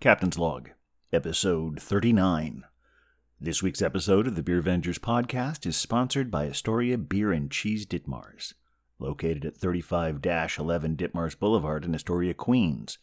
Captain's 0.00 0.38
Log, 0.38 0.70
Episode 1.12 1.78
39. 1.78 2.64
This 3.38 3.62
week's 3.62 3.82
episode 3.82 4.26
of 4.26 4.34
the 4.34 4.42
Beer 4.42 4.62
Vengers 4.62 4.98
podcast 4.98 5.66
is 5.66 5.76
sponsored 5.76 6.30
by 6.30 6.46
Astoria 6.46 6.96
Bier 6.96 7.32
and 7.32 7.50
Cheese 7.50 7.84
Ditmars, 7.84 8.54
located 8.98 9.44
at 9.44 9.58
35 9.58 10.24
11 10.24 10.96
Ditmars 10.96 11.38
Boulevard 11.38 11.84
in 11.84 11.94
Astoria, 11.94 12.32
Queens. 12.32 12.96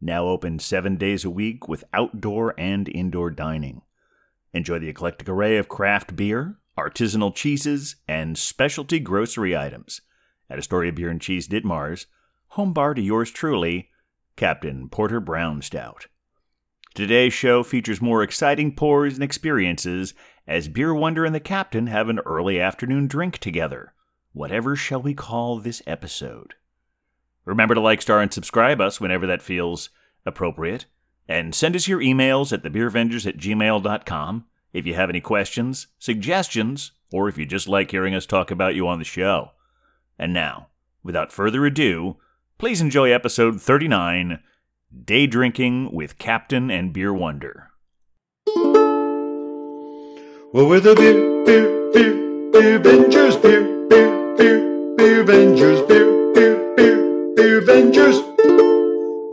Now 0.00 0.28
open 0.28 0.60
seven 0.60 0.94
days 0.94 1.24
a 1.24 1.30
week 1.30 1.66
with 1.66 1.82
outdoor 1.92 2.54
and 2.56 2.88
indoor 2.90 3.30
dining. 3.30 3.82
Enjoy 4.52 4.78
the 4.78 4.88
eclectic 4.88 5.28
array 5.28 5.56
of 5.56 5.68
craft 5.68 6.14
beer, 6.14 6.58
artisanal 6.78 7.34
cheeses, 7.34 7.96
and 8.06 8.38
specialty 8.38 9.00
grocery 9.00 9.56
items 9.56 10.00
at 10.48 10.60
Astoria 10.60 10.92
Bier 10.92 11.10
and 11.10 11.20
Cheese 11.20 11.48
Ditmars, 11.48 12.06
home 12.50 12.72
bar 12.72 12.94
to 12.94 13.02
yours 13.02 13.32
truly, 13.32 13.88
Captain 14.36 14.88
Porter 14.88 15.18
Brown 15.18 15.60
Stout. 15.60 16.06
Today's 16.96 17.34
show 17.34 17.62
features 17.62 18.00
more 18.00 18.22
exciting 18.22 18.74
pours 18.74 19.12
and 19.12 19.22
experiences 19.22 20.14
as 20.48 20.66
Beer 20.66 20.94
Wonder 20.94 21.26
and 21.26 21.34
the 21.34 21.40
Captain 21.40 21.88
have 21.88 22.08
an 22.08 22.20
early 22.20 22.58
afternoon 22.58 23.06
drink 23.06 23.36
together. 23.36 23.92
Whatever 24.32 24.76
shall 24.76 25.02
we 25.02 25.12
call 25.12 25.58
this 25.58 25.82
episode? 25.86 26.54
Remember 27.44 27.74
to 27.74 27.82
like, 27.82 28.00
star, 28.00 28.22
and 28.22 28.32
subscribe 28.32 28.80
us 28.80 28.98
whenever 28.98 29.26
that 29.26 29.42
feels 29.42 29.90
appropriate. 30.24 30.86
And 31.28 31.54
send 31.54 31.76
us 31.76 31.86
your 31.86 32.00
emails 32.00 32.50
at 32.50 32.62
thebeervengers 32.62 33.26
at 33.26 33.36
gmail.com 33.36 34.46
if 34.72 34.86
you 34.86 34.94
have 34.94 35.10
any 35.10 35.20
questions, 35.20 35.88
suggestions, 35.98 36.92
or 37.12 37.28
if 37.28 37.36
you 37.36 37.44
just 37.44 37.68
like 37.68 37.90
hearing 37.90 38.14
us 38.14 38.24
talk 38.24 38.50
about 38.50 38.74
you 38.74 38.88
on 38.88 38.98
the 38.98 39.04
show. 39.04 39.50
And 40.18 40.32
now, 40.32 40.68
without 41.02 41.30
further 41.30 41.66
ado, 41.66 42.16
please 42.56 42.80
enjoy 42.80 43.10
episode 43.10 43.60
39 43.60 44.38
Day 45.04 45.26
Drinking 45.26 45.92
with 45.92 46.16
Captain 46.16 46.70
and 46.70 46.92
Beer 46.92 47.12
Wonder. 47.12 47.70
Well, 50.52 50.68
we're 50.68 50.80
the 50.80 50.94
beer, 50.94 51.44
beer, 51.44 51.92
beer, 51.92 52.50
beer 52.50 52.78
Vengers, 52.78 53.40
beer, 53.42 53.62
beer, 53.88 54.36
beer, 54.36 54.96
beer 54.96 55.24
Vengers, 55.24 55.86
beer, 55.86 56.32
beer, 56.32 56.74
beer, 56.76 57.34
beer 57.34 57.60
Vengers. 57.60 58.22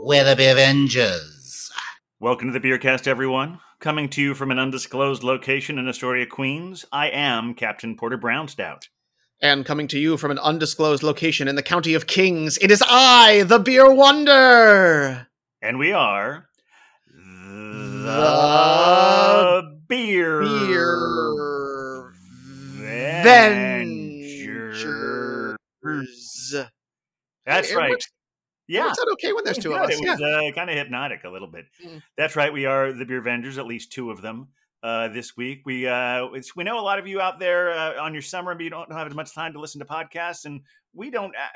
We're 0.06 0.24
the 0.26 0.36
Beer 0.36 0.52
Avengers. 0.52 1.72
Welcome 2.20 2.52
to 2.52 2.60
the 2.60 2.68
Beercast, 2.68 3.08
everyone. 3.08 3.60
Coming 3.80 4.10
to 4.10 4.22
you 4.22 4.36
from 4.36 4.52
an 4.52 4.60
undisclosed 4.60 5.24
location 5.24 5.80
in 5.80 5.88
Astoria, 5.88 6.26
Queens, 6.26 6.86
I 6.92 7.10
am 7.10 7.54
Captain 7.54 7.96
Porter 7.96 8.18
Brownstout. 8.18 8.90
And 9.42 9.66
coming 9.66 9.88
to 9.90 10.00
you 10.00 10.18
from 10.18 10.32
an 10.32 10.40
undisclosed 10.40 11.04
location 11.04 11.48
in 11.48 11.56
the 11.56 11.64
county 11.64 11.94
of 11.94 12.08
Kings, 12.08 12.58
it 12.58 12.70
is 12.70 12.84
I, 12.88 13.44
the 13.44 13.60
Beer 13.60 13.92
Wonder. 13.94 15.30
And 15.64 15.80
we 15.80 15.94
are 15.94 16.50
the, 17.08 18.04
The 19.64 19.80
Beer, 19.88 20.42
Beer 20.42 22.12
Venger. 23.24 24.84
Vengers. 25.84 26.68
That's 27.46 27.72
It 27.72 27.76
right. 27.78 27.92
works- 27.92 28.12
Yeah. 28.68 28.88
out 28.88 28.98
okay 29.14 29.32
when 29.32 29.46
there's 29.46 29.58
two 29.58 29.74
of 29.74 29.82
us. 29.84 29.92
It 29.98 30.04
Yeah. 30.04 30.12
was 30.16 30.22
uh, 30.22 30.52
kind 30.54 30.70
of 30.70 30.76
hypnotic 30.76 31.24
a 31.24 31.30
little 31.30 31.48
bit. 31.48 31.66
Mm. 31.82 32.02
That's 32.18 32.36
right. 32.36 32.52
We 32.52 32.66
are 32.66 32.92
the 32.92 33.06
Beer 33.06 33.22
Vengers, 33.22 33.58
at 33.58 33.66
least 33.66 33.94
two 33.94 34.12
of 34.12 34.22
them. 34.22 34.50
Uh, 34.84 35.08
this 35.08 35.38
week, 35.38 35.62
we 35.66 35.88
uh, 35.88 36.28
we 36.58 36.66
know 36.66 36.78
a 36.78 36.84
lot 36.84 37.00
of 37.00 37.08
you 37.08 37.22
out 37.22 37.40
there 37.40 37.72
uh, 37.72 38.04
on 38.04 38.12
your 38.12 38.22
summer, 38.22 38.54
but 38.54 38.66
you 38.66 38.70
don't 38.70 38.92
have 38.92 39.08
as 39.08 39.16
much 39.16 39.34
time 39.34 39.54
to 39.54 39.60
listen 39.60 39.80
to 39.80 39.86
podcasts, 39.86 40.44
and 40.44 40.60
we 40.94 41.10
don't. 41.10 41.34
Uh, 41.34 41.48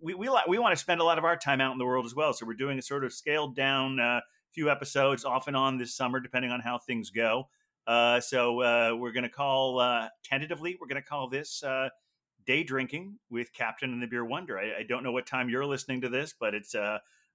we 0.00 0.14
we 0.14 0.28
we 0.48 0.58
want 0.58 0.72
to 0.72 0.76
spend 0.76 1.00
a 1.00 1.04
lot 1.04 1.16
of 1.16 1.24
our 1.24 1.36
time 1.36 1.60
out 1.60 1.70
in 1.70 1.78
the 1.78 1.84
world 1.84 2.04
as 2.06 2.16
well. 2.16 2.32
So 2.32 2.44
we're 2.44 2.54
doing 2.54 2.80
a 2.80 2.82
sort 2.82 3.04
of 3.04 3.12
scaled 3.12 3.54
down 3.54 4.00
uh, 4.00 4.20
few 4.50 4.68
episodes 4.68 5.24
off 5.24 5.46
and 5.46 5.56
on 5.56 5.78
this 5.78 5.94
summer, 5.94 6.18
depending 6.18 6.50
on 6.50 6.58
how 6.58 6.76
things 6.76 7.10
go. 7.10 7.48
So 7.86 8.56
we're 8.96 9.12
going 9.12 9.22
to 9.22 9.28
call 9.28 10.08
tentatively. 10.24 10.76
We're 10.80 10.88
going 10.88 11.00
to 11.00 11.08
call 11.08 11.28
this 11.28 11.62
day 12.44 12.64
drinking 12.64 13.16
with 13.30 13.52
Captain 13.52 13.92
and 13.92 14.02
the 14.02 14.08
Beer 14.08 14.24
Wonder. 14.24 14.58
I, 14.58 14.80
I 14.80 14.82
don't 14.82 15.04
know 15.04 15.12
what 15.12 15.24
time 15.24 15.48
you're 15.48 15.64
listening 15.64 16.00
to 16.00 16.08
this, 16.08 16.34
but 16.38 16.52
it's 16.52 16.74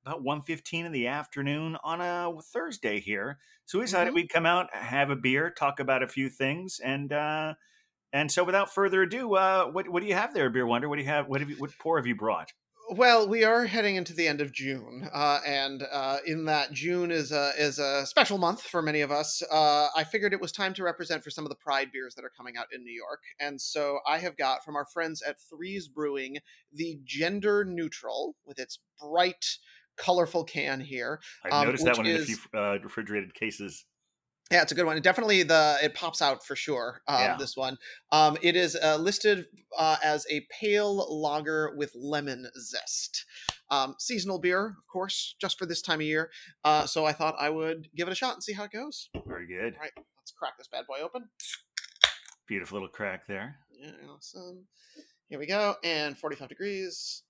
about 0.08 0.24
1.15 0.24 0.86
in 0.86 0.92
the 0.92 1.08
afternoon 1.08 1.78
on 1.84 2.00
a 2.02 2.32
Thursday 2.42 3.00
here. 3.00 3.40
So 3.66 3.80
we 3.80 3.86
decided 3.86 4.12
Mhm. 4.12 4.16
we'd 4.16 4.30
come 4.30 4.46
out, 4.46 4.74
have 4.74 5.10
a 5.10 5.16
beer, 5.16 5.50
talk 5.52 5.80
about 5.80 6.02
a 6.04 6.08
few 6.08 6.30
things, 6.30 6.80
and 6.80 7.12
uh, 7.12 7.56
and 8.14 8.32
so 8.32 8.44
without 8.44 8.74
further 8.74 9.04
ado, 9.04 9.36
uh, 9.36 9.68
what 9.72 9.90
what 9.90 10.02
do 10.02 10.08
you 10.08 10.16
have 10.16 10.34
there, 10.34 10.50
Beer 10.50 10.66
Wonder? 10.66 10.88
What 10.90 10.98
do 10.98 11.02
you 11.04 11.10
have? 11.10 11.28
What 11.28 11.42
have 11.42 11.50
you? 11.50 11.58
What 11.58 11.78
pour 11.80 11.98
have 11.98 12.08
you 12.08 12.16
brought? 12.16 12.54
Well, 12.90 13.28
we 13.28 13.44
are 13.44 13.66
heading 13.66 13.98
into 13.98 14.14
the 14.14 14.30
end 14.30 14.40
of 14.40 14.54
June, 14.54 15.10
uh, 15.12 15.42
and 15.46 15.84
uh, 15.92 16.20
in 16.26 16.46
that 16.46 16.72
June 16.72 17.12
is 17.12 17.34
a 17.34 17.52
is 17.58 17.80
a 17.80 18.06
special 18.06 18.38
month 18.38 18.62
for 18.62 18.82
many 18.82 19.02
of 19.02 19.12
us. 19.12 19.44
Uh, 19.52 19.90
I 19.94 20.06
figured 20.06 20.32
it 20.32 20.40
was 20.40 20.54
time 20.54 20.74
to 20.76 20.84
represent 20.84 21.22
for 21.22 21.30
some 21.30 21.44
of 21.44 21.50
the 21.50 21.56
Pride 21.58 21.92
beers 21.92 22.16
that 22.16 22.24
are 22.24 22.30
coming 22.30 22.56
out 22.56 22.68
in 22.72 22.86
New 22.86 22.94
York, 22.94 23.24
and 23.42 23.60
so 23.60 24.00
I 24.08 24.20
have 24.20 24.38
got 24.38 24.64
from 24.64 24.78
our 24.78 24.86
friends 24.86 25.22
at 25.22 25.38
Threes 25.38 25.90
Brewing 25.90 26.38
the 26.72 26.98
gender 27.04 27.66
neutral 27.66 28.38
with 28.46 28.58
its 28.58 28.80
bright, 29.02 29.58
colorful 29.98 30.44
can 30.44 30.80
here. 30.80 31.20
I 31.46 31.50
Um, 31.50 31.66
noticed 31.66 31.86
that 31.86 31.98
one 31.98 32.06
in 32.06 32.22
a 32.22 32.26
few 32.26 32.38
uh, 32.54 32.78
refrigerated 32.84 33.34
cases. 33.34 33.86
Yeah, 34.50 34.62
it's 34.62 34.72
a 34.72 34.76
good 34.76 34.86
one. 34.86 34.96
It 34.96 35.04
definitely 35.04 35.44
the 35.44 35.78
it 35.82 35.94
pops 35.94 36.22
out 36.22 36.46
for 36.46 36.56
sure. 36.56 37.02
Um, 37.06 37.20
Yeah. 37.20 37.38
This 37.38 37.58
one, 37.58 37.78
um, 38.14 38.38
it 38.42 38.56
is 38.56 38.78
uh, 38.82 38.96
listed 38.96 39.48
uh, 39.78 39.98
as 40.02 40.26
a 40.30 40.48
pale 40.50 41.06
lager 41.22 41.76
with 41.76 41.92
lemon 41.96 42.48
zest. 42.58 43.26
Um, 43.70 43.96
seasonal 44.00 44.40
beer, 44.40 44.68
of 44.68 44.88
course, 44.90 45.36
just 45.42 45.60
for 45.60 45.66
this 45.66 45.82
time 45.82 46.00
of 46.00 46.06
year. 46.06 46.32
Uh, 46.64 46.86
so 46.86 47.04
I 47.06 47.12
thought 47.12 47.36
I 47.38 47.50
would 47.50 47.90
give 47.94 48.08
it 48.08 48.14
a 48.14 48.16
shot 48.16 48.36
and 48.36 48.42
see 48.44 48.54
how 48.54 48.64
it 48.64 48.72
goes. 48.72 49.10
Very 49.26 49.48
good. 49.48 49.74
All 49.74 49.82
right, 49.82 49.92
let's 49.98 50.32
crack 50.32 50.58
this 50.58 50.70
bad 50.70 50.88
boy 50.88 51.00
open. 51.04 51.28
Beautiful 52.48 52.78
little 52.78 52.88
crack 52.88 53.28
there. 53.28 53.58
Yeah, 53.78 53.92
awesome. 54.10 54.66
Here 55.28 55.40
we 55.40 55.46
go, 55.46 55.76
and 55.84 56.18
forty-five 56.18 56.48
degrees. 56.48 57.24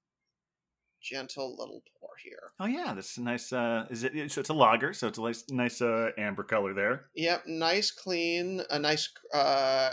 Gentle 1.02 1.56
little 1.58 1.84
pour 2.00 2.10
here. 2.24 2.52
Oh 2.60 2.66
yeah, 2.66 2.94
that's 2.94 3.18
a 3.18 3.22
nice. 3.22 3.54
Uh, 3.54 3.86
is 3.90 4.04
it? 4.04 4.32
So 4.32 4.42
it's 4.42 4.50
a 4.50 4.54
lager, 4.54 4.94
so 4.94 5.08
it's 5.08 5.18
a 5.18 5.22
nice, 5.22 5.44
nice 5.50 5.82
uh, 5.82 6.10
amber 6.18 6.44
color 6.44 6.74
there. 6.74 7.06
Yep, 7.16 7.44
nice, 7.48 7.92
clean, 7.92 8.62
a 8.70 8.80
nice, 8.80 9.10
uh, 9.34 9.92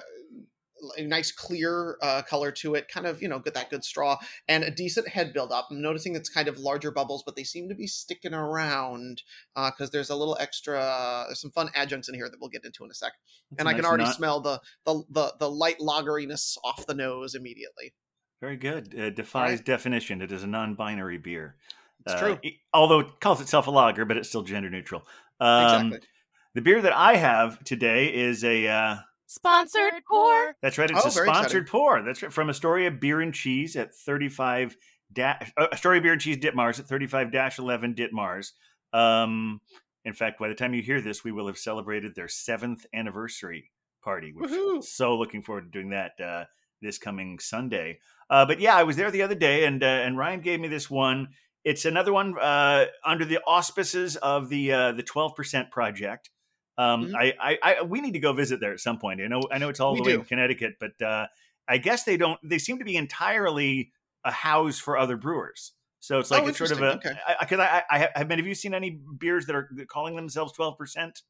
a 0.98 1.02
nice 1.02 1.30
clear 1.30 1.96
uh, 2.02 2.22
color 2.22 2.50
to 2.52 2.74
it. 2.74 2.88
Kind 2.88 3.06
of, 3.06 3.22
you 3.22 3.28
know, 3.28 3.38
get 3.38 3.54
that 3.54 3.70
good 3.70 3.84
straw 3.84 4.16
and 4.48 4.64
a 4.64 4.70
decent 4.70 5.08
head 5.08 5.32
build 5.32 5.52
up. 5.52 5.68
I'm 5.70 5.80
noticing 5.80 6.16
it's 6.16 6.28
kind 6.28 6.48
of 6.48 6.58
larger 6.58 6.90
bubbles, 6.90 7.22
but 7.24 7.36
they 7.36 7.44
seem 7.44 7.68
to 7.68 7.74
be 7.74 7.86
sticking 7.86 8.34
around 8.34 9.22
uh, 9.56 9.70
because 9.70 9.90
there's 9.90 10.10
a 10.10 10.16
little 10.16 10.36
extra. 10.40 11.24
There's 11.28 11.40
some 11.40 11.52
fun 11.52 11.70
adjuncts 11.74 12.08
in 12.08 12.14
here 12.14 12.28
that 12.28 12.38
we'll 12.40 12.50
get 12.50 12.64
into 12.64 12.84
in 12.84 12.90
a 12.90 12.94
sec. 12.94 13.12
That's 13.50 13.60
and 13.60 13.68
a 13.68 13.70
I 13.70 13.74
can 13.74 13.84
already 13.84 14.04
nut. 14.04 14.16
smell 14.16 14.40
the, 14.40 14.60
the 14.84 15.04
the 15.10 15.34
the 15.38 15.50
light 15.50 15.78
lageriness 15.78 16.56
off 16.64 16.86
the 16.86 16.94
nose 16.94 17.34
immediately. 17.34 17.94
Very 18.40 18.56
good. 18.56 18.98
Uh, 18.98 19.10
defies 19.10 19.60
definition. 19.60 20.20
It 20.22 20.32
is 20.32 20.42
a 20.42 20.46
non-binary 20.46 21.18
beer. 21.18 21.56
It's 22.04 22.14
Uh, 22.14 22.18
true. 22.18 22.38
e- 22.42 22.58
although 22.72 23.00
it 23.00 23.20
calls 23.20 23.40
itself 23.40 23.66
a 23.66 23.70
lager, 23.70 24.04
but 24.04 24.16
it's 24.16 24.28
still 24.28 24.42
gender 24.42 24.68
neutral. 24.70 25.06
Um, 25.40 25.86
exactly. 25.86 26.08
The 26.54 26.60
beer 26.62 26.82
that 26.82 26.92
I 26.92 27.16
have 27.16 27.62
today 27.64 28.14
is 28.14 28.44
a. 28.44 28.68
Uh, 28.68 28.96
Sponsored 29.26 29.94
pour. 30.08 30.54
that's 30.62 30.78
right. 30.78 30.90
It's 30.90 31.04
Oh, 31.04 31.08
a 31.08 31.12
very 31.12 31.26
sponsored 31.28 31.66
pour. 31.66 32.02
That's 32.02 32.22
right. 32.22 32.32
From 32.32 32.50
Astoria 32.50 32.90
Bier 32.90 33.20
and 33.20 33.34
Cheese 33.34 33.74
at 33.74 33.94
35 33.94 34.76
dash 35.12 35.50
uh, 35.56 35.66
Astoria 35.72 36.00
Bier 36.00 36.12
and 36.12 36.20
Cheese 36.20 36.36
Ditmars 36.36 36.78
at 36.78 36.86
35 36.86 37.32
dash 37.32 37.58
11 37.58 37.94
Ditmars. 37.94 38.52
Um, 38.92 39.60
in 40.04 40.12
fact, 40.12 40.38
by 40.38 40.48
the 40.48 40.54
time 40.54 40.74
you 40.74 40.82
hear 40.82 41.00
this, 41.00 41.24
we 41.24 41.32
will 41.32 41.46
have 41.48 41.58
celebrated 41.58 42.14
their 42.14 42.28
seventh 42.28 42.86
anniversary 42.94 43.72
party. 44.02 44.32
Which 44.32 44.50
Woohoo. 44.50 44.84
so 44.84 45.16
looking 45.16 45.42
forward 45.42 45.64
to 45.64 45.70
doing 45.70 45.90
that 45.90 46.20
uh, 46.20 46.44
this 46.84 46.98
coming 46.98 47.38
Sunday. 47.40 47.98
Uh, 48.30 48.46
but 48.46 48.60
yeah, 48.60 48.76
I 48.76 48.84
was 48.84 48.96
there 48.96 49.10
the 49.10 49.22
other 49.22 49.34
day, 49.34 49.64
and 49.64 49.82
uh, 49.82 49.86
and 49.86 50.16
Ryan 50.16 50.40
gave 50.40 50.60
me 50.60 50.68
this 50.68 50.88
one. 50.88 51.28
It's 51.64 51.84
another 51.84 52.12
one 52.12 52.38
uh, 52.38 52.86
under 53.04 53.24
the 53.24 53.40
auspices 53.46 54.16
of 54.16 54.48
the 54.48 54.72
uh, 54.72 54.92
the 54.92 55.02
twelve 55.02 55.34
percent 55.34 55.70
project. 55.70 56.30
Um, 56.76 57.06
Mhm. 57.06 57.14
I, 57.14 57.34
I, 57.40 57.58
I, 57.62 57.82
we 57.82 58.00
need 58.00 58.14
to 58.14 58.18
go 58.18 58.32
visit 58.32 58.60
there 58.60 58.72
at 58.72 58.80
some 58.80 58.98
point. 58.98 59.20
I 59.20 59.28
know, 59.28 59.42
I 59.50 59.58
know 59.58 59.68
it's 59.68 59.78
all 59.78 59.92
We 59.92 59.98
the 60.00 60.04
way 60.04 60.12
do. 60.14 60.18
in 60.20 60.24
Connecticut, 60.24 60.74
but 60.80 61.00
uh, 61.00 61.26
I 61.68 61.78
guess 61.78 62.04
they 62.04 62.16
don't. 62.16 62.38
They 62.42 62.58
seem 62.58 62.78
to 62.78 62.84
be 62.84 62.96
entirely 62.96 63.92
a 64.24 64.32
house 64.32 64.78
for 64.78 64.98
other 64.98 65.16
brewers. 65.16 65.72
So 66.00 66.18
it's 66.18 66.30
like 66.30 66.42
Oh, 66.42 66.48
it's 66.48 66.58
sort 66.58 66.72
of 66.72 66.82
a. 66.82 67.00
Because 67.40 67.60
I, 67.60 67.84
I, 67.88 67.96
I, 67.96 67.98
have, 68.18 68.30
have 68.30 68.46
you 68.46 68.54
seen 68.54 68.74
any 68.74 68.98
beers 69.18 69.46
that 69.46 69.54
are 69.56 69.70
calling 69.88 70.16
themselves 70.16 70.52
twelve 70.52 70.76
percent? 70.76 71.22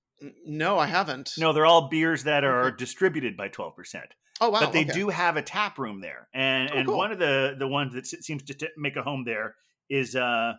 No, 0.47 0.79
I 0.79 0.87
haven't. 0.87 1.33
No, 1.39 1.53
they're 1.53 1.67
all 1.67 1.89
beers 1.89 2.25
that 2.25 2.45
are 2.45 2.67
Okay. 2.69 2.77
distributed 2.79 3.37
by 3.37 3.49
twelve 3.49 3.75
percent 3.77 4.07
Oh 4.41 4.51
wow. 4.51 4.61
but 4.61 4.73
they 4.73 4.83
okay. 4.85 4.93
do 4.93 5.09
have 5.11 5.37
a 5.37 5.43
tap 5.43 5.79
room 5.79 6.01
there 6.01 6.29
and 6.35 6.71
Oh, 6.73 6.77
and 6.77 6.87
cool. 6.89 6.97
one 6.97 7.13
of 7.13 7.19
the 7.19 7.55
the 7.59 7.69
ones 7.69 7.95
that 7.95 8.07
seems 8.07 8.43
to 8.45 8.55
t- 8.55 8.69
make 8.77 8.97
a 8.97 9.03
home 9.03 9.25
there 9.25 9.55
is 9.91 10.17
uh 10.17 10.55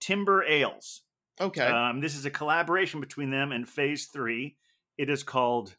timber 0.00 0.42
ales 0.44 1.02
Okay. 1.40 1.66
um 1.66 2.00
this 2.00 2.14
is 2.16 2.24
a 2.24 2.30
collaboration 2.30 3.00
between 3.00 3.30
them 3.30 3.52
and 3.52 3.68
phase 3.68 4.06
three 4.12 4.56
it 4.96 5.10
is 5.10 5.22
called 5.22 5.76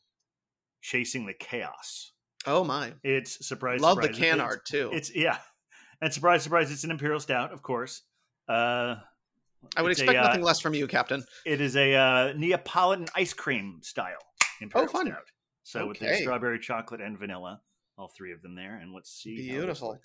chasing 0.81 1.25
the 1.25 1.33
chaos 1.33 2.11
oh 2.45 2.63
my. 2.63 2.93
it's 3.03 3.47
surprise 3.47 3.79
Love 3.81 4.01
the 4.01 4.09
can 4.09 4.35
it's- 4.35 4.39
art 4.41 4.65
too. 4.65 4.89
it's 4.93 5.15
yeah 5.15 5.37
and 6.01 6.11
surprise 6.13 6.43
surprise 6.43 6.71
it's 6.71 6.83
an 6.83 6.91
imperial 6.91 7.19
stout 7.19 7.51
of 7.53 7.61
course 7.61 8.01
uh 8.49 8.95
I 9.75 9.81
would 9.81 9.91
It's 9.91 10.01
a, 10.01 10.03
expect 10.03 10.19
uh, 10.19 10.23
nothing 10.27 10.43
less 10.43 10.59
from 10.59 10.73
you, 10.73 10.87
Captain. 10.87 11.23
It 11.45 11.61
is 11.61 11.75
a 11.75 11.93
uh, 11.95 12.33
Neapolitan 12.35 13.07
ice 13.15 13.33
cream 13.33 13.79
style 13.81 14.17
imperial 14.59 14.89
Oh, 14.89 14.91
fun. 14.91 15.07
stout. 15.07 15.23
So 15.63 15.87
with 15.87 15.99
the 15.99 16.13
strawberry, 16.15 16.59
chocolate, 16.59 17.01
and 17.01 17.17
vanilla, 17.17 17.61
all 17.97 18.11
three 18.15 18.33
of 18.33 18.41
them 18.41 18.55
there. 18.55 18.75
And 18.75 18.93
let's 18.93 19.11
see. 19.11 19.35
Beautiful. 19.37 19.97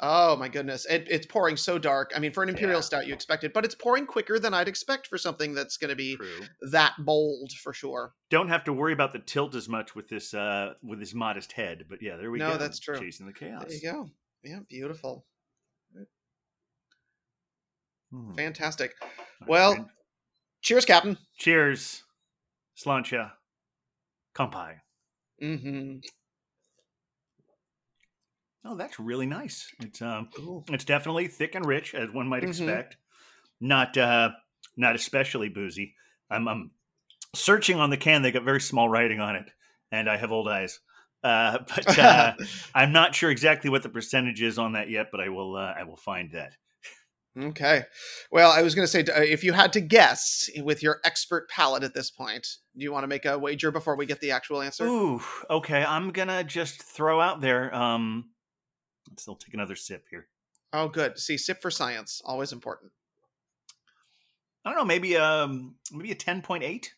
Oh 0.00 0.34
my 0.36 0.48
goodness, 0.48 0.84
it, 0.86 1.06
it's 1.08 1.26
pouring 1.26 1.56
so 1.56 1.78
dark. 1.78 2.12
I 2.16 2.18
mean, 2.18 2.32
for 2.32 2.42
an 2.42 2.48
imperial 2.48 2.78
Yeah. 2.78 2.80
stout, 2.80 3.06
you 3.06 3.14
expect 3.14 3.44
it, 3.44 3.52
but 3.52 3.64
it's 3.64 3.74
pouring 3.74 4.06
quicker 4.06 4.38
than 4.38 4.52
I'd 4.52 4.66
expect 4.66 5.06
for 5.06 5.16
something 5.16 5.54
that's 5.54 5.76
going 5.76 5.90
to 5.90 5.94
be 5.96 6.16
True. 6.16 6.40
that 6.72 6.94
bold 6.98 7.52
for 7.52 7.72
sure. 7.72 8.14
Don't 8.30 8.48
have 8.48 8.64
to 8.64 8.72
worry 8.72 8.94
about 8.94 9.12
the 9.12 9.20
tilt 9.20 9.54
as 9.54 9.68
much 9.68 9.94
with 9.94 10.08
this 10.08 10.34
uh 10.34 10.72
with 10.82 10.98
this 10.98 11.14
modest 11.14 11.52
head. 11.52 11.84
But 11.88 12.02
yeah, 12.02 12.16
there 12.16 12.30
we 12.32 12.38
No, 12.40 12.52
go. 12.52 12.58
that's 12.58 12.80
true. 12.80 12.98
Chasing 12.98 13.26
the 13.26 13.32
chaos. 13.32 13.64
There 13.68 13.76
you 13.76 13.82
go. 13.82 14.10
Yeah, 14.42 14.60
beautiful, 14.68 15.24
Hmm. 18.12 18.32
fantastic. 18.34 18.92
Well. 19.46 19.88
Cheers, 20.60 20.84
Captain. 20.84 21.18
cheers, 21.38 22.04
slancha, 22.76 23.32
kampai. 24.32 24.74
Mm-hmm. 25.42 25.96
Oh, 28.64 28.76
that's 28.76 29.00
really 29.00 29.26
nice. 29.26 29.66
It's 29.80 30.00
um, 30.02 30.28
Ooh. 30.38 30.62
it's 30.68 30.84
definitely 30.84 31.26
thick 31.26 31.56
and 31.56 31.66
rich, 31.66 31.94
as 31.94 32.10
one 32.12 32.28
might 32.28 32.44
Mhm. 32.44 32.48
expect. 32.48 32.96
Not 33.60 33.96
uh, 33.96 34.30
not 34.76 34.94
especially 34.94 35.48
boozy. 35.48 35.94
I'm, 36.30 36.46
I'm 36.46 36.70
searching 37.34 37.80
on 37.80 37.90
the 37.90 37.96
can. 37.96 38.22
They 38.22 38.30
got 38.30 38.44
very 38.44 38.60
small 38.60 38.88
writing 38.88 39.18
on 39.20 39.34
it, 39.34 39.50
and 39.90 40.08
I 40.08 40.16
have 40.16 40.30
old 40.30 40.46
eyes. 40.48 40.78
Uh, 41.24 41.58
but 41.74 41.98
uh, 41.98 42.34
I'm 42.74 42.92
not 42.92 43.16
sure 43.16 43.30
exactly 43.30 43.68
what 43.68 43.82
the 43.82 43.88
percentage 43.88 44.42
is 44.42 44.58
on 44.60 44.72
that 44.74 44.90
yet. 44.90 45.08
But 45.10 45.20
I 45.20 45.28
will 45.28 45.56
uh, 45.56 45.74
I 45.76 45.82
will 45.82 45.96
find 45.96 46.30
that. 46.32 46.54
Okay. 47.38 47.84
Well, 48.30 48.50
I 48.50 48.62
was 48.62 48.74
going 48.74 48.84
to 48.84 48.90
say, 48.90 49.00
uh, 49.00 49.20
if 49.20 49.44
you 49.44 49.52
had 49.52 49.72
to 49.74 49.80
guess 49.80 50.50
with 50.62 50.82
your 50.82 51.00
expert 51.04 51.48
palate 51.48 51.82
at 51.82 51.94
this 51.94 52.10
point, 52.10 52.46
do 52.76 52.82
you 52.82 52.92
want 52.92 53.04
to 53.04 53.08
make 53.08 53.24
a 53.24 53.38
wager 53.38 53.70
before 53.70 53.96
we 53.96 54.06
get 54.06 54.20
the 54.20 54.30
actual 54.30 54.62
answer? 54.62 54.86
Ooh, 54.86 55.20
okay. 55.50 55.84
I'm 55.84 56.10
gonna 56.10 56.44
just 56.44 56.82
throw 56.82 57.20
out 57.20 57.40
there. 57.40 57.74
Um, 57.74 58.30
let's 59.10 59.22
still 59.22 59.36
take 59.36 59.54
another 59.54 59.76
sip 59.76 60.06
here. 60.10 60.28
Oh, 60.72 60.88
good. 60.88 61.18
See, 61.18 61.36
sip 61.36 61.60
for 61.60 61.70
science, 61.70 62.22
always 62.24 62.52
important. 62.52 62.92
I 64.64 64.70
don't 64.70 64.78
know. 64.78 64.84
Maybe 64.84 65.16
um, 65.16 65.74
maybe 65.92 66.12
a 66.12 66.14
ten 66.14 66.40
point 66.40 66.62
eight. 66.62 66.94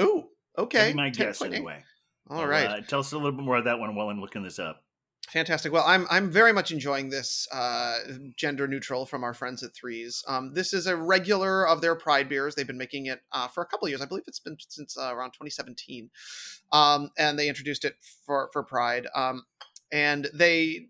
Ooh, 0.00 0.28
okay. 0.56 0.92
my 0.94 1.10
10.8. 1.10 1.16
guess 1.16 1.42
anyway. 1.42 1.82
All 2.30 2.46
right. 2.46 2.66
Uh, 2.66 2.80
tell 2.82 3.00
us 3.00 3.12
a 3.12 3.16
little 3.16 3.32
bit 3.32 3.44
more 3.44 3.56
of 3.56 3.64
that 3.64 3.78
one 3.78 3.94
while 3.94 4.08
I'm 4.08 4.20
looking 4.20 4.42
this 4.42 4.58
up. 4.58 4.82
Fantastic. 5.32 5.72
Well, 5.72 5.84
I'm 5.86 6.06
I'm 6.10 6.30
very 6.30 6.52
much 6.52 6.70
enjoying 6.70 7.10
this 7.10 7.46
uh, 7.52 7.98
gender 8.36 8.66
neutral 8.66 9.04
from 9.04 9.24
our 9.24 9.34
friends 9.34 9.62
at 9.62 9.74
Threes. 9.74 10.24
Um, 10.26 10.54
this 10.54 10.72
is 10.72 10.86
a 10.86 10.96
regular 10.96 11.66
of 11.66 11.82
their 11.82 11.94
Pride 11.94 12.30
beers. 12.30 12.54
They've 12.54 12.66
been 12.66 12.78
making 12.78 13.06
it 13.06 13.20
uh, 13.32 13.46
for 13.48 13.62
a 13.62 13.66
couple 13.66 13.86
of 13.86 13.90
years. 13.90 14.00
I 14.00 14.06
believe 14.06 14.24
it's 14.26 14.40
been 14.40 14.56
since 14.68 14.96
uh, 14.96 15.14
around 15.14 15.32
2017, 15.32 16.08
um, 16.72 17.10
and 17.18 17.38
they 17.38 17.48
introduced 17.48 17.84
it 17.84 17.96
for 18.24 18.48
for 18.54 18.62
Pride. 18.62 19.06
Um, 19.14 19.42
and 19.92 20.28
they 20.32 20.86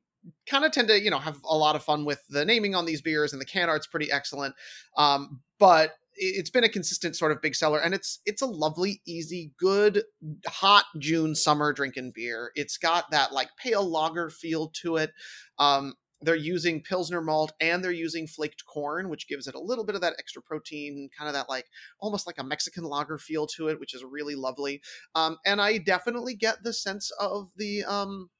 kind 0.48 0.64
of 0.64 0.70
tend 0.70 0.88
to 0.88 1.02
you 1.02 1.10
know 1.10 1.18
have 1.18 1.38
a 1.44 1.56
lot 1.56 1.74
of 1.74 1.82
fun 1.82 2.04
with 2.04 2.22
the 2.28 2.44
naming 2.44 2.76
on 2.76 2.86
these 2.86 3.02
beers, 3.02 3.32
and 3.32 3.42
the 3.42 3.46
can 3.46 3.68
art's 3.68 3.88
pretty 3.88 4.12
excellent. 4.12 4.54
Um, 4.96 5.40
but 5.58 5.94
it's 6.18 6.50
been 6.50 6.64
a 6.64 6.68
consistent 6.68 7.16
sort 7.16 7.32
of 7.32 7.40
big 7.40 7.54
seller, 7.54 7.78
and 7.78 7.94
it's 7.94 8.20
it's 8.26 8.42
a 8.42 8.46
lovely, 8.46 9.00
easy, 9.06 9.52
good 9.58 10.02
hot 10.46 10.84
June 10.98 11.34
summer 11.34 11.72
drinking 11.72 12.12
beer. 12.14 12.52
It's 12.54 12.76
got 12.76 13.10
that 13.10 13.32
like 13.32 13.48
pale 13.62 13.88
lager 13.88 14.30
feel 14.30 14.68
to 14.82 14.96
it. 14.96 15.12
Um, 15.58 15.94
they're 16.20 16.34
using 16.34 16.82
Pilsner 16.82 17.20
malt 17.20 17.52
and 17.60 17.82
they're 17.82 17.92
using 17.92 18.26
flaked 18.26 18.64
corn, 18.66 19.08
which 19.08 19.28
gives 19.28 19.46
it 19.46 19.54
a 19.54 19.60
little 19.60 19.84
bit 19.84 19.94
of 19.94 20.00
that 20.00 20.16
extra 20.18 20.42
protein, 20.42 21.08
kind 21.16 21.28
of 21.28 21.34
that 21.34 21.48
like 21.48 21.66
almost 22.00 22.26
like 22.26 22.38
a 22.38 22.44
Mexican 22.44 22.84
lager 22.84 23.18
feel 23.18 23.46
to 23.46 23.68
it, 23.68 23.78
which 23.78 23.94
is 23.94 24.04
really 24.04 24.34
lovely. 24.34 24.80
Um, 25.14 25.38
and 25.46 25.60
I 25.60 25.78
definitely 25.78 26.34
get 26.34 26.62
the 26.62 26.72
sense 26.72 27.12
of 27.20 27.50
the 27.56 27.84
um, 27.84 28.30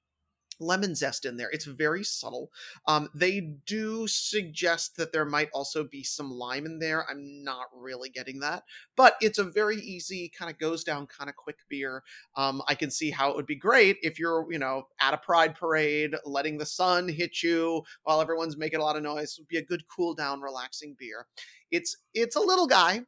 lemon 0.60 0.94
zest 0.94 1.24
in 1.24 1.36
there. 1.36 1.50
It's 1.50 1.64
very 1.64 2.04
subtle. 2.04 2.50
Um, 2.86 3.08
they 3.14 3.40
do 3.40 4.06
suggest 4.06 4.96
that 4.96 5.12
there 5.12 5.24
might 5.24 5.50
also 5.52 5.84
be 5.84 6.02
some 6.02 6.30
lime 6.30 6.66
in 6.66 6.78
there. 6.78 7.06
I'm 7.08 7.44
not 7.44 7.66
really 7.74 8.08
getting 8.08 8.40
that, 8.40 8.64
but 8.96 9.16
it's 9.20 9.38
a 9.38 9.44
very 9.44 9.76
easy 9.76 10.30
kind 10.36 10.50
of 10.50 10.58
goes 10.58 10.84
down 10.84 11.06
kind 11.06 11.30
of 11.30 11.36
quick 11.36 11.58
beer. 11.68 12.02
Um, 12.36 12.62
I 12.68 12.74
can 12.74 12.90
see 12.90 13.10
how 13.10 13.30
it 13.30 13.36
would 13.36 13.46
be 13.46 13.56
great 13.56 13.98
if 14.02 14.18
you're, 14.18 14.46
you 14.50 14.58
know, 14.58 14.88
at 15.00 15.14
a 15.14 15.18
pride 15.18 15.54
parade, 15.54 16.14
letting 16.24 16.58
the 16.58 16.66
sun 16.66 17.08
hit 17.08 17.42
you 17.42 17.82
while 18.04 18.20
everyone's 18.20 18.56
making 18.56 18.80
a 18.80 18.84
lot 18.84 18.96
of 18.96 19.02
noise. 19.02 19.32
It 19.32 19.42
would 19.42 19.48
be 19.48 19.58
a 19.58 19.64
good 19.64 19.84
cool 19.88 20.14
down, 20.14 20.40
relaxing 20.40 20.96
beer. 20.98 21.26
It's 21.70 21.96
it's 22.14 22.36
a 22.36 22.40
little 22.40 22.66
guy. 22.66 23.02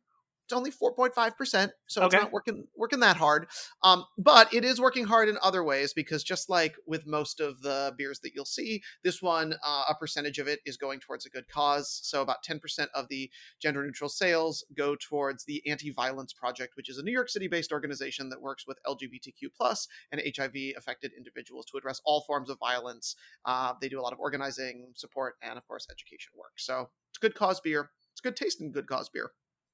It's 0.51 0.57
only 0.57 0.73
4.5%, 0.73 1.71
so 1.87 2.03
Okay. 2.03 2.17
it's 2.17 2.25
not 2.25 2.33
working 2.33 2.67
working 2.75 2.99
that 3.01 3.17
hard. 3.17 3.47
Um, 3.85 4.05
but 4.19 4.53
it 4.53 4.65
is 4.65 4.81
working 4.81 5.05
hard 5.05 5.29
in 5.29 5.39
other 5.41 5.63
ways 5.63 5.93
because 5.93 6.25
just 6.25 6.51
like 6.51 6.75
with 6.87 7.07
most 7.07 7.39
of 7.39 7.63
the 7.63 7.95
beers 7.97 8.19
that 8.25 8.35
you'll 8.35 8.45
see, 8.45 8.83
this 9.05 9.23
one, 9.23 9.55
uh, 9.65 9.85
a 9.89 9.95
percentage 9.95 10.41
of 10.41 10.49
it 10.49 10.59
is 10.67 10.77
going 10.77 10.99
towards 10.99 11.25
a 11.25 11.31
good 11.31 11.47
cause. 11.47 12.01
So 12.03 12.21
about 12.21 12.43
10% 12.43 12.89
of 12.97 13.07
the 13.07 13.31
gender 13.61 13.85
neutral 13.85 14.11
sales 14.11 14.65
go 14.77 14.97
towards 14.97 15.45
the 15.45 15.63
Anti-Violence 15.69 16.33
Project, 16.33 16.75
which 16.77 16.89
is 16.89 16.99
a 16.99 17.03
New 17.05 17.13
York 17.13 17.29
City-based 17.29 17.71
organization 17.71 18.29
that 18.31 18.43
works 18.43 18.67
with 18.67 18.81
LGBTQ 18.85 19.55
plus 19.57 19.87
and 20.11 20.21
HIV 20.37 20.75
affected 20.77 21.13
individuals 21.17 21.65
to 21.67 21.79
address 21.79 22.01
all 22.05 22.23
forms 22.23 22.51
of 22.51 22.59
violence. 22.59 23.15
Uh, 23.45 23.75
they 23.81 23.89
do 23.89 24.01
a 24.01 24.03
lot 24.03 24.13
of 24.13 24.19
organizing, 24.19 24.89
support, 24.97 25.37
and 25.43 25.57
of 25.57 25.65
course 25.69 25.87
education 25.93 26.33
work. 26.37 26.55
So 26.57 26.91
it's 27.09 27.19
good 27.19 27.37
cause 27.37 27.61
beer. 27.61 27.91
It's 28.11 28.21
good 28.21 28.35
tasting 28.35 28.73
good 28.73 28.89
cause 28.89 29.09
beer. 29.09 29.31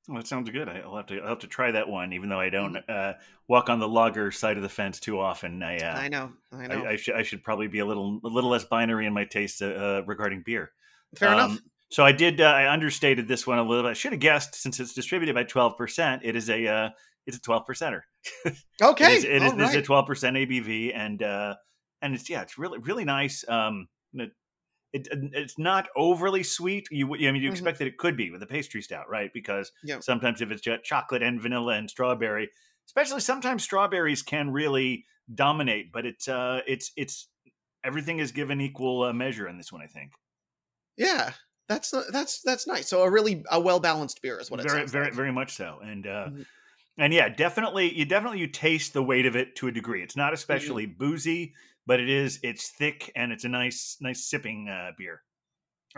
Well, 0.09 0.19
that 0.19 0.27
sounds 0.29 0.49
good. 0.51 0.69
I'll 0.69 0.97
have 0.97 1.07
to 1.07 1.21
I'll 1.21 1.31
have 1.31 1.39
to 1.41 1.47
try 1.49 1.73
that 1.73 1.89
one, 1.89 2.13
even 2.13 2.29
though 2.29 2.41
I 2.41 2.49
don't 2.49 2.75
Mm-hmm. 2.75 2.91
uh, 2.91 3.13
walk 3.49 3.69
on 3.69 3.79
the 3.81 3.89
lager 3.89 4.31
side 4.31 4.57
of 4.57 4.63
the 4.63 4.69
fence 4.69 5.01
too 5.01 5.19
often. 5.19 5.63
I 5.63 5.79
uh, 5.79 5.99
I 5.99 6.09
know. 6.09 6.33
I 6.53 6.67
know. 6.69 6.85
I, 6.85 6.91
I 6.91 6.97
should 6.97 7.15
I 7.17 7.23
should 7.23 7.43
probably 7.43 7.67
be 7.69 7.81
a 7.81 7.87
little 7.87 8.21
a 8.25 8.29
little 8.29 8.51
less 8.51 8.65
binary 8.65 9.07
in 9.07 9.13
my 9.13 9.25
taste 9.25 9.63
uh, 9.63 9.67
uh, 9.67 10.03
regarding 10.07 10.43
beer. 10.45 10.71
Fair 11.17 11.33
enough. 11.33 11.51
Um, 11.53 11.61
So 11.91 12.05
I 12.05 12.13
did. 12.13 12.41
Uh, 12.41 12.45
I 12.45 12.73
understated 12.73 13.29
this 13.29 13.47
one 13.47 13.59
a 13.59 13.63
little. 13.63 13.85
bit. 13.85 13.91
I 13.91 13.95
should 13.95 14.13
have 14.13 14.21
guessed 14.21 14.55
since 14.55 14.81
it's 14.81 14.93
distributed 14.95 15.35
by 15.35 15.45
twelve 15.45 15.77
percent. 15.77 16.23
It 16.25 16.35
is 16.37 16.51
a 16.51 16.67
uh, 16.67 16.91
it's 17.27 17.37
a 17.37 17.41
twelve 17.41 17.65
percenter. 17.67 18.01
Okay. 18.83 19.15
It 19.15 19.19
is, 19.19 19.25
it 19.25 19.43
is 19.43 19.53
this 19.55 19.69
is 19.71 19.75
a 19.75 19.79
right. 19.79 19.85
twelve 19.85 20.07
percent 20.07 20.37
ABV, 20.37 20.93
and 20.97 21.23
uh, 21.23 21.55
and 22.03 22.15
it's 22.15 22.29
yeah, 22.29 22.43
it's 22.43 22.59
really 22.59 22.79
really 22.79 23.05
nice. 23.05 23.45
Um, 23.49 23.89
it, 24.97 25.09
it 25.11 25.31
it's 25.35 25.59
not 25.59 25.89
overly 25.97 26.43
sweet. 26.43 26.89
You 26.91 27.15
I 27.15 27.33
mean 27.33 27.43
you 27.43 27.49
Mhm. 27.49 27.49
expect 27.49 27.79
that 27.79 27.89
it 27.89 27.99
could 27.99 28.17
be 28.17 28.31
with 28.31 28.43
a 28.43 28.47
pastry 28.47 28.83
stout, 28.83 29.09
right? 29.09 29.33
Because 29.33 29.73
Yeah. 29.83 30.01
sometimes 30.01 30.41
if 30.41 30.51
it's 30.51 30.63
got 30.67 30.83
chocolate 30.85 31.23
and 31.23 31.41
vanilla 31.41 31.75
and 31.75 31.91
strawberry, 31.91 32.51
especially 32.87 33.21
sometimes 33.21 33.63
strawberries 33.65 34.23
can 34.23 34.51
really 34.51 35.07
dominate. 35.35 35.93
But 35.93 36.07
it's 36.07 36.29
uh 36.29 36.63
it's 36.67 36.93
it's 36.97 37.29
everything 37.85 38.19
is 38.21 38.33
given 38.33 38.61
equal 38.61 39.05
uh, 39.05 39.13
measure 39.13 39.49
in 39.49 39.59
this 39.59 39.73
one. 39.73 39.83
I 39.83 39.87
think 39.87 40.13
Yeah, 40.97 41.35
that's 41.69 41.91
that's 42.13 42.41
that's 42.43 42.67
nice. 42.67 42.89
So 42.89 43.03
a 43.03 43.11
really 43.11 43.45
a 43.51 43.61
well 43.61 43.81
balanced 43.81 44.23
beer 44.23 44.39
is 44.39 44.51
what 44.51 44.61
it 44.61 44.67
very 44.67 44.87
very 44.89 45.11
like. 45.11 45.15
very 45.15 45.33
much 45.33 45.55
so, 45.55 45.79
and 45.83 46.07
uh, 46.07 46.31
Mhm. 46.31 46.47
and 46.99 47.15
yeah, 47.15 47.29
definitely 47.29 47.95
you 47.97 48.05
definitely 48.05 48.41
you 48.41 48.49
taste 48.49 48.93
the 48.93 49.03
weight 49.05 49.27
of 49.27 49.37
it 49.37 49.57
to 49.57 49.69
a 49.69 49.73
degree. 49.73 50.03
It's 50.03 50.17
not 50.17 50.35
especially 50.35 50.87
boozy, 50.87 51.55
but 51.87 52.01
it 52.01 52.09
is 52.09 52.41
it's 52.43 52.71
thick 52.71 53.13
and 53.17 53.33
it's 53.33 53.45
a 53.45 53.49
nice 53.49 53.97
nice 54.01 54.29
sipping 54.29 54.69
uh, 54.69 54.93
beer. 54.99 55.23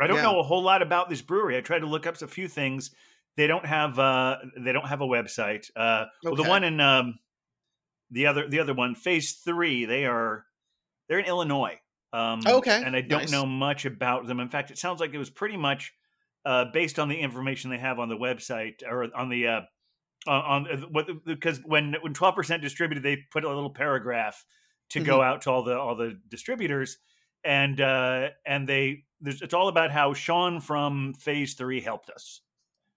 I 0.00 0.06
don't 0.06 0.16
Yeah. 0.16 0.22
know 0.22 0.38
a 0.40 0.44
whole 0.44 0.62
lot 0.62 0.82
about 0.82 1.08
this 1.10 1.22
brewery. 1.22 1.56
I 1.56 1.60
tried 1.60 1.80
to 1.80 1.86
look 1.86 2.06
up 2.06 2.20
a 2.22 2.28
few 2.28 2.48
things. 2.48 2.90
They 3.36 3.46
don't 3.46 3.66
have 3.66 3.98
uh 3.98 4.38
they 4.58 4.72
don't 4.72 4.88
have 4.88 5.00
a 5.00 5.06
website. 5.06 5.70
Uh 5.76 6.06
well 6.28 6.36
the 6.36 6.44
one 6.44 6.64
in 6.64 6.80
um 6.80 7.18
the 8.10 8.26
other 8.26 8.48
the 8.48 8.60
other 8.60 8.74
one, 8.74 8.94
phase 8.94 9.34
three, 9.44 9.84
they 9.84 10.06
are 10.06 10.44
they're 11.08 11.18
in 11.18 11.26
Illinois. 11.26 11.80
Um 12.12 12.40
Okay, 12.46 12.80
and 12.82 12.96
I 12.96 13.02
don't 13.02 13.22
nice. 13.22 13.30
know 13.30 13.46
much 13.46 13.84
about 13.84 14.26
them. 14.26 14.40
In 14.40 14.50
fact, 14.50 14.70
it 14.70 14.78
sounds 14.78 15.00
like 15.00 15.14
it 15.14 15.18
was 15.18 15.30
pretty 15.30 15.56
much 15.56 15.92
uh 16.44 16.66
based 16.72 16.98
on 16.98 17.08
the 17.08 17.18
information 17.18 17.70
they 17.70 17.78
have 17.78 17.98
on 17.98 18.08
the 18.08 18.16
website 18.16 18.82
or 18.88 19.14
on 19.16 19.28
the 19.28 19.46
uh 19.48 19.60
on, 20.26 20.68
on 20.68 20.82
what 20.92 21.08
because 21.24 21.60
when 21.64 21.96
when 22.02 22.14
12% 22.14 22.60
distributed 22.62 23.02
they 23.02 23.24
put 23.32 23.44
a 23.44 23.48
little 23.48 23.70
paragraph 23.72 24.44
to 24.90 25.00
go 25.00 25.18
Mm-hmm. 25.18 25.22
out 25.22 25.42
to 25.42 25.50
all 25.50 25.62
the 25.62 25.78
all 25.78 25.94
the 25.94 26.18
distributors 26.28 26.98
and 27.44 27.80
uh 27.80 28.28
and 28.46 28.68
they 28.68 29.04
there's, 29.20 29.42
it's 29.42 29.54
all 29.54 29.68
about 29.68 29.90
how 29.90 30.14
Sean 30.14 30.60
from 30.60 31.12
phase 31.14 31.54
3 31.54 31.80
helped 31.80 32.08
us. 32.10 32.40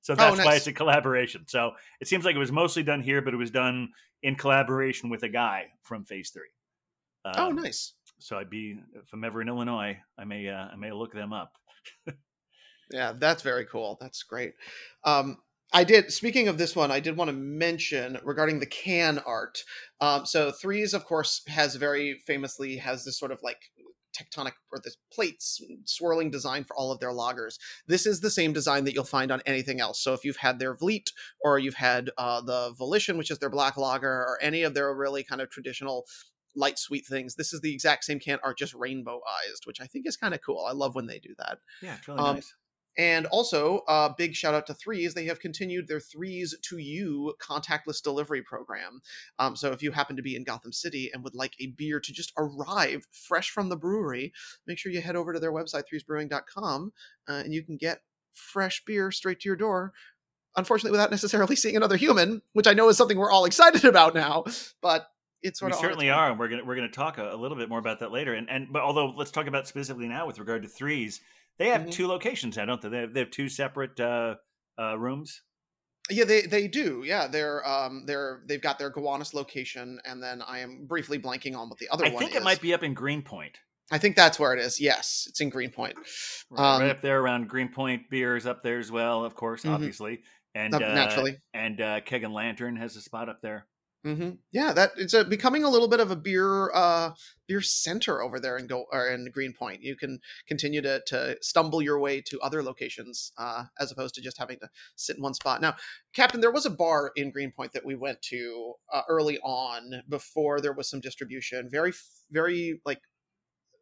So 0.01 0.13
that's 0.15 0.37
why 0.37 0.43
Oh, 0.43 0.47
nice. 0.49 0.57
it's 0.57 0.67
a 0.67 0.73
collaboration. 0.73 1.45
So 1.47 1.71
it 1.99 2.07
seems 2.07 2.25
like 2.25 2.35
it 2.35 2.39
was 2.39 2.51
mostly 2.51 2.83
done 2.83 3.01
here 3.01 3.21
but 3.21 3.33
it 3.33 3.37
was 3.37 3.51
done 3.51 3.89
in 4.23 4.35
collaboration 4.35 5.09
with 5.09 5.23
a 5.23 5.29
guy 5.29 5.67
from 5.81 6.05
phase 6.05 6.29
3. 6.31 6.43
oh, 7.25 7.47
Um, 7.49 7.55
nice. 7.55 7.93
So 8.19 8.37
I'd 8.37 8.49
be 8.51 8.79
if 8.93 9.11
I'm 9.13 9.23
ever 9.23 9.41
in 9.41 9.47
Illinois, 9.47 9.97
I 10.17 10.25
may 10.25 10.47
uh, 10.47 10.67
I 10.71 10.75
may 10.75 10.91
look 10.91 11.13
them 11.13 11.33
up. 11.33 11.57
Yeah, 12.93 13.13
that's 13.15 13.41
very 13.41 13.65
cool. 13.65 13.97
That's 14.01 14.21
great. 14.23 14.53
Um, 15.05 15.37
I 15.73 15.83
did. 15.83 16.11
Speaking 16.11 16.47
of 16.47 16.57
this 16.57 16.75
one, 16.75 16.91
I 16.91 16.99
did 16.99 17.15
want 17.15 17.29
to 17.29 17.35
mention 17.35 18.19
regarding 18.23 18.59
the 18.59 18.65
can 18.65 19.19
art. 19.19 19.63
Um, 20.01 20.25
so 20.25 20.51
threes, 20.51 20.93
of 20.93 21.05
course, 21.05 21.41
has 21.47 21.75
very 21.75 22.21
famously 22.25 22.77
has 22.77 23.05
this 23.05 23.17
sort 23.17 23.31
of 23.31 23.39
like 23.41 23.71
tectonic 24.13 24.51
or 24.71 24.79
this 24.83 24.97
plates 25.13 25.61
swirling 25.85 26.29
design 26.29 26.65
for 26.65 26.75
all 26.75 26.91
of 26.91 26.99
their 26.99 27.11
lagers. 27.11 27.57
This 27.87 28.05
is 28.05 28.19
the 28.19 28.29
same 28.29 28.51
design 28.51 28.83
that 28.83 28.93
you'll 28.93 29.05
find 29.05 29.31
on 29.31 29.41
anything 29.45 29.79
else. 29.79 30.01
So 30.03 30.13
if 30.13 30.25
you've 30.25 30.35
had 30.37 30.59
their 30.59 30.75
Vliet 30.75 31.11
or 31.39 31.59
you've 31.59 31.75
had 31.75 32.09
uh, 32.17 32.41
the 32.41 32.73
Volition, 32.77 33.17
which 33.17 33.31
is 33.31 33.39
their 33.39 33.49
black 33.49 33.77
lager, 33.77 34.09
or 34.09 34.37
any 34.41 34.63
of 34.63 34.73
their 34.73 34.93
really 34.93 35.23
kind 35.23 35.41
of 35.41 35.49
traditional 35.49 36.05
light 36.53 36.77
sweet 36.77 37.05
things, 37.05 37.35
this 37.35 37.53
is 37.53 37.61
the 37.61 37.73
exact 37.73 38.03
same 38.03 38.19
can 38.19 38.39
art, 38.43 38.57
just 38.57 38.73
rainbow 38.73 39.21
eyes, 39.25 39.61
which 39.63 39.79
I 39.79 39.85
think 39.85 40.05
is 40.05 40.17
kind 40.17 40.33
of 40.33 40.41
cool. 40.41 40.65
I 40.67 40.73
love 40.73 40.95
when 40.95 41.07
they 41.07 41.19
do 41.19 41.33
that. 41.37 41.59
Yeah, 41.81 41.95
it's 41.95 42.07
really 42.09 42.19
Um, 42.19 42.35
nice. 42.35 42.53
And 42.97 43.25
also, 43.27 43.79
uh, 43.87 44.09
big 44.17 44.35
shout 44.35 44.53
out 44.53 44.67
to 44.67 44.73
Threes. 44.73 45.13
They 45.13 45.25
have 45.25 45.39
continued 45.39 45.87
their 45.87 45.99
Threes 45.99 46.55
to 46.63 46.77
You 46.77 47.33
contactless 47.41 48.03
delivery 48.03 48.41
program. 48.41 49.01
Um, 49.39 49.55
so 49.55 49.71
if 49.71 49.81
you 49.81 49.91
happen 49.91 50.15
to 50.17 50.21
be 50.21 50.35
in 50.35 50.43
Gotham 50.43 50.73
City 50.73 51.09
and 51.13 51.23
would 51.23 51.35
like 51.35 51.53
a 51.59 51.67
beer 51.67 51.99
to 51.99 52.13
just 52.13 52.33
arrive 52.37 53.07
fresh 53.11 53.49
from 53.49 53.69
the 53.69 53.77
brewery, 53.77 54.33
make 54.67 54.77
sure 54.77 54.91
you 54.91 55.01
head 55.01 55.15
over 55.15 55.33
to 55.33 55.39
their 55.39 55.53
website, 55.53 55.83
threesbrewing.com, 55.91 56.91
uh, 57.29 57.31
and 57.31 57.53
you 57.53 57.63
can 57.63 57.77
get 57.77 58.01
fresh 58.33 58.83
beer 58.85 59.11
straight 59.11 59.39
to 59.41 59.49
your 59.49 59.55
door. 59.55 59.93
Unfortunately, 60.57 60.91
without 60.91 61.11
necessarily 61.11 61.55
seeing 61.55 61.77
another 61.77 61.95
human, 61.95 62.41
which 62.51 62.67
I 62.67 62.73
know 62.73 62.89
is 62.89 62.97
something 62.97 63.17
we're 63.17 63.31
all 63.31 63.45
excited 63.45 63.85
about 63.85 64.13
now, 64.13 64.43
but 64.81 65.07
it's 65.41 65.59
sort 65.59 65.71
we 65.71 65.75
of 65.75 65.81
certainly 65.81 66.09
are, 66.09 66.29
and 66.29 66.37
we're 66.37 66.49
gonna 66.49 66.63
we're 66.63 66.75
gonna 66.75 66.89
talk 66.89 67.17
a, 67.17 67.33
a 67.33 67.37
little 67.37 67.57
bit 67.57 67.69
more 67.69 67.79
about 67.79 67.99
that 67.99 68.11
later. 68.11 68.33
And 68.33 68.49
and 68.49 68.71
but 68.71 68.81
although 68.81 69.13
let's 69.15 69.31
talk 69.31 69.47
about 69.47 69.67
specifically 69.67 70.07
now 70.07 70.27
with 70.27 70.39
regard 70.39 70.61
to 70.63 70.67
threes, 70.67 71.21
they 71.59 71.69
have 71.69 71.81
Mhm. 71.83 71.91
two 71.91 72.07
locations 72.07 72.57
now, 72.57 72.65
don't 72.65 72.81
they? 72.81 72.89
They 72.89 72.97
have, 73.01 73.13
they 73.13 73.19
have 73.21 73.31
two 73.31 73.49
separate 73.49 73.99
uh, 73.99 74.35
uh, 74.79 74.97
rooms. 74.97 75.41
Yeah, 76.09 76.25
they 76.25 76.41
they 76.41 76.67
do. 76.67 77.03
Yeah, 77.05 77.27
they're 77.27 77.65
um 77.67 78.05
they're 78.05 78.41
they've 78.47 78.61
got 78.61 78.79
their 78.79 78.89
Gowanus 78.89 79.33
location, 79.33 79.99
and 80.03 80.21
then 80.21 80.41
I 80.41 80.59
am 80.59 80.85
briefly 80.87 81.19
blanking 81.19 81.55
on 81.55 81.69
what 81.69 81.77
the 81.77 81.87
other 81.89 82.05
I 82.05 82.09
one 82.09 82.15
I 82.15 82.19
think 82.19 82.31
is. 82.31 82.37
it 82.37 82.43
might 82.43 82.59
be 82.59 82.73
up 82.73 82.83
in 82.83 82.93
Greenpoint, 82.93 83.57
I 83.91 83.97
think 83.97 84.15
that's 84.15 84.39
where 84.39 84.53
it 84.53 84.59
is. 84.59 84.79
Yes, 84.81 85.25
it's 85.29 85.39
in 85.41 85.49
Greenpoint. 85.49 85.95
right, 86.49 86.75
Um, 86.75 86.81
right 86.81 86.89
up 86.89 87.01
there 87.01 87.21
around 87.21 87.47
Greenpoint. 87.47 88.09
Beers 88.09 88.45
up 88.45 88.63
there 88.63 88.79
as 88.79 88.91
well, 88.91 89.23
of 89.23 89.35
course, 89.35 89.63
Mhm. 89.63 89.73
obviously, 89.73 90.23
and 90.55 90.73
uh, 90.73 90.79
naturally. 90.79 91.37
and 91.53 91.79
uh, 91.79 92.01
Keg 92.01 92.23
and 92.23 92.33
Lantern 92.33 92.75
has 92.77 92.95
a 92.95 93.01
spot 93.01 93.29
up 93.29 93.39
there. 93.41 93.67
Hmm 94.03 94.31
Yeah, 94.51 94.73
that 94.73 94.91
it's 94.97 95.13
a, 95.13 95.23
becoming 95.23 95.63
a 95.63 95.69
little 95.69 95.87
bit 95.87 95.99
of 95.99 96.09
a 96.09 96.15
beer 96.15 96.71
uh 96.73 97.11
beer 97.47 97.61
center 97.61 98.23
over 98.23 98.39
there 98.39 98.57
in 98.57 98.65
go 98.65 98.85
or 98.91 99.07
in 99.09 99.29
Greenpoint. 99.31 99.83
You 99.83 99.95
can 99.95 100.19
continue 100.47 100.81
to 100.81 101.01
to 101.07 101.37
stumble 101.41 101.83
your 101.83 101.99
way 101.99 102.19
to 102.21 102.39
other 102.41 102.63
locations 102.63 103.31
uh 103.37 103.65
as 103.79 103.91
opposed 103.91 104.15
to 104.15 104.21
just 104.21 104.39
having 104.39 104.57
to 104.59 104.69
sit 104.95 105.17
in 105.17 105.23
one 105.23 105.35
spot. 105.35 105.61
Now, 105.61 105.75
Captain, 106.15 106.41
there 106.41 106.51
was 106.51 106.65
a 106.65 106.71
bar 106.71 107.11
in 107.15 107.31
Greenpoint 107.31 107.73
that 107.73 107.85
we 107.85 107.95
went 107.95 108.21
to 108.23 108.73
uh, 108.91 109.03
early 109.07 109.37
on 109.39 110.01
before 110.09 110.61
there 110.61 110.73
was 110.73 110.89
some 110.89 110.99
distribution. 110.99 111.69
Very 111.69 111.93
very 112.31 112.81
like 112.85 113.01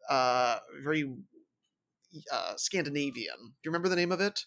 uh 0.10 0.58
very 0.84 1.06
uh 2.32 2.56
Scandinavian. 2.58 3.38
Do 3.40 3.54
you 3.64 3.72
remember 3.72 3.90
the 3.90 3.96
name 3.96 4.12
of 4.12 4.22
it? 4.22 4.46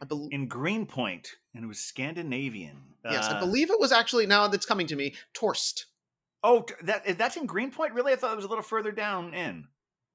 I 0.00 0.04
believe 0.04 0.32
In 0.32 0.46
Greenpoint, 0.46 1.36
and 1.54 1.64
it 1.64 1.66
was 1.66 1.80
Scandinavian. 1.80 2.94
Yes, 3.04 3.26
I 3.28 3.36
Uh, 3.36 3.40
believe 3.40 3.70
it 3.70 3.80
was 3.80 3.90
actually 3.92 4.26
now 4.26 4.46
that's 4.48 4.66
coming 4.66 4.86
to 4.88 4.96
me. 4.96 5.14
Torst. 5.34 5.86
Oh, 6.42 6.64
that 6.82 7.18
that's 7.18 7.36
in 7.36 7.46
Greenpoint. 7.46 7.94
Really, 7.94 8.12
I 8.12 8.16
thought 8.16 8.32
it 8.32 8.36
was 8.36 8.44
a 8.44 8.48
little 8.48 8.62
further 8.62 8.92
down 8.92 9.34
in. 9.34 9.66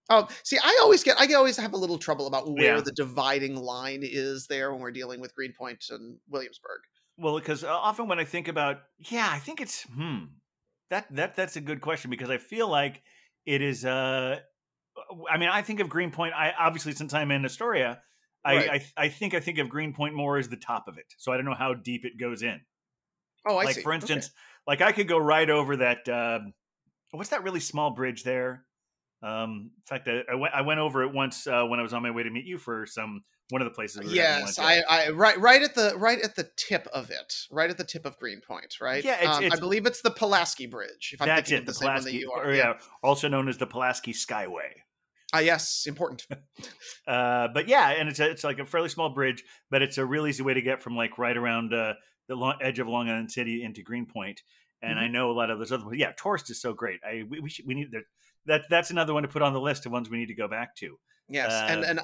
Oh, 0.09 0.27
see, 0.43 0.57
I 0.61 0.79
always 0.83 1.01
get, 1.03 1.19
I 1.19 1.31
always 1.33 1.55
have 1.57 1.73
a 1.73 1.77
little 1.77 1.97
trouble 1.97 2.27
about 2.27 2.49
where 2.51 2.75
Yeah. 2.75 2.81
the 2.81 2.91
dividing 2.91 3.55
line 3.55 4.01
is 4.03 4.47
there 4.47 4.71
when 4.71 4.81
we're 4.81 4.91
dealing 4.91 5.21
with 5.21 5.33
Greenpoint 5.33 5.85
and 5.89 6.19
Williamsburg. 6.29 6.81
Well, 7.17 7.39
because 7.39 7.63
uh, 7.63 7.71
often 7.73 8.07
when 8.07 8.19
I 8.19 8.25
think 8.25 8.47
about, 8.49 8.79
yeah, 8.97 9.29
I 9.31 9.39
think 9.39 9.61
it's 9.61 9.83
hmm. 9.83 10.25
That 10.89 11.07
that 11.15 11.35
that's 11.35 11.55
a 11.55 11.61
good 11.61 11.81
question 11.81 12.09
because 12.11 12.29
I 12.29 12.37
feel 12.37 12.67
like 12.69 13.01
it 13.45 13.61
is. 13.61 13.83
uh 13.85 14.39
I 15.31 15.37
mean, 15.37 15.49
I 15.49 15.61
think 15.61 15.79
of 15.79 15.89
Greenpoint. 15.89 16.33
I 16.35 16.53
obviously 16.57 16.91
since 16.93 17.13
I'm 17.13 17.31
in 17.31 17.45
Astoria, 17.45 17.91
I, 17.93 17.97
Right. 18.45 18.83
I 18.97 19.05
I 19.05 19.09
think 19.09 19.33
I 19.33 19.39
think 19.39 19.57
of 19.59 19.69
Greenpoint 19.69 20.13
more 20.15 20.37
as 20.37 20.49
the 20.49 20.57
top 20.57 20.87
of 20.87 20.97
it. 20.97 21.05
So 21.17 21.31
I 21.31 21.37
don't 21.37 21.45
know 21.45 21.53
how 21.53 21.73
deep 21.73 22.05
it 22.05 22.19
goes 22.19 22.43
in. 22.43 22.59
Oh, 23.47 23.57
I 23.57 23.63
like 23.65 23.75
see. 23.75 23.81
for 23.81 23.91
Okay. 23.93 23.97
instance, 24.01 24.31
like 24.67 24.81
I 24.81 24.91
could 24.91 25.07
go 25.07 25.17
right 25.17 25.49
over 25.49 25.77
that. 25.77 26.07
Um, 26.09 26.53
what's 27.11 27.29
that 27.29 27.43
really 27.43 27.59
small 27.59 27.91
bridge 27.91 28.23
there? 28.23 28.65
Um, 29.21 29.71
in 29.77 29.83
fact, 29.87 30.07
I, 30.09 30.21
I 30.31 30.35
went 30.35 30.53
I 30.53 30.61
went 30.61 30.79
over 30.79 31.03
it 31.03 31.13
once 31.13 31.47
uh, 31.47 31.63
when 31.65 31.79
I 31.79 31.83
was 31.83 31.93
on 31.93 32.01
my 32.03 32.11
way 32.11 32.23
to 32.23 32.29
meet 32.29 32.45
you 32.45 32.57
for 32.57 32.85
some 32.85 33.23
one 33.49 33.61
of 33.61 33.65
the 33.65 33.73
places. 33.73 34.01
we 34.07 34.13
Yes, 34.15 34.57
I. 34.57 34.81
I, 34.89 35.09
right, 35.09 35.37
right 35.39 35.61
at 35.61 35.75
the, 35.75 35.93
right 35.97 36.19
at 36.21 36.35
the 36.35 36.49
tip 36.55 36.87
of 36.93 37.11
it, 37.11 37.33
right 37.51 37.69
at 37.69 37.77
the 37.77 37.83
tip 37.83 38.05
of 38.05 38.17
Greenpoint, 38.17 38.77
right? 38.81 39.03
Yeah, 39.03 39.17
it's- 39.21 39.37
um, 39.37 39.49
I 39.51 39.57
believe 39.57 39.85
it's 39.85 40.01
the 40.01 40.09
Pulaski 40.11 40.65
Bridge. 40.65 41.11
If 41.13 41.21
I'm 41.21 41.27
That's 41.27 41.49
thinking 41.49 41.57
it, 41.57 41.59
of 41.59 41.65
the 41.67 41.71
the 41.71 41.77
same 41.77 41.87
one 41.87 41.95
that 41.95 42.01
Pulaski, 42.11 42.17
you 42.19 42.31
are. 42.31 42.45
or 42.49 42.53
yeah, 42.55 42.73
also 43.03 43.27
known 43.27 43.47
as 43.49 43.57
the 43.57 43.67
Pulaski 43.67 44.13
Skyway. 44.13 44.71
Ah, 45.33 45.39
yes, 45.39 45.85
important. 45.87 46.25
Uh, 47.05 47.49
but 47.53 47.67
yeah, 47.67 47.89
and 47.89 48.07
it's 48.07 48.21
a, 48.21 48.29
it's 48.29 48.45
like 48.45 48.59
a 48.59 48.65
fairly 48.65 48.87
small 48.87 49.09
bridge, 49.09 49.43
but 49.69 49.81
it's 49.81 49.97
a 49.97 50.05
real 50.05 50.25
easy 50.25 50.41
way 50.41 50.53
to 50.53 50.61
get 50.61 50.81
from 50.81 50.95
like 50.95 51.17
right 51.17 51.35
around 51.35 51.73
uh, 51.73 51.93
the 52.29 52.35
long, 52.35 52.55
edge 52.61 52.79
of 52.79 52.87
Long 52.87 53.09
Island 53.09 53.29
City 53.29 53.61
into 53.61 53.83
Greenpoint. 53.83 54.41
And 54.81 54.95
Mm-hmm. 54.95 55.03
I 55.03 55.07
know 55.09 55.29
a 55.29 55.33
lot 55.33 55.49
of 55.49 55.59
those 55.59 55.73
other. 55.73 55.83
ones. 55.83 55.97
Yeah, 55.97 56.13
Torst 56.17 56.49
is 56.49 56.61
so 56.61 56.73
great. 56.73 57.01
I 57.05 57.23
we, 57.29 57.41
we 57.41 57.49
should 57.49 57.67
we 57.67 57.73
need 57.73 57.91
that. 57.91 58.03
That 58.45 58.61
that's 58.69 58.89
another 58.91 59.13
one 59.13 59.23
to 59.23 59.29
put 59.29 59.41
on 59.41 59.51
the 59.51 59.59
list 59.59 59.85
of 59.85 59.91
ones 59.91 60.09
we 60.09 60.17
need 60.17 60.27
to 60.27 60.33
go 60.33 60.47
back 60.47 60.75
to. 60.77 60.97
Yes, 61.27 61.51
and 61.69 61.83
Uh, 61.83 61.87
and 61.87 61.99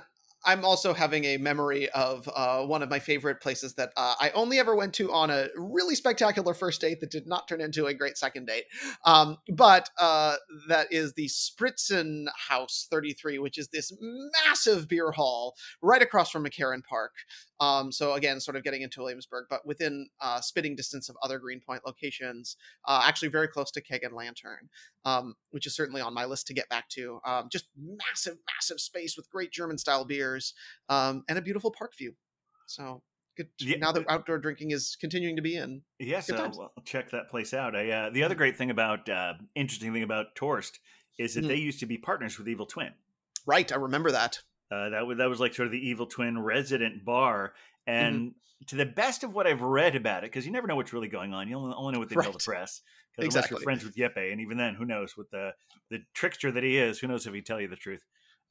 I'm 0.45 0.63
also 0.63 0.93
having 0.93 1.25
a 1.25 1.37
memory 1.37 1.89
of 1.89 2.29
uh, 2.33 2.63
one 2.65 2.81
of 2.81 2.89
my 2.89 2.99
favorite 2.99 3.41
places 3.41 3.73
that 3.75 3.91
uh, 3.97 4.15
I 4.19 4.29
only 4.31 4.59
ever 4.59 4.75
went 4.75 4.93
to 4.95 5.11
on 5.11 5.29
a 5.29 5.47
really 5.55 5.95
spectacular 5.95 6.53
first 6.53 6.81
date 6.81 7.01
that 7.01 7.11
did 7.11 7.27
not 7.27 7.47
turn 7.47 7.61
into 7.61 7.87
a 7.87 7.93
great 7.93 8.17
second 8.17 8.47
date. 8.47 8.65
Um, 9.05 9.37
but 9.49 9.89
uh, 9.97 10.35
that 10.67 10.91
is 10.91 11.13
the 11.13 11.27
Spritzen 11.27 12.27
House 12.47 12.87
33, 12.89 13.39
which 13.39 13.57
is 13.57 13.67
this 13.69 13.91
massive 13.99 14.87
beer 14.87 15.11
hall 15.11 15.55
right 15.81 16.01
across 16.01 16.31
from 16.31 16.45
McCarren 16.45 16.83
Park. 16.83 17.11
Um, 17.59 17.91
so 17.91 18.13
again, 18.13 18.39
sort 18.39 18.55
of 18.57 18.63
getting 18.63 18.81
into 18.81 19.01
Williamsburg, 19.01 19.45
but 19.49 19.65
within 19.65 20.07
uh, 20.21 20.41
spitting 20.41 20.75
distance 20.75 21.09
of 21.09 21.15
other 21.21 21.39
Greenpoint 21.39 21.81
locations, 21.85 22.55
uh, 22.87 23.01
actually 23.05 23.29
very 23.29 23.47
close 23.47 23.71
to 23.71 23.81
Keg 23.81 24.03
and 24.03 24.13
Lantern 24.13 24.69
um, 25.05 25.35
which 25.51 25.65
is 25.65 25.75
certainly 25.75 26.01
on 26.01 26.13
my 26.13 26.25
list 26.25 26.47
to 26.47 26.53
get 26.53 26.69
back 26.69 26.89
to. 26.89 27.19
Um, 27.25 27.49
just 27.51 27.65
massive, 27.77 28.37
massive 28.55 28.79
space 28.79 29.15
with 29.17 29.29
great 29.29 29.51
German 29.51 29.77
style 29.77 30.05
beers 30.05 30.53
um, 30.89 31.23
and 31.29 31.37
a 31.37 31.41
beautiful 31.41 31.71
park 31.71 31.93
view. 31.97 32.13
So 32.67 33.01
good. 33.37 33.47
Yeah, 33.59 33.77
now 33.77 33.91
that 33.91 34.05
outdoor 34.09 34.37
drinking 34.37 34.71
is 34.71 34.95
continuing 34.99 35.35
to 35.35 35.41
be 35.41 35.55
in. 35.55 35.81
Yes, 35.99 36.29
uh, 36.29 36.51
well, 36.55 36.73
check 36.85 37.09
that 37.11 37.29
place 37.29 37.53
out. 37.53 37.75
I, 37.75 37.89
uh, 37.89 38.09
the 38.09 38.23
other 38.23 38.35
great 38.35 38.57
thing 38.57 38.69
about 38.69 39.09
uh, 39.09 39.33
interesting 39.55 39.93
thing 39.93 40.03
about 40.03 40.35
Torst 40.35 40.79
is 41.17 41.33
that 41.33 41.45
Mhm. 41.45 41.47
they 41.47 41.55
used 41.55 41.79
to 41.79 41.85
be 41.85 41.97
partners 41.97 42.37
with 42.37 42.47
Evil 42.47 42.65
Twin. 42.65 42.93
Right, 43.45 43.71
I 43.71 43.75
remember 43.75 44.11
that. 44.11 44.39
Uh, 44.71 44.89
that 44.89 45.05
was 45.07 45.17
that 45.17 45.29
was 45.29 45.39
like 45.39 45.53
sort 45.53 45.65
of 45.65 45.71
the 45.71 45.87
Evil 45.89 46.05
Twin 46.05 46.37
resident 46.41 47.03
bar, 47.05 47.53
Mm-hmm. 47.87 48.05
and 48.05 48.31
to 48.67 48.75
the 48.75 48.85
best 48.85 49.23
of 49.23 49.33
what 49.33 49.47
I've 49.47 49.61
read 49.61 49.95
about 49.95 50.23
it, 50.23 50.31
because 50.31 50.45
you 50.45 50.51
never 50.51 50.67
know 50.67 50.75
what's 50.75 50.93
really 50.93 51.07
going 51.07 51.33
on. 51.33 51.47
You 51.47 51.55
only, 51.57 51.73
only 51.75 51.93
know 51.93 51.99
what 51.99 52.09
they 52.09 52.15
tell 52.15 52.31
the 52.33 52.37
press. 52.39 52.81
Because 53.17 53.33
unless 53.35 53.49
you're 53.49 53.59
friends 53.61 53.83
with 53.83 53.95
Jeppe, 53.95 54.31
and 54.31 54.39
even 54.41 54.57
then, 54.57 54.75
who 54.75 54.85
knows? 54.85 55.17
With 55.17 55.29
the 55.31 55.53
the 55.89 55.99
trickster 56.13 56.51
that 56.51 56.61
he 56.63 56.77
is, 56.77 56.99
who 56.99 57.07
knows 57.07 57.25
if 57.25 57.33
he 57.33 57.41
tell 57.41 57.59
you 57.59 57.67
the 57.67 57.75
truth, 57.75 58.03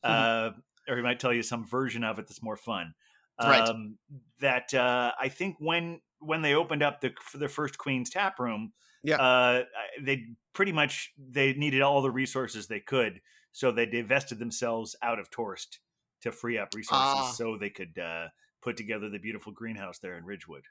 Mhm. 0.04 0.10
uh, 0.10 0.52
or 0.88 0.96
he 0.96 1.02
might 1.02 1.20
tell 1.20 1.32
you 1.32 1.42
some 1.42 1.64
version 1.66 2.02
of 2.04 2.18
it 2.18 2.26
that's 2.26 2.42
more 2.42 2.56
fun. 2.56 2.94
Right. 3.40 3.68
Um, 3.68 3.98
that 4.40 4.74
uh, 4.74 5.12
I 5.20 5.28
think 5.28 5.56
when 5.60 6.00
when 6.18 6.42
they 6.42 6.54
opened 6.54 6.82
up 6.82 7.00
the 7.00 7.12
for 7.22 7.38
their 7.38 7.48
first 7.48 7.78
Queen's 7.78 8.10
Tap 8.10 8.40
Room, 8.40 8.72
Yeah. 9.04 9.16
uh, 9.22 9.64
they 10.02 10.24
pretty 10.52 10.72
much 10.72 11.12
they 11.16 11.52
needed 11.52 11.80
all 11.82 12.02
the 12.02 12.10
resources 12.10 12.66
they 12.66 12.80
could, 12.80 13.20
so 13.52 13.70
they 13.70 13.86
divested 13.86 14.40
themselves 14.40 14.96
out 15.02 15.20
of 15.20 15.30
Torst 15.30 15.78
to 16.22 16.32
free 16.32 16.58
up 16.58 16.74
resources 16.74 16.90
Ah. 17.16 17.32
so 17.34 17.56
they 17.56 17.70
could 17.70 17.98
uh, 17.98 18.28
put 18.62 18.76
together 18.76 19.08
the 19.08 19.18
beautiful 19.18 19.52
greenhouse 19.52 19.98
there 19.98 20.16
in 20.18 20.24
Ridgewood. 20.24 20.64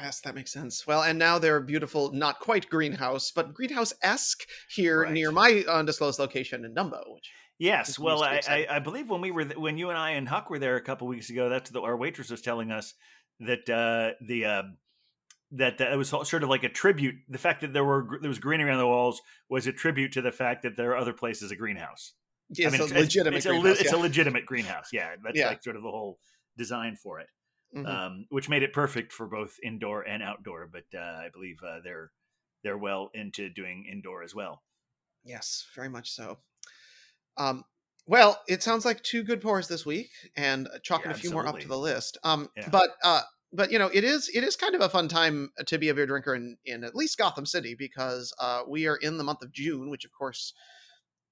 Yes, 0.00 0.20
that 0.22 0.34
makes 0.34 0.52
sense. 0.52 0.86
Well, 0.86 1.04
and 1.04 1.16
now 1.18 1.38
they're 1.38 1.60
beautiful, 1.60 2.10
not 2.12 2.40
quite 2.40 2.68
greenhouse, 2.68 3.30
but 3.30 3.54
greenhouse 3.54 3.92
esque 4.02 4.42
here 4.68 5.02
Right. 5.02 5.12
near 5.12 5.30
my 5.30 5.64
undisclosed 5.68 6.18
location 6.18 6.64
in 6.64 6.74
Dumbo. 6.74 7.02
Which 7.14 7.30
Yes, 7.58 7.96
well, 8.00 8.24
I, 8.24 8.40
I. 8.48 8.66
I 8.68 8.78
believe 8.80 9.08
when 9.08 9.20
we 9.20 9.30
were 9.30 9.44
th- 9.44 9.56
when 9.56 9.78
you 9.78 9.90
and 9.90 9.96
I 9.98 10.10
and 10.10 10.28
Huck 10.28 10.50
were 10.50 10.58
there 10.58 10.74
a 10.74 10.80
couple 10.80 11.06
weeks 11.06 11.30
ago, 11.30 11.48
that's 11.48 11.70
the, 11.70 11.80
our 11.80 11.96
waitress 11.96 12.28
was 12.30 12.42
telling 12.42 12.72
us 12.72 12.94
that 13.38 13.70
uh, 13.70 14.14
the 14.26 14.44
uh, 14.44 14.62
that 15.52 15.78
that 15.78 15.92
it 15.92 15.96
was 15.96 16.08
sort 16.08 16.42
of 16.42 16.48
like 16.48 16.64
a 16.64 16.68
tribute. 16.68 17.14
The 17.28 17.38
fact 17.38 17.60
that 17.60 17.72
there 17.72 17.84
were 17.84 18.18
there 18.20 18.28
was 18.28 18.40
greenery 18.40 18.72
on 18.72 18.78
the 18.78 18.86
walls 18.88 19.22
was 19.48 19.68
a 19.68 19.72
tribute 19.72 20.10
to 20.14 20.20
the 20.22 20.32
fact 20.32 20.64
that 20.64 20.76
there 20.76 20.90
are 20.90 20.96
other 20.96 21.12
places 21.12 21.52
a 21.52 21.56
greenhouse. 21.56 22.14
Yeah, 22.50 22.68
I 22.68 22.70
mean, 22.70 22.80
it's 22.82 22.90
a 22.92 22.94
legitimate 22.94 23.36
It's, 23.38 23.46
a, 23.46 23.48
greenhouse. 23.50 23.80
it's 23.80 23.92
yeah. 23.92 23.98
a 23.98 24.00
legitimate 24.00 24.46
greenhouse. 24.46 24.88
Yeah, 24.92 25.16
that's 25.22 25.38
Yeah. 25.38 25.48
like 25.48 25.62
sort 25.62 25.76
of 25.76 25.82
the 25.82 25.90
whole 25.90 26.18
design 26.56 26.96
for 26.96 27.20
it, 27.20 27.28
Mhm. 27.74 27.86
um, 27.88 28.26
which 28.28 28.48
made 28.48 28.62
it 28.62 28.72
perfect 28.72 29.12
for 29.12 29.26
both 29.26 29.58
indoor 29.62 30.02
and 30.02 30.22
outdoor. 30.22 30.66
But 30.66 30.84
uh, 30.94 31.00
I 31.02 31.28
believe 31.32 31.56
uh, 31.62 31.80
they're 31.82 32.12
they're 32.62 32.78
well 32.78 33.10
into 33.14 33.50
doing 33.50 33.86
indoor 33.90 34.22
as 34.22 34.34
well. 34.34 34.62
Yes, 35.24 35.66
very 35.74 35.88
much 35.88 36.10
so. 36.10 36.38
Um, 37.36 37.64
well, 38.06 38.42
it 38.48 38.62
sounds 38.62 38.84
like 38.84 39.02
two 39.02 39.22
good 39.22 39.40
pours 39.40 39.68
this 39.68 39.86
week, 39.86 40.10
and 40.36 40.68
uh, 40.68 40.78
chalking 40.82 41.10
Yeah, 41.10 41.16
a 41.16 41.20
few 41.20 41.30
more 41.30 41.46
up 41.46 41.58
to 41.58 41.68
the 41.68 41.78
list. 41.78 42.18
Um, 42.22 42.50
but 42.70 42.90
uh, 43.02 43.22
but 43.52 43.72
you 43.72 43.78
know, 43.78 43.90
it 43.92 44.04
is 44.04 44.28
it 44.34 44.44
is 44.44 44.56
kind 44.56 44.74
of 44.74 44.80
a 44.82 44.88
fun 44.88 45.08
time 45.08 45.50
to 45.66 45.78
be 45.78 45.88
a 45.88 45.94
beer 45.94 46.06
drinker 46.06 46.34
in 46.34 46.56
in 46.64 46.84
at 46.84 46.94
least 46.94 47.18
Gotham 47.18 47.46
City 47.46 47.74
because 47.74 48.32
uh, 48.38 48.62
we 48.68 48.86
are 48.86 48.96
in 48.96 49.16
the 49.16 49.24
month 49.24 49.42
of 49.42 49.52
June, 49.52 49.88
which 49.90 50.04
of 50.04 50.12
course 50.12 50.52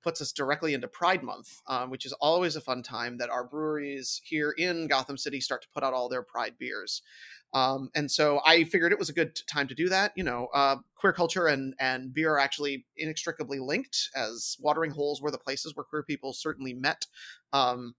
puts 0.03 0.21
us 0.21 0.33
directly 0.33 0.75
into 0.75 0.89
Pride 0.89 1.23
Month, 1.23 1.61
um, 1.67 1.91
which 1.91 2.05
is 2.07 2.13
always 2.15 2.57
a 2.57 2.61
fun 2.61 2.83
time 2.83 3.19
that 3.19 3.31
our 3.31 3.45
breweries 3.45 4.21
here 4.25 4.55
in 4.57 4.89
Gotham 4.89 5.17
City 5.17 5.41
start 5.41 5.63
to 5.63 5.69
put 5.75 5.83
out 5.83 5.95
all 5.95 6.09
their 6.09 6.23
Pride 6.23 6.55
beers. 6.59 7.03
Um, 7.55 7.91
and 7.95 8.11
so 8.11 8.41
I 8.47 8.65
figured 8.65 8.93
it 8.93 8.99
was 8.99 9.11
a 9.11 9.15
good 9.15 9.39
time 9.47 9.69
to 9.69 9.75
do 9.75 9.89
that. 9.91 10.13
You 10.17 10.25
know, 10.25 10.49
uh, 10.55 10.77
queer 10.97 11.13
culture 11.13 11.47
and 11.47 11.75
and 11.79 12.15
beer 12.15 12.33
are 12.33 12.39
actually 12.39 12.87
inextricably 12.97 13.59
linked, 13.59 14.09
as 14.17 14.57
watering 14.61 14.93
holes 14.93 15.21
were 15.21 15.31
the 15.31 15.39
places 15.39 15.77
where 15.77 15.85
queer 15.85 16.03
people 16.03 16.33
certainly 16.33 16.73
met. 16.73 17.07
Um, 17.53 17.95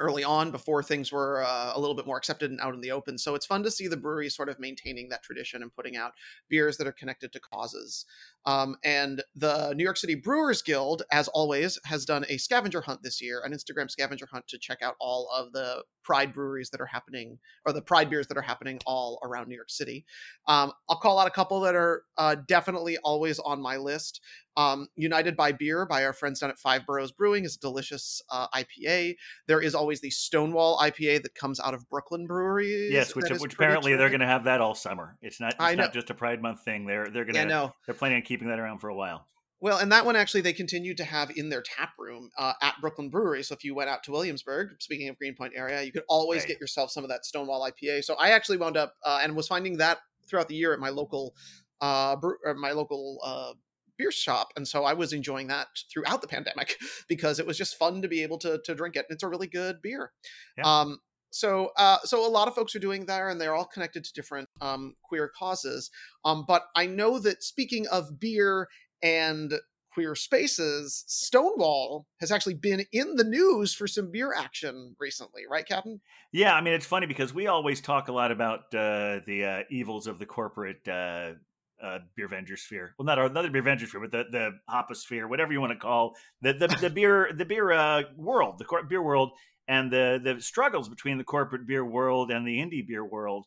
early 0.00 0.24
on 0.24 0.50
before 0.50 0.82
things 0.82 1.10
were 1.10 1.42
uh, 1.44 1.72
a 1.74 1.80
little 1.80 1.96
bit 1.96 2.06
more 2.06 2.16
accepted 2.16 2.50
and 2.50 2.60
out 2.60 2.74
in 2.74 2.80
the 2.80 2.90
open. 2.90 3.18
So 3.18 3.34
it's 3.34 3.46
fun 3.46 3.62
to 3.64 3.70
see 3.70 3.88
the 3.88 3.96
brewery 3.96 4.28
sort 4.28 4.48
of 4.48 4.60
maintaining 4.60 5.08
that 5.08 5.22
tradition 5.22 5.62
and 5.62 5.74
putting 5.74 5.96
out 5.96 6.12
beers 6.48 6.76
that 6.76 6.86
are 6.86 6.92
connected 6.92 7.32
to 7.32 7.40
causes. 7.40 8.04
Um, 8.46 8.76
and 8.84 9.22
the 9.34 9.74
New 9.74 9.84
York 9.84 9.96
City 9.96 10.14
Brewers 10.14 10.62
Guild, 10.62 11.02
as 11.12 11.28
always, 11.28 11.78
has 11.84 12.04
done 12.04 12.24
a 12.28 12.38
scavenger 12.38 12.80
hunt 12.80 13.02
this 13.02 13.20
year, 13.20 13.42
an 13.44 13.52
Instagram 13.52 13.90
scavenger 13.90 14.26
hunt 14.30 14.46
to 14.48 14.58
check 14.58 14.82
out 14.82 14.94
all 15.00 15.28
of 15.36 15.52
the 15.52 15.82
Pride 16.02 16.32
breweries 16.32 16.70
that 16.70 16.80
are 16.80 16.86
happening, 16.86 17.38
or 17.66 17.72
the 17.74 17.82
Pride 17.82 18.08
beers 18.08 18.28
that 18.28 18.38
are 18.38 18.42
happening 18.42 18.80
all 18.86 19.18
around 19.22 19.48
New 19.48 19.54
York 19.54 19.68
City. 19.68 20.06
Um, 20.46 20.72
I'll 20.88 20.96
call 20.96 21.18
out 21.18 21.26
a 21.26 21.30
couple 21.30 21.60
that 21.60 21.74
are 21.74 22.04
uh, 22.16 22.36
definitely 22.46 22.96
always 22.98 23.38
on 23.38 23.60
my 23.60 23.76
list. 23.76 24.22
Um, 24.58 24.88
United 24.96 25.36
by 25.36 25.52
Beer 25.52 25.86
by 25.86 26.04
our 26.04 26.12
friends 26.12 26.40
down 26.40 26.50
at 26.50 26.58
Five 26.58 26.84
Boroughs 26.84 27.12
Brewing 27.12 27.44
is 27.44 27.54
a 27.54 27.60
delicious 27.60 28.20
uh, 28.28 28.48
IPA. 28.48 29.14
There 29.46 29.60
is 29.60 29.72
always 29.72 30.00
the 30.00 30.10
Stonewall 30.10 30.78
IPA 30.80 31.22
that 31.22 31.36
comes 31.36 31.60
out 31.60 31.74
of 31.74 31.88
Brooklyn 31.88 32.26
Breweries. 32.26 32.90
Yes, 32.92 33.14
which, 33.14 33.30
which 33.30 33.38
pretty 33.38 33.54
apparently 33.54 33.94
they're 33.94 34.10
going 34.10 34.18
to 34.20 34.26
have 34.26 34.44
that 34.44 34.60
all 34.60 34.74
summer. 34.74 35.16
It's 35.22 35.38
not. 35.38 35.54
It's 35.60 35.76
not 35.76 35.92
just 35.92 36.10
a 36.10 36.14
Pride 36.14 36.42
Month 36.42 36.64
thing. 36.64 36.86
They're 36.86 37.06
they're 37.08 37.24
going 37.24 37.34
to. 37.34 37.54
Yeah. 37.54 37.68
They're 37.86 37.94
planning 37.94 38.16
on 38.16 38.22
keeping 38.22 38.48
that 38.48 38.58
around 38.58 38.80
for 38.80 38.88
a 38.88 38.96
while. 38.96 39.28
Well, 39.60 39.78
and 39.78 39.90
that 39.92 40.04
one 40.04 40.16
actually 40.16 40.40
they 40.40 40.52
continued 40.52 40.96
to 40.96 41.04
have 41.04 41.30
in 41.36 41.48
their 41.48 41.62
tap 41.62 41.90
room 41.98 42.30
uh, 42.36 42.54
at 42.60 42.74
Brooklyn 42.80 43.10
Brewery. 43.10 43.44
So 43.44 43.54
if 43.54 43.64
you 43.64 43.74
went 43.74 43.90
out 43.90 44.02
to 44.04 44.12
Williamsburg, 44.12 44.70
speaking 44.80 45.08
of 45.08 45.16
Greenpoint 45.18 45.52
area, 45.56 45.82
you 45.82 45.92
could 45.92 46.04
always 46.08 46.42
Right. 46.42 46.48
get 46.48 46.60
yourself 46.60 46.90
some 46.90 47.04
of 47.04 47.10
that 47.10 47.24
Stonewall 47.24 47.68
IPA. 47.68 48.04
So 48.04 48.14
I 48.14 48.30
actually 48.30 48.58
wound 48.58 48.76
up 48.76 48.94
uh, 49.04 49.20
and 49.22 49.34
was 49.36 49.48
finding 49.48 49.78
that 49.78 49.98
throughout 50.28 50.48
the 50.48 50.54
year 50.54 50.72
at 50.72 50.78
my 50.78 50.90
local, 50.90 51.34
uh, 51.80 52.14
brew, 52.16 52.36
or 52.44 52.54
my 52.54 52.70
local 52.72 53.18
uh, 53.24 53.52
beer 53.98 54.12
shop, 54.12 54.52
and 54.56 54.66
so 54.66 54.84
I 54.84 54.94
was 54.94 55.12
enjoying 55.12 55.48
that 55.48 55.66
throughout 55.92 56.22
the 56.22 56.28
pandemic 56.28 56.76
because 57.08 57.38
it 57.38 57.46
was 57.46 57.58
just 57.58 57.76
fun 57.76 58.02
to 58.02 58.08
be 58.08 58.22
able 58.22 58.38
to 58.38 58.60
to 58.64 58.74
drink 58.74 58.96
it. 58.96 59.06
It's 59.10 59.22
a 59.22 59.28
really 59.28 59.48
good 59.48 59.82
beer. 59.82 60.12
Yeah. 60.56 60.80
Um, 60.80 60.98
so 61.30 61.70
uh, 61.76 61.98
so 62.04 62.26
a 62.26 62.30
lot 62.30 62.48
of 62.48 62.54
folks 62.54 62.74
are 62.74 62.80
doing 62.80 63.06
there, 63.06 63.28
and 63.28 63.40
they're 63.40 63.54
all 63.54 63.66
connected 63.66 64.04
to 64.04 64.12
different 64.12 64.48
um, 64.60 64.94
queer 65.02 65.30
causes. 65.36 65.90
Um, 66.24 66.44
but 66.46 66.64
I 66.74 66.86
know 66.86 67.18
that 67.18 67.42
speaking 67.42 67.86
of 67.88 68.18
beer 68.18 68.68
and 69.02 69.54
queer 69.92 70.14
spaces, 70.14 71.04
Stonewall 71.08 72.06
has 72.20 72.30
actually 72.30 72.54
been 72.54 72.84
in 72.92 73.16
the 73.16 73.24
news 73.24 73.74
for 73.74 73.88
some 73.88 74.10
beer 74.12 74.32
action 74.32 74.94
recently, 75.00 75.42
right, 75.50 75.66
Captain? 75.66 76.00
Yeah, 76.32 76.54
I 76.54 76.60
mean 76.60 76.74
it's 76.74 76.86
funny 76.86 77.06
because 77.06 77.34
we 77.34 77.46
always 77.46 77.80
talk 77.80 78.08
a 78.08 78.12
lot 78.12 78.30
about 78.30 78.60
uh, 78.74 79.20
the 79.26 79.44
uh, 79.44 79.62
evils 79.70 80.06
of 80.06 80.18
the 80.18 80.26
corporate 80.26 80.86
uh, 80.86 81.32
uh, 81.82 81.98
beer 82.16 82.28
vendor 82.28 82.56
sphere. 82.56 82.94
Well, 82.98 83.06
not 83.06 83.18
our 83.18 83.28
not 83.28 83.50
beer 83.52 83.62
vendor 83.62 83.86
sphere, 83.86 84.00
but 84.00 84.10
the 84.10 84.24
the 84.30 84.58
hoposphere, 84.68 85.28
whatever 85.28 85.52
you 85.52 85.60
want 85.60 85.72
to 85.72 85.78
call 85.78 86.14
the 86.42 86.52
the, 86.52 86.68
the 86.80 86.90
beer 86.90 87.30
the 87.36 87.44
beer 87.44 87.72
uh, 87.72 88.02
world, 88.16 88.58
the 88.58 88.64
cor- 88.64 88.82
beer 88.84 89.02
world, 89.02 89.32
and 89.68 89.90
the 89.90 90.20
the 90.22 90.40
struggles 90.40 90.88
between 90.88 91.18
the 91.18 91.24
corporate 91.24 91.66
beer 91.66 91.84
world 91.84 92.30
and 92.30 92.46
the 92.46 92.58
indie 92.58 92.86
beer 92.86 93.04
world. 93.04 93.46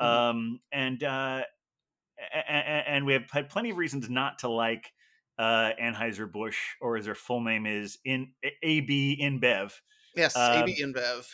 Mhm. 0.00 0.06
Um, 0.06 0.60
and 0.72 1.02
uh, 1.02 1.42
a- 2.34 2.38
a- 2.38 2.88
and 2.88 3.06
we 3.06 3.12
have 3.12 3.30
had 3.30 3.48
plenty 3.48 3.70
of 3.70 3.76
reasons 3.76 4.08
not 4.08 4.40
to 4.40 4.48
like 4.48 4.92
uh, 5.38 5.70
Anheuser 5.80 6.30
Busch, 6.30 6.58
or 6.80 6.96
as 6.96 7.04
their 7.04 7.14
full 7.14 7.40
name 7.40 7.64
is 7.66 7.98
in 8.04 8.32
AB 8.62 9.18
InBev. 9.22 9.72
Yes, 10.16 10.34
Um, 10.36 10.62
AB 10.64 10.82
InBev. 10.82 11.26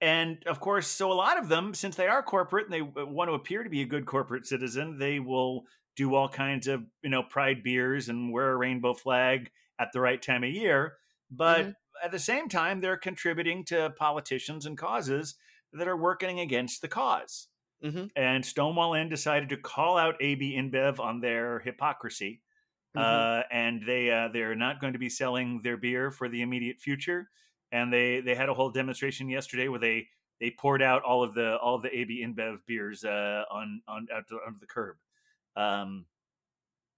And 0.00 0.42
of 0.46 0.60
course, 0.60 0.86
so 0.88 1.12
a 1.12 1.14
lot 1.14 1.38
of 1.38 1.48
them, 1.48 1.74
since 1.74 1.96
they 1.96 2.06
are 2.08 2.22
corporate 2.22 2.66
and 2.66 2.72
they 2.72 3.00
uh, 3.00 3.04
want 3.06 3.28
to 3.28 3.34
appear 3.34 3.62
to 3.62 3.70
be 3.70 3.82
a 3.82 3.86
good 3.86 4.06
corporate 4.06 4.46
citizen, 4.46 4.98
they 4.98 5.20
will 5.20 5.66
do 5.96 6.14
all 6.14 6.28
kinds 6.28 6.66
of, 6.68 6.86
you 7.02 7.10
know, 7.10 7.22
pride 7.22 7.62
beers 7.62 8.08
and 8.08 8.32
wear 8.32 8.52
a 8.52 8.56
rainbow 8.56 8.94
flag 8.94 9.50
at 9.78 9.92
the 9.92 10.00
right 10.00 10.22
time 10.22 10.42
of 10.44 10.50
year. 10.50 10.96
But 11.30 11.66
Mhm. 11.66 11.74
at 12.02 12.12
the 12.12 12.18
same 12.18 12.48
time, 12.48 12.80
they're 12.80 12.96
contributing 12.96 13.64
to 13.66 13.90
politicians 13.90 14.64
and 14.64 14.78
causes 14.78 15.36
that 15.72 15.86
are 15.88 15.96
working 15.96 16.40
against 16.40 16.80
the 16.80 16.88
because 16.88 17.48
Mhm. 17.82 18.10
And 18.16 18.44
Stonewall 18.44 18.94
Inn 18.94 19.08
decided 19.08 19.48
to 19.50 19.56
call 19.56 19.96
out 19.96 20.16
AB 20.20 20.54
InBev 20.56 20.98
on 20.98 21.20
their 21.20 21.60
hypocrisy. 21.60 22.42
Mhm. 22.94 23.24
Uh, 23.24 23.44
and 23.50 23.82
they 23.86 24.10
uh, 24.10 24.28
they're 24.28 24.56
not 24.56 24.80
going 24.80 24.92
to 24.94 24.98
be 24.98 25.08
selling 25.08 25.62
their 25.62 25.76
beer 25.76 26.10
for 26.10 26.28
the 26.28 26.42
immediate 26.42 26.80
future. 26.80 27.30
And 27.72 27.92
they 27.92 28.20
they 28.20 28.34
had 28.34 28.48
a 28.48 28.54
whole 28.54 28.70
demonstration 28.70 29.28
yesterday 29.28 29.68
where 29.68 29.78
they 29.78 30.08
they 30.40 30.50
poured 30.50 30.82
out 30.82 31.02
all 31.02 31.22
of 31.22 31.34
the 31.34 31.56
all 31.58 31.76
of 31.76 31.82
the 31.82 31.96
AB 31.96 32.24
InBev 32.26 32.58
beers 32.66 33.04
uh, 33.04 33.44
on 33.50 33.82
on 33.86 34.06
out 34.12 34.26
to, 34.28 34.36
onto 34.46 34.58
the 34.58 34.66
curb. 34.66 34.96
Um, 35.56 36.06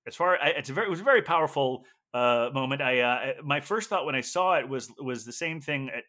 as 0.06 0.16
far 0.16 0.38
I, 0.38 0.48
it's 0.50 0.70
a 0.70 0.72
very 0.72 0.86
it 0.86 0.90
was 0.90 1.00
a 1.00 1.04
very 1.04 1.22
powerful 1.22 1.84
uh, 2.14 2.50
moment. 2.52 2.80
I 2.80 3.00
uh, 3.00 3.32
my 3.44 3.60
first 3.60 3.88
thought 3.88 4.06
when 4.06 4.14
I 4.14 4.20
saw 4.20 4.58
it 4.58 4.68
was 4.68 4.90
was 4.98 5.24
the 5.24 5.32
same 5.32 5.60
thing. 5.60 5.90
At, 5.90 6.04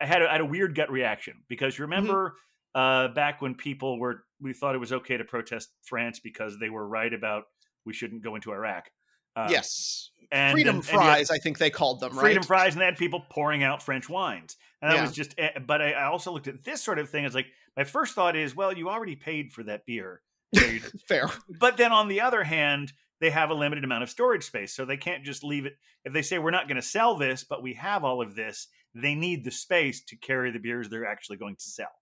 I 0.00 0.06
had 0.06 0.22
a, 0.22 0.28
I 0.28 0.32
had 0.32 0.40
a 0.40 0.46
weird 0.46 0.74
gut 0.74 0.90
reaction 0.90 1.42
because 1.48 1.76
you 1.76 1.82
remember 1.82 2.34
uh, 2.74 3.08
back 3.08 3.42
when 3.42 3.54
people 3.54 3.98
were 3.98 4.24
we 4.40 4.52
thought 4.52 4.74
it 4.74 4.78
was 4.78 4.92
okay 4.92 5.16
to 5.16 5.24
protest 5.24 5.70
France 5.82 6.20
because 6.20 6.58
they 6.60 6.70
were 6.70 6.86
right 6.86 7.12
about 7.12 7.44
we 7.84 7.92
shouldn't 7.92 8.22
go 8.22 8.34
into 8.34 8.52
Iraq. 8.52 8.90
Um, 9.34 9.50
yes, 9.50 10.10
and 10.30 10.52
freedom 10.52 10.76
and- 10.76 10.84
and 10.88 11.00
had 11.00 11.04
fries. 11.06 11.30
I 11.30 11.38
think 11.38 11.58
they 11.58 11.70
called 11.70 12.00
them 12.00 12.12
right? 12.14 12.20
freedom 12.20 12.42
fries, 12.42 12.74
and 12.74 12.80
they 12.80 12.84
had 12.86 12.96
people 12.96 13.20
pouring 13.30 13.62
out 13.62 13.82
French 13.82 14.08
wines, 14.08 14.56
and 14.82 14.90
that 14.90 14.96
Yeah. 14.96 15.02
was 15.02 15.12
just. 15.12 15.34
eh, 15.38 15.58
But 15.58 15.80
I, 15.82 15.92
I 15.92 16.04
also 16.04 16.32
looked 16.32 16.48
at 16.48 16.64
this 16.64 16.82
sort 16.82 16.98
of 16.98 17.08
thing 17.10 17.24
as 17.24 17.34
like 17.34 17.46
my 17.76 17.84
first 17.84 18.14
thought 18.14 18.36
is, 18.36 18.54
well, 18.54 18.76
you 18.76 18.88
already 18.90 19.16
paid 19.16 19.52
for 19.52 19.62
that 19.64 19.86
beer. 19.86 20.22
So 20.54 20.60
Fair. 21.08 21.30
but 21.60 21.76
then 21.76 21.92
on 21.92 22.08
the 22.08 22.20
other 22.22 22.42
hand, 22.44 22.92
they 23.20 23.30
have 23.30 23.50
a 23.50 23.54
limited 23.54 23.84
amount 23.84 24.02
of 24.02 24.10
storage 24.10 24.44
space, 24.44 24.74
so 24.74 24.84
they 24.84 24.96
can't 24.96 25.24
just 25.24 25.42
leave 25.44 25.66
it. 25.66 25.76
If 26.04 26.12
they 26.12 26.22
say 26.22 26.38
we're 26.38 26.50
not 26.52 26.68
going 26.68 26.76
to 26.76 26.82
sell 26.82 27.16
this, 27.16 27.44
but 27.44 27.62
we 27.62 27.74
have 27.74 28.04
all 28.04 28.22
of 28.22 28.34
this, 28.34 28.68
they 28.94 29.14
need 29.14 29.44
the 29.44 29.50
space 29.50 30.02
to 30.04 30.16
carry 30.16 30.50
the 30.50 30.58
beers 30.58 30.88
they're 30.88 31.06
actually 31.06 31.36
going 31.36 31.56
to 31.56 31.62
sell. 31.64 31.92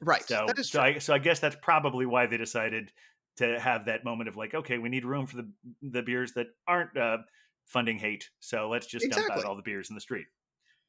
Right. 0.00 0.22
So, 0.26 0.44
that 0.46 0.58
is 0.58 0.70
so 0.70 0.78
true. 0.78 0.88
I, 0.94 0.98
so 0.98 1.12
I 1.14 1.18
guess 1.18 1.40
that's 1.40 1.56
probably 1.60 2.06
why 2.06 2.26
they 2.26 2.36
decided 2.36 2.92
to 3.38 3.58
have 3.58 3.86
that 3.86 4.04
moment 4.04 4.28
of 4.28 4.36
like, 4.36 4.54
okay, 4.54 4.78
we 4.78 4.88
need 4.88 5.04
room 5.04 5.26
for 5.26 5.36
the 5.36 5.48
the 5.82 6.02
beers 6.02 6.32
that 6.32 6.48
aren't 6.66 6.96
uh, 6.96 7.18
funding 7.66 7.98
hate, 7.98 8.28
so 8.40 8.68
let's 8.68 8.86
just 8.86 9.10
dump 9.10 9.30
out 9.30 9.44
all 9.44 9.56
the 9.56 9.62
beers 9.62 9.90
in 9.90 9.94
the 9.94 10.00
street. 10.00 10.26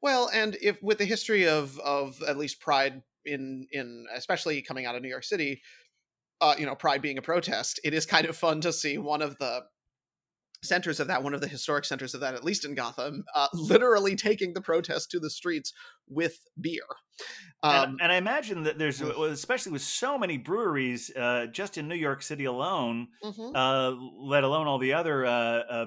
Well, 0.02 0.30
and 0.34 0.58
if 0.62 0.82
with 0.82 0.98
the 0.98 1.06
history 1.06 1.48
of 1.48 1.80
of 1.80 2.22
at 2.28 2.38
least 2.38 2.60
Pride 2.60 3.02
in 3.26 3.68
in 3.72 4.06
especially 4.16 4.62
coming 4.62 4.86
out 4.86 4.96
of 4.96 5.02
New 5.02 5.10
York 5.10 5.24
City, 5.24 5.62
uh, 6.42 6.56
you 6.58 6.66
know, 6.66 6.76
Pride 6.76 7.02
being 7.02 7.18
a 7.18 7.22
protest, 7.22 7.80
it 7.84 7.94
is 7.94 8.06
kind 8.06 8.26
of 8.26 8.36
fun 8.36 8.62
to 8.62 8.74
see 8.74 8.98
one 8.98 9.22
of 9.22 9.38
the 9.40 9.62
centers 10.64 11.00
of 11.00 11.08
that, 11.08 11.24
one 11.24 11.34
of 11.34 11.42
the 11.42 11.48
historic 11.48 11.86
centers 11.86 12.14
of 12.14 12.22
that, 12.22 12.36
at 12.36 12.44
least 12.44 12.66
in 12.66 12.76
Gotham, 12.76 13.24
uh, 13.34 13.48
literally 13.54 14.16
taking 14.16 14.54
the 14.54 14.62
protest 14.62 15.10
to 15.12 15.20
the 15.20 15.30
streets 15.30 15.74
with 16.08 16.40
beer. 16.60 16.84
And, 17.64 17.92
Um, 17.92 17.98
and 18.02 18.12
I 18.12 18.16
imagine 18.16 18.64
that 18.64 18.78
there's, 18.78 19.00
Mm. 19.02 19.30
especially 19.32 19.72
with 19.72 19.82
so 19.82 20.18
many 20.18 20.38
breweries 20.38 21.12
uh, 21.16 21.48
just 21.48 21.78
in 21.78 21.88
New 21.88 21.96
York 21.96 22.22
City 22.22 22.46
alone, 22.46 23.08
mhm. 23.24 23.52
uh, 23.56 23.96
let 24.26 24.44
alone 24.44 24.68
all 24.68 24.80
the 24.80 24.94
other 24.94 25.26
uh, 25.26 25.30
uh, 25.32 25.86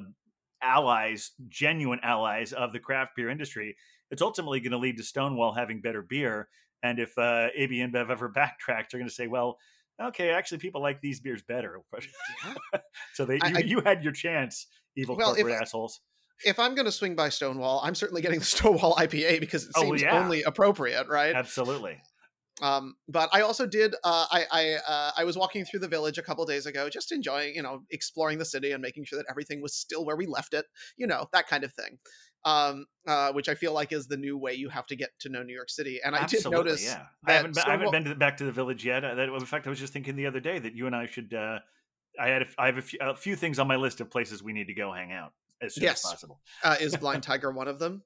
allies, 0.63 1.33
genuine 1.49 2.01
allies 2.03 2.53
of 2.53 2.73
the 2.73 2.81
craft 2.81 3.17
beer 3.17 3.29
industry, 3.29 3.77
it's 4.11 4.23
ultimately 4.23 4.61
going 4.61 4.73
to 4.73 4.79
lead 4.79 4.97
to 4.99 5.03
Stonewall 5.03 5.53
having 5.55 5.81
better 5.81 6.03
beer. 6.03 6.49
And 6.83 6.99
if 6.99 7.17
uh, 7.19 7.49
AB 7.55 7.77
InBev 7.77 8.11
ever 8.11 8.31
backtracks, 8.37 8.91
they're 8.91 9.01
going 9.01 9.09
to 9.09 9.15
say, 9.15 9.27
well, 9.27 9.59
okay, 10.09 10.31
actually, 10.31 10.59
people 10.59 10.81
like 10.83 11.01
these 11.01 11.21
beers 11.21 11.43
better. 11.43 11.81
so 13.15 13.25
they, 13.25 13.35
you, 13.37 13.41
I- 13.45 13.59
you 13.61 13.81
had 13.81 14.03
your 14.03 14.13
chance, 14.13 14.67
evil 14.97 15.17
Well, 15.17 15.33
if- 15.33 15.39
corporate 15.39 15.61
assholes. 15.63 16.01
if 16.45 16.59
I'm 16.59 16.75
going 16.75 16.87
to 16.87 16.93
swing 16.93 17.15
by 17.15 17.29
Stonewall, 17.29 17.81
I'm 17.85 17.95
certainly 17.95 18.23
getting 18.23 18.39
the 18.41 18.45
Stonewall 18.57 18.95
IPA 18.97 19.41
because 19.41 19.65
it 19.65 19.73
Oh, 19.77 19.83
seems 19.83 20.03
yeah. 20.03 20.19
only 20.19 20.43
appropriate, 20.43 21.07
right? 21.09 21.35
Absolutely. 21.35 21.99
Um, 22.61 22.95
but 23.09 23.29
I 23.33 23.41
also 23.41 23.67
did. 23.67 23.95
Uh, 24.05 24.27
I 24.31 24.45
I 24.53 24.75
uh, 24.87 25.11
I 25.17 25.25
was 25.25 25.37
walking 25.37 25.65
through 25.65 25.81
the 25.81 25.89
village 25.89 26.19
a 26.19 26.23
couple 26.23 26.45
days 26.45 26.67
ago, 26.67 26.89
just 26.91 27.11
enjoying, 27.11 27.55
you 27.57 27.63
know, 27.63 27.81
exploring 27.91 28.39
the 28.39 28.45
city 28.45 28.71
and 28.73 28.81
making 28.83 29.05
sure 29.05 29.19
that 29.19 29.27
everything 29.29 29.61
was 29.63 29.75
still 29.75 30.05
where 30.05 30.17
we 30.17 30.27
left 30.27 30.53
it. 30.55 30.67
You 30.97 31.07
know, 31.07 31.27
that 31.33 31.49
kind 31.49 31.65
of 31.65 31.73
thing. 31.73 31.99
Um, 32.45 32.87
uh, 33.07 33.33
which 33.33 33.49
I 33.49 33.55
feel 33.55 33.73
like 33.73 33.93
is 33.93 34.09
the 34.09 34.17
new 34.17 34.37
way 34.37 34.55
you 34.55 34.69
have 34.69 34.87
to 34.87 34.97
get 34.97 35.11
to 35.21 35.29
know 35.29 35.43
New 35.45 35.55
York 35.55 35.71
City. 35.71 36.01
And 36.05 36.17
I 36.17 36.21
Absolutely, 36.21 36.51
did 36.51 36.57
notice. 36.57 36.85
yeah. 36.85 37.03
I 37.27 37.33
haven't, 37.35 37.55
been, 37.55 37.65
I 37.65 37.71
haven't 37.71 37.91
been 37.93 38.03
to 38.05 38.09
the, 38.11 38.17
back 38.17 38.37
to 38.39 38.45
the 38.45 38.51
village 38.53 38.85
yet. 38.85 39.05
Uh, 39.05 39.15
that, 39.15 39.29
in 39.29 39.45
fact, 39.47 39.67
I 39.67 39.71
was 39.71 39.79
just 39.79 39.93
thinking 39.93 40.17
the 40.17 40.27
other 40.27 40.41
day 40.41 40.59
that 40.59 40.75
you 40.75 40.87
and 40.89 40.97
I 40.97 41.07
should. 41.07 41.33
Uh, 41.35 41.59
I 42.21 42.29
had 42.29 42.43
a, 42.43 42.47
I 42.59 42.67
have 42.67 42.79
a 42.79 42.83
few, 42.83 42.99
a 43.01 43.15
few 43.15 43.37
things 43.37 43.59
on 43.61 43.69
my 43.69 43.77
list 43.77 44.01
of 44.01 44.11
places 44.11 44.43
we 44.43 44.53
need 44.53 44.67
to 44.67 44.75
go 44.75 44.93
hang 44.93 45.13
out 45.13 45.33
as 45.61 45.75
soon 45.77 45.85
Yes. 45.85 46.05
as 46.05 46.11
possible. 46.11 46.41
Uh, 46.65 46.77
is 46.81 46.97
Blind 46.97 47.23
Tiger 47.25 47.51
one 47.53 47.69
of 47.69 47.79
them? 47.79 48.03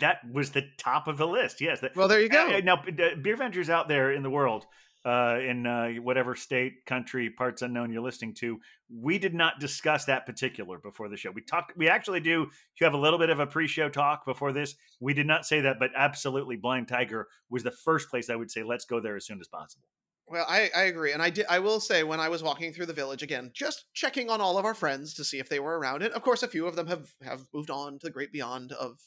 That 0.00 0.18
was 0.30 0.50
the 0.50 0.64
top 0.78 1.08
of 1.08 1.16
the 1.18 1.26
list. 1.26 1.60
Yes. 1.60 1.80
That, 1.80 1.96
Well, 1.96 2.08
there 2.08 2.20
you 2.20 2.28
go. 2.28 2.60
Now, 2.62 2.76
beer 2.84 3.36
vengers 3.36 3.68
out 3.68 3.88
there 3.88 4.12
in 4.12 4.22
the 4.22 4.30
world, 4.30 4.66
uh, 5.04 5.38
in 5.44 5.66
uh, 5.66 5.90
whatever 6.00 6.36
state, 6.36 6.84
country, 6.86 7.30
parts 7.30 7.62
unknown 7.62 7.92
you're 7.92 8.02
listening 8.02 8.34
to. 8.34 8.60
We 8.88 9.18
did 9.18 9.34
not 9.34 9.58
discuss 9.58 10.04
that 10.04 10.26
particular 10.26 10.78
before 10.78 11.08
the 11.08 11.16
show. 11.16 11.30
We 11.30 11.42
talked. 11.42 11.76
We 11.76 11.88
actually 11.88 12.20
do. 12.20 12.48
You 12.80 12.84
have 12.84 12.94
a 12.94 12.98
little 12.98 13.18
bit 13.18 13.30
of 13.30 13.40
a 13.40 13.46
pre-show 13.46 13.88
talk 13.88 14.24
before 14.24 14.52
this. 14.52 14.74
We 15.00 15.14
did 15.14 15.26
not 15.26 15.44
say 15.44 15.60
that, 15.62 15.78
but 15.78 15.90
absolutely, 15.96 16.56
Blind 16.56 16.88
Tiger 16.88 17.28
was 17.50 17.62
the 17.62 17.70
first 17.70 18.10
place 18.10 18.30
I 18.30 18.36
would 18.36 18.50
say 18.50 18.62
let's 18.62 18.84
go 18.84 19.00
there 19.00 19.16
as 19.16 19.26
soon 19.26 19.40
as 19.40 19.48
possible. 19.48 19.86
Well, 20.28 20.46
I, 20.48 20.70
I 20.74 20.82
agree, 20.84 21.12
and 21.12 21.20
I 21.20 21.30
did. 21.30 21.46
I 21.50 21.58
will 21.58 21.80
say 21.80 22.04
when 22.04 22.20
I 22.20 22.28
was 22.28 22.42
walking 22.42 22.72
through 22.72 22.86
the 22.86 22.92
village 22.92 23.22
again, 23.22 23.50
just 23.52 23.86
checking 23.92 24.30
on 24.30 24.40
all 24.40 24.56
of 24.56 24.64
our 24.64 24.74
friends 24.74 25.14
to 25.14 25.24
see 25.24 25.38
if 25.38 25.48
they 25.48 25.60
were 25.60 25.78
around 25.78 26.02
it. 26.02 26.12
Of 26.12 26.22
course, 26.22 26.42
a 26.42 26.48
few 26.48 26.66
of 26.66 26.76
them 26.76 26.86
have 26.86 27.12
have 27.22 27.44
moved 27.52 27.70
on 27.70 27.98
to 27.98 28.06
the 28.06 28.12
great 28.12 28.32
beyond 28.32 28.72
of 28.72 28.98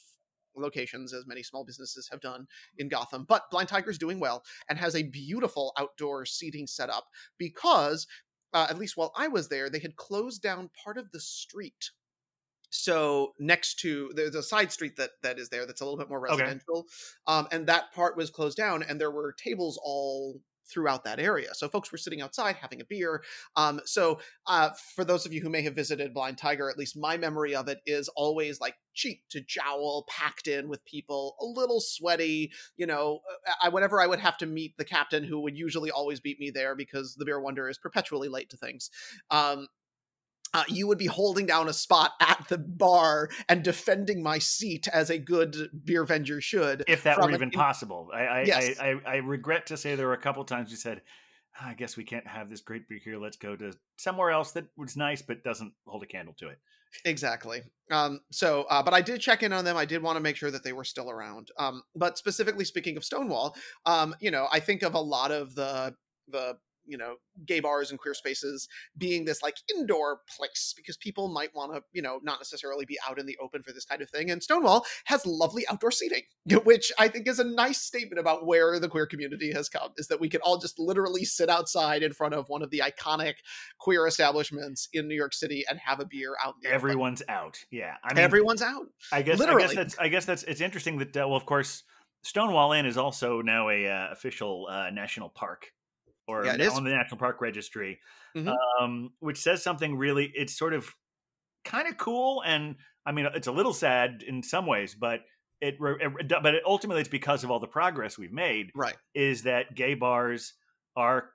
locations, 0.58 1.14
as 1.14 1.26
many 1.28 1.44
small 1.44 1.64
businesses 1.66 2.08
have 2.12 2.22
done 2.22 2.48
in 2.78 2.88
Gotham. 2.90 3.26
But 3.26 3.50
Blind 3.52 3.70
Tiger's 3.70 3.98
doing 3.98 4.20
well 4.20 4.44
and 4.70 4.78
has 4.80 4.96
a 4.96 5.04
beautiful 5.04 5.74
outdoor 5.78 6.26
seating 6.26 6.68
setup 6.68 7.08
because, 7.38 8.08
uh, 8.54 8.68
at 8.70 8.78
least 8.78 8.98
while 8.98 9.12
I 9.16 9.28
was 9.28 9.50
there, 9.50 9.70
they 9.70 9.80
had 9.80 9.96
closed 9.98 10.42
down 10.42 10.70
part 10.84 10.98
of 10.98 11.12
the 11.12 11.20
street. 11.20 11.92
So 12.70 13.34
next 13.40 13.76
to 13.82 14.12
there's 14.16 14.36
a 14.36 14.44
side 14.44 14.72
street 14.72 14.98
that 14.98 15.12
that 15.24 15.40
is 15.40 15.50
there 15.50 15.66
that's 15.66 15.82
a 15.82 15.86
little 15.86 15.98
bit 15.98 16.10
more 16.10 16.20
Okay. 16.28 16.56
residential, 16.60 16.88
um, 17.28 17.48
and 17.52 17.68
that 17.68 17.94
part 17.94 18.18
was 18.18 18.30
closed 18.30 18.58
down, 18.58 18.84
and 18.84 19.00
there 19.00 19.12
were 19.12 19.34
tables 19.34 19.80
all 19.84 20.42
throughout 20.68 21.04
that 21.04 21.20
area. 21.20 21.54
So 21.54 21.68
folks 21.68 21.92
were 21.92 21.98
sitting 21.98 22.22
outside 22.22 22.56
having 22.56 22.82
a 22.82 22.86
beer. 22.86 23.24
Um, 23.56 23.82
so 23.86 24.20
uh, 24.48 24.72
for 24.96 25.06
those 25.06 25.26
of 25.26 25.34
you 25.34 25.42
who 25.42 25.50
may 25.50 25.62
have 25.62 25.76
visited 25.76 26.14
Blind 26.14 26.38
Tiger, 26.38 26.70
at 26.70 26.78
least 26.78 26.98
my 26.98 27.18
memory 27.18 27.56
of 27.56 27.68
it 27.68 27.80
is 27.86 28.10
always 28.10 28.60
like 28.60 28.76
cheek 28.94 29.24
to 29.30 29.42
jowl, 29.42 30.06
packed 30.10 30.48
in 30.48 30.70
with 30.70 30.84
people, 30.86 31.36
a 31.42 31.46
little 31.46 31.80
sweaty. 31.80 32.52
You 32.78 32.88
know, 32.88 33.20
uh, 33.48 33.54
I, 33.64 33.70
whenever 33.70 34.02
I 34.02 34.08
would 34.08 34.20
have 34.20 34.38
to 34.40 34.46
meet 34.46 34.78
the 34.78 34.86
captain, 34.86 35.24
who 35.24 35.42
would 35.42 35.58
usually 35.58 35.92
always 35.92 36.20
beat 36.20 36.40
me 36.40 36.50
there 36.50 36.76
because 36.76 37.16
the 37.16 37.26
Beer 37.26 37.40
Wonder 37.40 37.70
is 37.70 37.78
perpetually 37.78 38.30
late 38.30 38.50
to 38.50 38.58
things. 38.58 38.90
Um, 39.30 39.68
uh, 40.54 40.64
you 40.68 40.88
would 40.88 40.98
be 40.98 41.06
holding 41.08 41.46
down 41.46 41.68
a 41.68 41.74
spot 41.74 42.12
at 42.20 42.46
the 42.50 42.58
bar 42.58 43.30
and 43.50 43.64
defending 43.64 44.24
my 44.24 44.40
seat 44.40 44.88
as 44.88 45.10
a 45.10 45.18
good 45.18 45.70
beer 45.84 46.06
venger 46.06 46.42
should. 46.42 46.84
If 46.88 47.04
that 47.04 47.20
were 47.20 47.32
even 47.32 47.52
possible, 47.52 48.10
I 48.14 48.26
I, 48.26 48.42
Yes. 48.44 48.80
I, 48.80 48.90
I 48.90 49.00
I 49.06 49.16
regret 49.18 49.68
to 49.68 49.78
say 49.78 49.96
there 49.96 50.08
were 50.08 50.14
a 50.14 50.18
couple 50.18 50.44
times 50.46 50.72
you 50.72 50.78
said. 50.78 51.02
"Ah, 51.60 51.70
I 51.70 51.74
guess 51.74 51.96
we 51.96 52.04
can't 52.04 52.28
have 52.28 52.50
this 52.50 52.62
great 52.62 52.88
beer 52.90 53.00
here. 53.04 53.18
Let's 53.18 53.38
go 53.38 53.56
to 53.56 53.72
somewhere 53.98 54.32
else 54.32 54.52
that 54.54 54.66
was 54.76 54.98
nice 54.98 55.22
but 55.22 55.44
doesn't 55.44 55.74
hold 55.86 56.04
a 56.04 56.06
candle 56.06 56.36
to 56.40 56.50
it. 56.50 56.60
Exactly. 57.04 57.62
Um, 57.92 58.22
so, 58.32 58.64
uh, 58.70 58.82
but 58.82 58.94
I 58.94 59.02
did 59.02 59.20
check 59.22 59.44
in 59.44 59.52
on 59.52 59.66
them. 59.66 59.76
I 59.78 59.86
did 59.86 60.02
want 60.02 60.16
to 60.16 60.22
make 60.22 60.38
sure 60.38 60.52
that 60.52 60.64
they 60.64 60.74
were 60.74 60.84
still 60.84 61.10
around. 61.10 61.50
Um, 61.58 61.84
but 61.96 62.18
specifically 62.18 62.66
speaking 62.66 62.98
of 62.98 63.04
Stonewall, 63.04 63.56
um, 63.86 64.16
you 64.22 64.32
know, 64.32 64.48
I 64.52 64.60
think 64.60 64.82
of 64.84 64.94
a 64.94 65.00
lot 65.00 65.32
of 65.32 65.56
the 65.56 65.96
the 66.28 66.58
you 66.88 66.98
know 66.98 67.16
gay 67.46 67.60
bars 67.60 67.92
and 67.92 68.00
queer 68.00 68.14
spaces 68.14 68.68
being 68.98 69.26
this 69.26 69.42
like 69.42 69.56
indoor 69.76 70.20
place 70.38 70.74
because 70.76 70.98
people 70.98 71.28
might 71.28 71.54
want 71.56 71.74
to 71.74 71.82
you 71.94 72.02
know 72.02 72.20
not 72.24 72.40
necessarily 72.40 72.86
be 72.86 72.98
out 73.08 73.20
in 73.20 73.26
the 73.26 73.38
open 73.42 73.62
for 73.62 73.72
this 73.72 73.86
kind 73.86 74.02
of 74.02 74.10
thing 74.10 74.32
and 74.32 74.42
stonewall 74.42 74.86
has 75.06 75.26
lovely 75.26 75.66
outdoor 75.70 75.92
seating 75.92 76.24
which 76.64 76.92
i 77.00 77.08
think 77.08 77.28
is 77.28 77.40
a 77.40 77.44
nice 77.44 77.82
statement 77.82 78.20
about 78.20 78.46
where 78.46 78.80
the 78.80 78.90
queer 78.90 79.06
community 79.06 79.52
has 79.52 79.70
come 79.70 79.92
is 79.98 80.08
that 80.08 80.20
we 80.20 80.30
can 80.30 80.42
all 80.42 80.58
just 80.58 80.80
literally 80.80 81.26
sit 81.26 81.50
outside 81.50 82.04
in 82.04 82.14
front 82.14 82.34
of 82.34 82.48
one 82.50 82.62
of 82.62 82.70
the 82.70 82.82
iconic 82.86 83.36
queer 83.80 84.08
establishments 84.08 84.88
in 84.94 85.08
new 85.08 85.16
york 85.16 85.34
city 85.34 85.64
and 85.70 85.80
have 85.80 86.00
a 86.00 86.06
beer 86.06 86.36
out 86.44 86.56
in 86.56 86.62
the 86.62 86.68
open. 86.70 86.76
Everyone's 86.76 87.22
out. 87.28 87.58
Yeah, 87.72 87.96
I 88.04 88.14
mean, 88.14 88.24
everyone's 88.24 88.62
out 88.62 88.86
I 89.12 89.22
guess 89.22 89.42
I 89.42 89.58
guess 89.58 89.76
that's 89.76 89.98
I 90.00 90.08
guess 90.08 90.26
that's 90.26 90.44
it's 90.44 90.62
interesting 90.62 90.98
that 91.00 91.16
uh, 91.16 91.28
well, 91.28 91.36
of 91.36 91.46
course, 91.46 91.84
Stonewall 92.24 92.74
Inn 92.74 92.86
is 92.86 92.98
also 92.98 93.42
now 93.42 93.70
a 93.70 93.88
uh, 93.88 94.12
official 94.12 94.68
uh, 94.70 94.90
national 94.90 95.30
park, 95.30 95.72
or 96.28 96.46
Yeah, 96.46 96.54
it 96.54 96.58
na- 96.60 96.66
is. 96.66 96.74
on 96.74 96.84
the 96.84 96.92
National 96.92 97.18
Park 97.18 97.42
Registry, 97.42 98.00
Mhm. 98.36 98.56
um, 98.80 99.14
which 99.20 99.38
says 99.38 99.64
something 99.64 99.96
really. 99.98 100.32
It's 100.36 100.58
sort 100.58 100.74
of 100.74 100.94
kind 101.64 101.88
of 101.88 101.98
cool, 101.98 102.42
and 102.46 102.76
I 103.06 103.12
mean, 103.12 103.28
it's 103.34 103.48
a 103.48 103.52
little 103.52 103.74
sad 103.74 104.24
in 104.26 104.42
some 104.44 104.66
ways, 104.66 104.96
but 104.96 105.22
it, 105.62 105.76
it 105.80 106.28
but 106.44 106.56
it, 106.56 106.64
ultimately 106.66 107.02
it's 107.02 107.10
because 107.10 107.44
of 107.44 107.52
all 107.52 107.60
the 107.60 107.68
progress 107.68 108.18
we've 108.18 108.34
made. 108.34 108.72
right 108.76 108.96
Is 109.14 109.44
that 109.44 109.74
gay 109.76 109.94
bars 109.94 110.54
are 110.96 111.32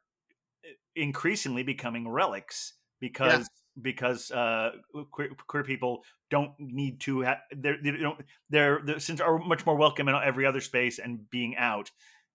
increasingly 0.96 1.62
becoming 1.62 2.08
relics 2.08 2.74
because 3.00 3.48
because 3.80 4.30
uh, 4.32 4.72
queer, 5.12 5.30
queer 5.46 5.62
people 5.62 6.02
don't 6.28 6.52
need 6.58 7.00
to 7.00 7.20
have 7.20 7.38
they're, 7.56 7.78
they 7.82 7.92
don't 7.92 8.20
they're, 8.50 8.80
they're 8.84 8.98
since 8.98 9.20
are 9.20 9.38
much 9.38 9.64
more 9.64 9.76
welcome 9.76 10.08
in 10.08 10.14
every 10.14 10.44
other 10.44 10.60
space 10.60 10.98
and 10.98 11.30
being 11.30 11.56
out 11.56 11.90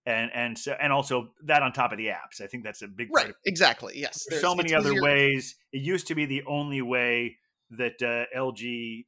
and 0.05 0.31
and 0.33 0.57
so 0.57 0.73
and 0.79 0.93
also 0.93 1.31
that 1.43 1.61
on 1.63 1.73
top 1.73 1.91
of 1.91 1.97
the 1.97 2.07
apps 2.07 2.39
i 2.41 2.47
think 2.47 2.63
that's 2.63 2.81
a 2.81 2.87
big 2.87 3.09
part 3.09 3.25
right 3.25 3.35
exactly 3.45 3.93
yes 3.95 4.25
there's 4.29 4.41
so 4.41 4.55
many 4.55 4.73
other 4.73 4.91
easier- 4.91 5.01
ways 5.01 5.55
it 5.71 5.81
used 5.81 6.07
to 6.07 6.15
be 6.15 6.25
the 6.25 6.43
only 6.47 6.81
way 6.81 7.35
that 7.71 8.01
uh, 8.01 8.25
lg 8.37 9.05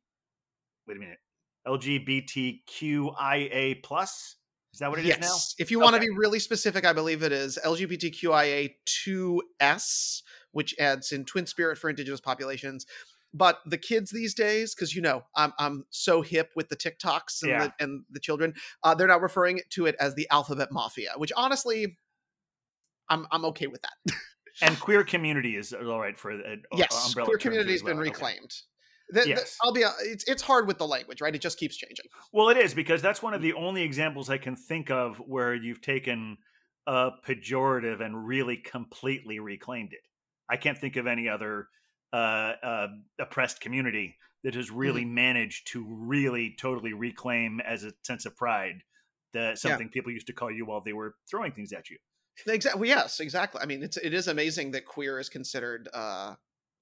wait 0.87 0.97
a 0.97 0.99
minute 0.99 1.19
lgbtqia 1.67 2.61
plus 3.83 4.35
is 4.73 4.79
that 4.81 4.89
what 4.91 4.99
it 4.99 5.05
is 5.05 5.17
now? 5.17 5.25
yes. 5.25 5.55
If 5.57 5.71
you 5.71 5.79
want 5.79 5.95
to 5.95 5.99
be 5.99 6.09
really 6.15 6.37
specific, 6.37 6.85
I 6.85 6.93
believe 6.93 7.23
it 7.23 7.31
is 7.31 7.57
LGBTQIA2S, 7.65 10.21
which 10.51 10.75
adds 10.77 11.11
in 11.11 11.25
twin 11.25 11.47
spirit 11.47 11.79
for 11.79 11.89
indigenous 11.89 12.21
populations. 12.21 12.85
But 13.37 13.59
the 13.65 13.77
kids 13.77 14.09
these 14.11 14.33
days, 14.33 14.73
because 14.73 14.95
you 14.95 15.01
know, 15.01 15.23
I'm 15.35 15.53
I'm 15.59 15.85
so 15.89 16.21
hip 16.21 16.51
with 16.55 16.69
the 16.69 16.75
TikToks 16.75 17.41
and, 17.43 17.49
Yeah. 17.51 17.63
the, 17.67 17.73
and 17.83 18.03
the 18.09 18.19
children, 18.19 18.53
uh, 18.83 18.95
they're 18.95 19.07
now 19.07 19.19
referring 19.19 19.61
to 19.71 19.85
it 19.85 19.95
as 19.99 20.15
the 20.15 20.27
alphabet 20.31 20.69
mafia, 20.71 21.11
which 21.17 21.31
honestly, 21.35 21.97
I'm 23.09 23.27
I'm 23.31 23.45
okay 23.45 23.67
with 23.67 23.81
that. 23.83 24.15
and 24.61 24.79
queer 24.79 25.03
community 25.03 25.55
is 25.55 25.73
all 25.73 25.99
right 25.99 26.17
for 26.19 26.31
an 26.31 26.63
yes, 26.73 27.07
umbrella 27.07 27.27
queer 27.27 27.37
community 27.37 27.71
has 27.73 27.83
been 27.83 27.97
well. 27.97 28.01
Okay. 28.07 28.11
reclaimed. 28.11 28.51
The- 29.09 29.21
the- 29.21 29.29
Yes. 29.29 29.57
I'll 29.61 29.71
be. 29.73 29.83
uh, 29.85 29.91
It's 30.01 30.25
it's 30.27 30.41
hard 30.41 30.67
with 30.67 30.77
the 30.79 30.87
language, 30.87 31.21
right? 31.21 31.33
It 31.33 31.41
just 31.41 31.57
keeps 31.59 31.77
changing. 31.77 32.05
Well, 32.33 32.49
it 32.49 32.57
is 32.57 32.73
because 32.73 33.01
that's 33.01 33.21
one 33.21 33.33
of 33.33 33.41
the 33.41 33.53
only 33.53 33.83
examples 33.83 34.29
I 34.29 34.37
can 34.37 34.55
think 34.55 34.89
of 34.91 35.17
where 35.17 35.53
you've 35.55 35.81
taken 35.81 36.37
a 36.87 37.11
pejorative 37.25 38.01
and 38.01 38.27
really 38.27 38.57
completely 38.57 39.39
reclaimed 39.39 39.93
it. 39.93 40.01
I 40.49 40.57
can't 40.57 40.77
think 40.77 40.95
of 40.97 41.07
any 41.07 41.27
other 41.29 41.67
uh, 42.17 42.53
uh, 42.63 42.87
oppressed 43.19 43.61
community 43.61 44.17
that 44.43 44.55
has 44.55 44.71
really 44.71 45.05
managed 45.05 45.67
to 45.67 45.85
really 45.87 46.55
totally 46.59 46.93
reclaim 46.93 47.59
as 47.59 47.83
a 47.83 47.91
sense 48.03 48.25
of 48.25 48.35
pride 48.35 48.83
the 49.33 49.55
something 49.55 49.89
people 49.89 50.11
used 50.11 50.27
to 50.27 50.33
call 50.33 50.49
you 50.49 50.65
while 50.65 50.81
they 50.81 50.93
were 50.93 51.15
throwing 51.29 51.51
things 51.51 51.73
at 51.73 51.89
you. 51.89 51.97
Exactly. 52.47 52.87
Yes, 52.87 53.19
exactly. 53.19 53.61
I 53.61 53.65
mean, 53.65 53.83
it's 53.83 53.97
it 53.97 54.13
is 54.13 54.27
amazing 54.27 54.71
that 54.71 54.85
queer 54.85 55.19
is 55.19 55.29
considered 55.29 55.89
uh 55.93 56.35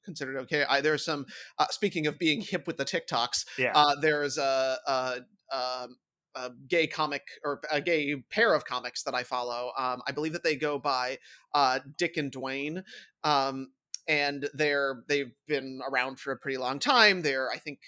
considered 0.03 0.37
okay. 0.37 0.63
I, 0.63 0.81
there's 0.81 1.03
some 1.03 1.25
uh, 1.57 1.67
speaking 1.71 2.07
of 2.07 2.19
being 2.19 2.41
hip 2.41 2.67
with 2.67 2.77
the 2.77 2.85
TikToks. 2.85 3.45
Yeah. 3.57 3.71
Uh, 3.73 3.95
there's 3.99 4.37
a, 4.37 4.77
a, 4.87 5.19
um, 5.51 5.97
a 6.35 6.51
gay 6.67 6.85
comic 6.85 7.23
or 7.43 7.61
a 7.71 7.81
gay 7.81 8.15
pair 8.29 8.53
of 8.53 8.65
comics 8.65 9.03
that 9.03 9.15
I 9.15 9.23
follow. 9.23 9.71
Um, 9.77 10.01
I 10.07 10.11
believe 10.11 10.33
that 10.33 10.43
they 10.43 10.55
go 10.55 10.77
by 10.77 11.17
uh, 11.53 11.79
Dick 11.97 12.17
and 12.17 12.31
Dwayne. 12.31 12.83
Um, 13.23 13.69
and 14.07 14.49
they're 14.53 15.03
they've 15.07 15.33
been 15.47 15.81
around 15.89 16.19
for 16.19 16.31
a 16.31 16.37
pretty 16.37 16.57
long 16.57 16.79
time. 16.79 17.21
They're 17.21 17.49
I 17.51 17.57
think 17.57 17.79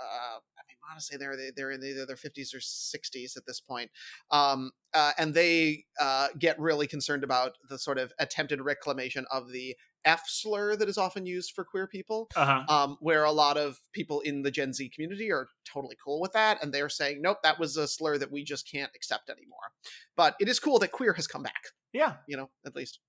uh, 0.00 0.38
I 0.38 0.62
mean 0.68 0.76
honestly 0.90 1.16
they're 1.16 1.36
they- 1.36 1.50
they're 1.54 1.70
in 1.70 1.82
either 1.84 2.06
their 2.06 2.16
50s 2.16 2.54
or 2.54 2.60
60s 2.60 3.36
at 3.36 3.46
this 3.46 3.60
point. 3.60 3.90
Um, 4.30 4.72
uh, 4.94 5.12
and 5.18 5.34
they 5.34 5.84
uh, 6.00 6.28
get 6.38 6.58
really 6.58 6.86
concerned 6.86 7.24
about 7.24 7.56
the 7.68 7.78
sort 7.78 7.98
of 7.98 8.12
attempted 8.18 8.60
reclamation 8.62 9.26
of 9.30 9.50
the 9.52 9.76
F 10.04 10.22
slur 10.28 10.76
that 10.76 10.88
is 10.88 10.98
often 10.98 11.26
used 11.26 11.52
for 11.52 11.64
queer 11.64 11.86
people 11.86 12.30
Uh 12.36 12.44
huh. 12.46 12.66
um, 12.68 12.96
where 13.00 13.24
a 13.24 13.32
lot 13.32 13.56
of 13.56 13.78
people 13.92 14.20
in 14.20 14.42
the 14.42 14.50
Gen 14.50 14.72
Z 14.72 14.88
community 14.90 15.30
are 15.32 15.48
totally 15.64 15.96
cool 16.02 16.20
with 16.20 16.32
that, 16.32 16.62
and 16.62 16.72
they're 16.72 16.88
saying, 16.88 17.20
"Nope, 17.22 17.38
that 17.42 17.58
was 17.58 17.76
a 17.76 17.88
slur 17.88 18.18
that 18.18 18.30
we 18.30 18.44
just 18.44 18.70
can't 18.70 18.92
accept 18.94 19.28
anymore." 19.30 19.72
But 20.16 20.36
it 20.40 20.48
is 20.48 20.60
cool 20.60 20.78
that 20.80 20.92
queer 20.92 21.12
has 21.14 21.26
come 21.26 21.42
back, 21.42 21.64
Yeah. 21.92 22.18
you 22.26 22.36
know, 22.36 22.50
at 22.64 22.76
least. 22.76 23.00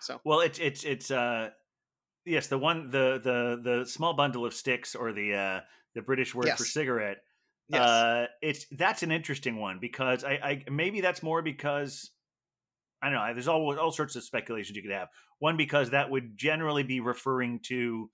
So 0.00 0.20
Well, 0.24 0.40
it's 0.40 0.58
it's 0.58 0.84
it's 0.84 1.10
uh 1.10 1.50
yes, 2.30 2.46
the 2.46 2.58
one 2.58 2.90
the 2.90 3.20
the 3.22 3.60
the 3.62 3.86
small 3.86 4.14
bundle 4.14 4.46
of 4.46 4.54
sticks 4.54 4.94
or 4.94 5.12
the 5.12 5.34
uh 5.34 5.60
the 5.94 6.02
British 6.02 6.34
word 6.34 6.48
for 6.50 6.64
cigarette. 6.64 7.18
yes, 7.68 7.80
Uh 7.80 8.26
it's 8.40 8.66
that's 8.72 9.02
an 9.02 9.12
interesting 9.12 9.56
one 9.56 9.78
because 9.80 10.24
I 10.24 10.32
I 10.32 10.64
maybe 10.70 11.00
that's 11.00 11.22
more 11.22 11.42
because 11.42 12.10
I 13.02 13.10
don't 13.10 13.14
know, 13.14 13.34
there's 13.34 13.48
all 13.48 13.78
all 13.78 13.92
sorts 13.92 14.16
of 14.16 14.24
speculations 14.24 14.76
you 14.76 14.82
could 14.82 14.92
have. 14.92 15.08
One 15.38 15.56
because 15.56 15.90
that 15.90 16.10
would 16.10 16.36
generally 16.36 16.82
be 16.82 17.00
referring 17.00 17.60
to 17.64 18.10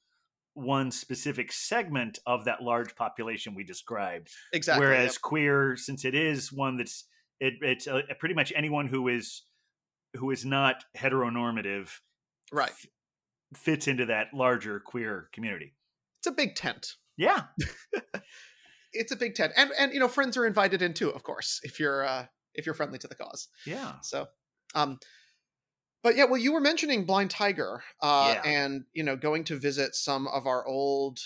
one 0.55 0.91
specific 0.91 1.53
segment 1.53 2.19
of 2.25 2.47
that 2.47 2.63
large 2.63 2.97
population 2.97 3.55
we 3.55 3.63
described 3.63 4.31
exactly. 4.55 4.87
whereas 4.87 5.13
yep. 5.13 5.21
queer 5.21 5.77
since 5.77 6.07
it 6.07 6.15
is 6.15 6.51
one 6.51 6.79
that's 6.79 7.05
it, 7.41 7.53
it's 7.61 7.87
uh, 7.87 8.01
pretty 8.19 8.35
much 8.35 8.55
anyone 8.57 8.89
who 8.89 9.09
is 9.09 9.43
who 10.15 10.31
is 10.31 10.47
not 10.47 10.83
heteronormative 10.97 11.91
right, 12.53 12.73
fits 13.55 13.87
into 13.89 14.07
that 14.07 14.29
larger 14.35 14.81
queer 14.81 15.29
community. 15.33 15.75
it's 16.19 16.27
a 16.27 16.33
big 16.33 16.55
tent. 16.57 16.95
Yeah, 17.17 17.43
It's 18.93 19.13
a 19.13 19.17
big 19.17 19.35
tent, 19.35 19.53
and 19.57 19.71
and 19.79 19.93
you 19.93 20.01
know, 20.01 20.09
friends 20.09 20.37
are 20.39 20.47
invited 20.47 20.81
in 20.81 20.95
too, 20.95 21.11
of 21.11 21.23
course, 21.23 21.61
if 21.65 21.79
you're 21.79 22.05
uh, 22.07 22.27
if 22.55 22.65
you're 22.65 22.75
friendly 22.75 22.99
to 23.01 23.09
the 23.09 23.15
cause. 23.15 23.49
yeah. 23.67 23.95
So, 24.03 24.27
um, 24.75 24.99
But 26.03 26.17
yeah, 26.17 26.25
well, 26.25 26.41
you 26.41 26.53
were 26.53 26.61
mentioning 26.61 27.05
Blind 27.05 27.31
Tiger, 27.31 27.83
uh, 28.01 28.37
Yeah. 28.37 28.43
and 28.51 28.85
you 28.95 29.03
know, 29.03 29.17
going 29.17 29.45
to 29.45 29.59
visit 29.59 29.95
some 29.95 30.27
of 30.29 30.47
our 30.47 30.67
old 30.67 31.19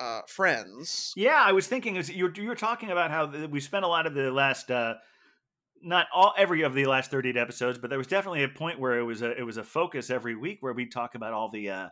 uh, 0.00 0.22
friends. 0.26 1.12
Yeah, 1.14 1.42
I 1.44 1.52
was 1.52 1.66
thinking 1.66 1.96
you 1.96 2.24
were, 2.24 2.32
you 2.34 2.48
were 2.48 2.54
talking 2.54 2.90
about 2.90 3.10
how 3.10 3.26
we 3.46 3.60
spent 3.60 3.84
a 3.84 3.88
lot 3.88 4.06
of 4.06 4.14
the 4.14 4.30
last 4.32 4.70
uh 4.70 4.94
not 5.82 6.06
all 6.14 6.32
every 6.36 6.62
of 6.62 6.74
the 6.74 6.86
last 6.86 7.10
38 7.10 7.36
episodes, 7.36 7.78
but 7.78 7.90
there 7.90 7.98
was 7.98 8.06
definitely 8.06 8.42
a 8.44 8.48
point 8.48 8.78
where 8.78 8.98
it 8.98 9.02
was 9.04 9.22
a 9.22 9.30
it 9.38 9.42
was 9.44 9.56
a 9.56 9.64
focus 9.64 10.10
every 10.10 10.36
week 10.36 10.58
where 10.60 10.72
we 10.72 10.86
talk 10.86 11.14
about 11.14 11.32
all 11.32 11.50
the 11.50 11.70
uh 11.70 11.88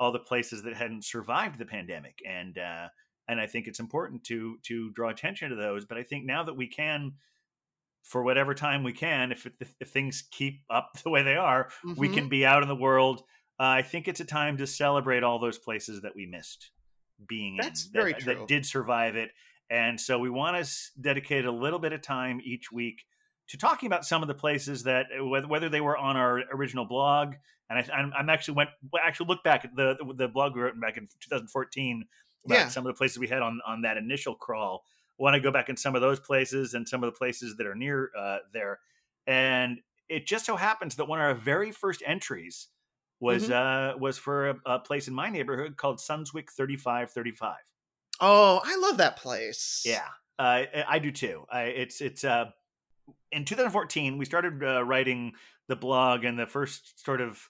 all 0.00 0.12
the 0.12 0.18
places 0.18 0.62
that 0.62 0.74
hadn't 0.74 1.04
survived 1.04 1.58
the 1.58 1.64
pandemic 1.66 2.20
and 2.26 2.58
uh 2.58 2.88
and 3.28 3.40
I 3.40 3.46
think 3.46 3.66
it's 3.66 3.80
important 3.80 4.24
to 4.24 4.58
to 4.64 4.90
draw 4.92 5.08
attention 5.10 5.50
to 5.50 5.56
those, 5.56 5.84
but 5.84 5.98
I 5.98 6.02
think 6.02 6.24
now 6.24 6.44
that 6.44 6.54
we 6.56 6.66
can 6.68 7.14
for 8.02 8.22
whatever 8.22 8.54
time 8.54 8.82
we 8.84 8.92
can 8.92 9.32
if 9.32 9.46
if, 9.60 9.74
if 9.80 9.88
things 9.90 10.24
keep 10.30 10.60
up 10.70 10.92
the 11.04 11.10
way 11.10 11.22
they 11.22 11.36
are, 11.36 11.70
we 11.96 12.08
Mhm. 12.08 12.14
can 12.14 12.28
be 12.28 12.44
out 12.46 12.62
in 12.62 12.68
the 12.68 12.76
world. 12.76 13.22
Uh, 13.58 13.62
I 13.78 13.82
think 13.82 14.08
it's 14.08 14.20
a 14.20 14.24
time 14.24 14.56
to 14.58 14.66
celebrate 14.66 15.22
all 15.22 15.38
those 15.38 15.58
places 15.58 16.02
that 16.02 16.14
we 16.16 16.26
missed 16.26 16.70
being 17.28 17.56
That's 17.56 17.86
in 17.86 17.92
very 17.92 18.12
that, 18.12 18.20
true. 18.22 18.34
that 18.34 18.48
did 18.48 18.66
survive 18.66 19.14
it. 19.16 19.30
And 19.70 19.98
so 20.00 20.18
we 20.18 20.28
want 20.28 20.62
to 20.62 20.70
dedicate 21.00 21.44
a 21.46 21.52
little 21.52 21.78
bit 21.78 21.92
of 21.92 22.02
time 22.02 22.40
each 22.44 22.70
week 22.72 23.04
to 23.48 23.58
talking 23.58 23.86
about 23.86 24.04
some 24.04 24.22
of 24.22 24.28
the 24.28 24.34
places 24.34 24.84
that 24.84 25.06
uh, 25.18 25.24
whether, 25.26 25.46
whether 25.46 25.68
they 25.68 25.80
were 25.80 25.96
on 25.96 26.16
our 26.16 26.40
original 26.52 26.84
blog. 26.84 27.34
And 27.70 27.78
I, 27.78 27.94
I'm, 27.96 28.12
I'm 28.16 28.28
actually 28.28 28.54
went 28.54 28.70
actually 29.02 29.26
look 29.26 29.42
back 29.42 29.64
at 29.64 29.74
the 29.74 29.96
the 30.16 30.28
blog 30.28 30.54
we 30.54 30.62
wrote 30.62 30.78
back 30.80 30.96
in 30.96 31.06
2014 31.20 32.04
about 32.44 32.54
Yeah. 32.54 32.68
some 32.68 32.86
of 32.86 32.92
the 32.92 32.96
places 32.98 33.18
we 33.18 33.28
had 33.28 33.42
on 33.42 33.60
on 33.66 33.82
that 33.82 33.96
initial 33.96 34.34
crawl. 34.34 34.84
Want 35.16 35.34
to 35.34 35.40
go 35.40 35.50
back 35.52 35.68
in 35.68 35.76
some 35.76 35.94
of 35.94 36.00
those 36.02 36.18
places 36.20 36.74
and 36.74 36.88
some 36.88 37.02
of 37.04 37.12
the 37.12 37.16
places 37.16 37.56
that 37.56 37.66
are 37.66 37.74
near 37.74 38.10
uh, 38.18 38.38
there. 38.52 38.80
And 39.26 39.78
it 40.08 40.26
just 40.26 40.44
so 40.44 40.56
happens 40.56 40.96
that 40.96 41.06
one 41.06 41.20
of 41.20 41.24
our 41.24 41.34
very 41.34 41.70
first 41.72 42.02
entries 42.04 42.68
was 43.20 43.48
uh, 43.50 43.94
was 43.98 44.18
for 44.18 44.50
a, 44.50 44.56
a 44.66 44.78
place 44.80 45.08
in 45.08 45.14
my 45.14 45.30
neighborhood 45.30 45.76
called 45.76 45.98
Sunswick 45.98 46.50
3535. 46.54 47.56
Oh, 48.20 48.60
I 48.64 48.76
love 48.76 48.98
that 48.98 49.16
place. 49.16 49.82
Yeah, 49.86 50.06
uh, 50.38 50.42
I, 50.42 50.84
I 50.88 50.98
do 50.98 51.10
too. 51.10 51.46
I, 51.50 51.62
it's 51.62 52.00
it's 52.00 52.24
uh, 52.24 52.46
in 53.32 53.44
2014 53.44 54.18
we 54.18 54.24
started 54.24 54.62
uh, 54.62 54.84
writing 54.84 55.32
the 55.68 55.76
blog, 55.76 56.24
and 56.24 56.38
the 56.38 56.46
first 56.46 57.04
sort 57.04 57.20
of 57.20 57.48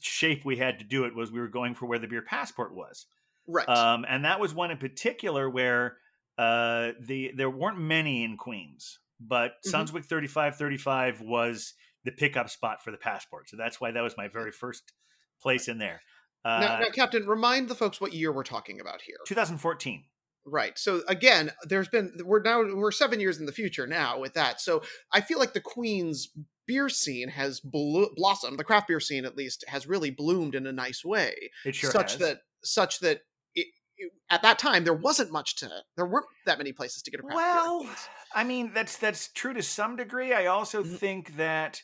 shape 0.00 0.44
we 0.44 0.56
had 0.56 0.78
to 0.78 0.84
do 0.84 1.04
it 1.04 1.14
was 1.14 1.30
we 1.30 1.40
were 1.40 1.48
going 1.48 1.74
for 1.74 1.86
where 1.86 1.98
the 1.98 2.06
beer 2.06 2.22
passport 2.22 2.74
was, 2.74 3.06
right. 3.46 3.68
um, 3.68 4.04
and 4.08 4.24
that 4.24 4.40
was 4.40 4.54
one 4.54 4.70
in 4.70 4.78
particular 4.78 5.48
where 5.48 5.96
uh, 6.38 6.90
the 7.00 7.32
there 7.36 7.50
weren't 7.50 7.78
many 7.78 8.24
in 8.24 8.36
Queens, 8.36 8.98
but 9.20 9.52
Mhm. 9.66 9.72
Sunswick 9.72 10.04
3535 10.04 11.20
was 11.20 11.74
the 12.04 12.12
pickup 12.12 12.50
spot 12.50 12.82
for 12.82 12.90
the 12.90 12.96
passport, 12.96 13.48
so 13.48 13.56
that's 13.56 13.80
why 13.80 13.90
that 13.90 14.02
was 14.02 14.16
my 14.16 14.28
very 14.28 14.52
first 14.52 14.92
place 15.40 15.68
in 15.68 15.78
there. 15.78 16.00
Uh, 16.44 16.60
now, 16.60 16.78
now, 16.78 16.90
Captain, 16.94 17.26
remind 17.26 17.68
the 17.68 17.74
folks 17.74 18.00
what 18.00 18.12
year 18.12 18.30
we're 18.30 18.42
talking 18.42 18.80
about 18.80 19.00
here. 19.00 19.16
2014. 19.26 20.04
Right. 20.46 20.78
So 20.78 21.02
again, 21.08 21.52
there's 21.64 21.88
been 21.88 22.12
we're 22.24 22.42
now 22.42 22.62
we're 22.74 22.90
seven 22.92 23.18
years 23.20 23.38
in 23.40 23.46
the 23.46 23.52
future 23.52 23.86
now 23.86 24.18
with 24.20 24.34
that. 24.34 24.60
So 24.60 24.82
I 25.12 25.20
feel 25.22 25.38
like 25.38 25.54
the 25.54 25.60
Queen's 25.60 26.28
beer 26.66 26.88
scene 26.88 27.28
has 27.28 27.60
blo- 27.60 28.10
blossomed. 28.14 28.58
The 28.58 28.64
craft 28.64 28.88
beer 28.88 29.00
scene, 29.00 29.24
at 29.24 29.36
least, 29.36 29.64
has 29.68 29.86
really 29.86 30.10
bloomed 30.10 30.54
in 30.54 30.66
a 30.66 30.72
nice 30.72 31.04
way, 31.04 31.34
It 31.64 31.74
sure 31.74 31.90
such 31.90 32.12
has. 32.12 32.20
that 32.20 32.38
such 32.62 33.00
that 33.00 33.20
it, 33.54 33.68
it- 33.96 34.12
at 34.30 34.42
that 34.42 34.58
time 34.58 34.84
there 34.84 34.92
wasn't 34.94 35.30
much 35.32 35.56
to 35.56 35.70
there 35.96 36.06
weren't 36.06 36.26
that 36.46 36.58
many 36.58 36.72
places 36.72 37.02
to 37.02 37.10
get 37.10 37.20
a 37.20 37.22
craft 37.22 37.36
beer. 37.38 37.44
Well, 37.46 37.96
I 38.34 38.44
mean 38.44 38.72
that's 38.74 38.96
that's 38.98 39.28
true 39.28 39.54
to 39.54 39.62
some 39.62 39.96
degree. 39.96 40.32
I 40.34 40.46
also 40.46 40.82
Mhm. 40.82 40.98
think 40.98 41.36
that 41.36 41.82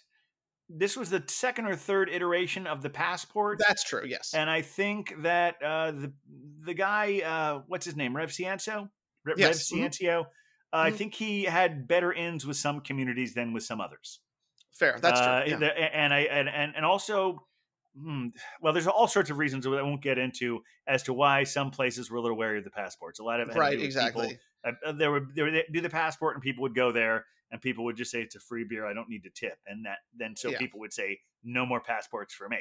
this 0.73 0.97
was 0.97 1.11
the 1.11 1.23
second 1.29 1.67
or 1.67 1.75
third 1.77 2.09
iteration 2.09 2.67
of 2.67 2.83
the 2.83 2.91
passport, 2.91 3.59
that's 3.67 3.83
true. 3.85 4.05
Yes. 4.07 4.33
and 4.35 4.49
I 4.49 4.63
think 4.63 5.15
that 5.23 5.57
uh, 5.63 5.91
the 5.93 6.13
the 6.63 6.75
guy, 6.75 7.21
uh, 7.21 7.63
what's 7.67 7.85
his 7.87 7.97
name, 7.97 8.17
Rev 8.17 8.31
Ciencio, 8.31 8.91
Re- 9.25 9.35
Rev 9.35 9.39
Yes, 9.39 9.71
mhm. 9.73 10.27
Uh, 10.73 10.77
I 10.77 10.91
Mhm. 10.91 10.97
think 10.97 11.15
he 11.15 11.45
had 11.45 11.89
better 11.89 12.13
ends 12.13 12.47
with 12.47 12.57
some 12.57 12.81
communities 12.81 13.35
than 13.35 13.53
with 13.53 13.65
some 13.65 13.81
others. 13.81 14.21
Fair. 14.73 14.99
That's 15.01 15.21
Uh, 15.21 15.41
true. 15.43 15.51
Yeah. 15.53 15.57
the- 15.59 15.97
and 15.97 16.15
I 16.15 16.21
and 16.21 16.49
and, 16.49 16.77
and 16.77 16.85
also. 16.85 17.47
hmm, 17.97 18.29
Well, 18.61 18.73
there's 18.73 18.87
all 18.87 19.09
sorts 19.09 19.31
of 19.31 19.39
reasons 19.39 19.65
that 19.65 19.73
I 19.73 19.83
won't 19.83 20.01
get 20.01 20.17
into 20.17 20.63
as 20.87 21.03
to 21.05 21.13
why 21.13 21.43
some 21.43 21.73
places 21.73 22.09
were 22.09 22.19
a 22.19 22.21
little 22.21 22.37
wary 22.39 22.59
of 22.59 22.65
the 22.65 22.71
passports. 22.71 23.19
A 23.19 23.25
lot 23.25 23.41
of 23.41 23.49
right. 23.49 23.71
with 23.71 23.71
people 23.73 23.85
Exactly. 23.87 24.39
uh, 24.65 24.73
uh, 24.87 24.93
there 24.93 25.11
would 25.11 25.35
do 25.35 25.81
the 25.81 25.91
passport 25.91 26.37
and 26.37 26.43
people 26.43 26.63
would 26.63 26.75
go 26.77 26.93
there 26.93 27.27
and 27.51 27.61
people 27.61 27.85
would 27.85 27.97
just 27.97 28.11
say 28.11 28.21
it's 28.23 28.37
a 28.37 28.41
free 28.41 28.65
beer 28.65 28.87
i 28.87 28.93
don't 28.93 29.09
need 29.09 29.23
to 29.23 29.31
tip 29.31 29.59
and 29.67 29.85
that 29.87 29.99
then 30.17 30.35
so 30.37 30.51
Yeah. 30.51 30.59
people 30.59 30.81
would 30.81 30.93
say 30.93 31.19
no 31.45 31.65
more 31.67 31.81
passports 31.81 32.35
for 32.35 32.49
me 32.49 32.59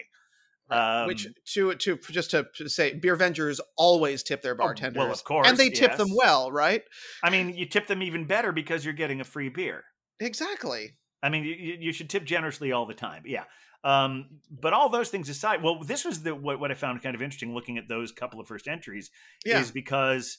Right. 0.70 1.08
Which 1.08 1.26
Um, 1.26 1.34
to 1.54 1.74
to 1.76 1.98
just 2.12 2.30
to, 2.32 2.46
to 2.58 2.70
say, 2.70 2.94
beer 2.94 3.16
vengers 3.18 3.60
always 3.76 4.22
tip 4.22 4.44
their 4.44 4.54
Oh, 4.54 4.58
well, 4.58 4.68
of 4.68 4.76
bartenders, 4.76 5.22
course, 5.24 5.48
and 5.50 5.58
they 5.58 5.70
tip 5.72 5.96
them 5.96 6.10
well, 6.16 6.52
right? 6.52 6.84
i 7.24 7.30
mean 7.32 7.56
you 7.56 7.66
tip 7.66 7.88
them 7.88 8.04
even 8.04 8.26
better 8.26 8.52
because 8.52 8.86
you're 8.86 8.94
getting 8.94 9.20
a 9.20 9.24
free 9.24 9.50
beer 9.50 9.84
Exactly. 10.20 10.92
i 11.24 11.30
mean 11.30 11.44
you, 11.44 11.78
you 11.80 11.92
should 11.94 12.10
tip 12.10 12.24
generously 12.24 12.72
all 12.72 12.86
the 12.86 12.94
time 12.94 13.24
yeah 13.26 13.46
um, 13.84 14.42
but 14.52 14.74
all 14.74 14.90
those 14.90 15.10
things 15.10 15.30
aside 15.30 15.64
well 15.64 15.82
this 15.84 16.04
was 16.06 16.22
the 16.22 16.36
what, 16.36 16.60
what 16.60 16.70
i 16.70 16.74
found 16.76 17.02
kind 17.02 17.16
of 17.16 17.22
interesting 17.22 17.54
looking 17.54 17.78
at 17.78 17.88
those 17.88 18.12
couple 18.12 18.40
of 18.40 18.48
first 18.48 18.68
entries 18.68 19.10
Yeah. 19.46 19.62
is 19.62 19.72
because 19.72 20.38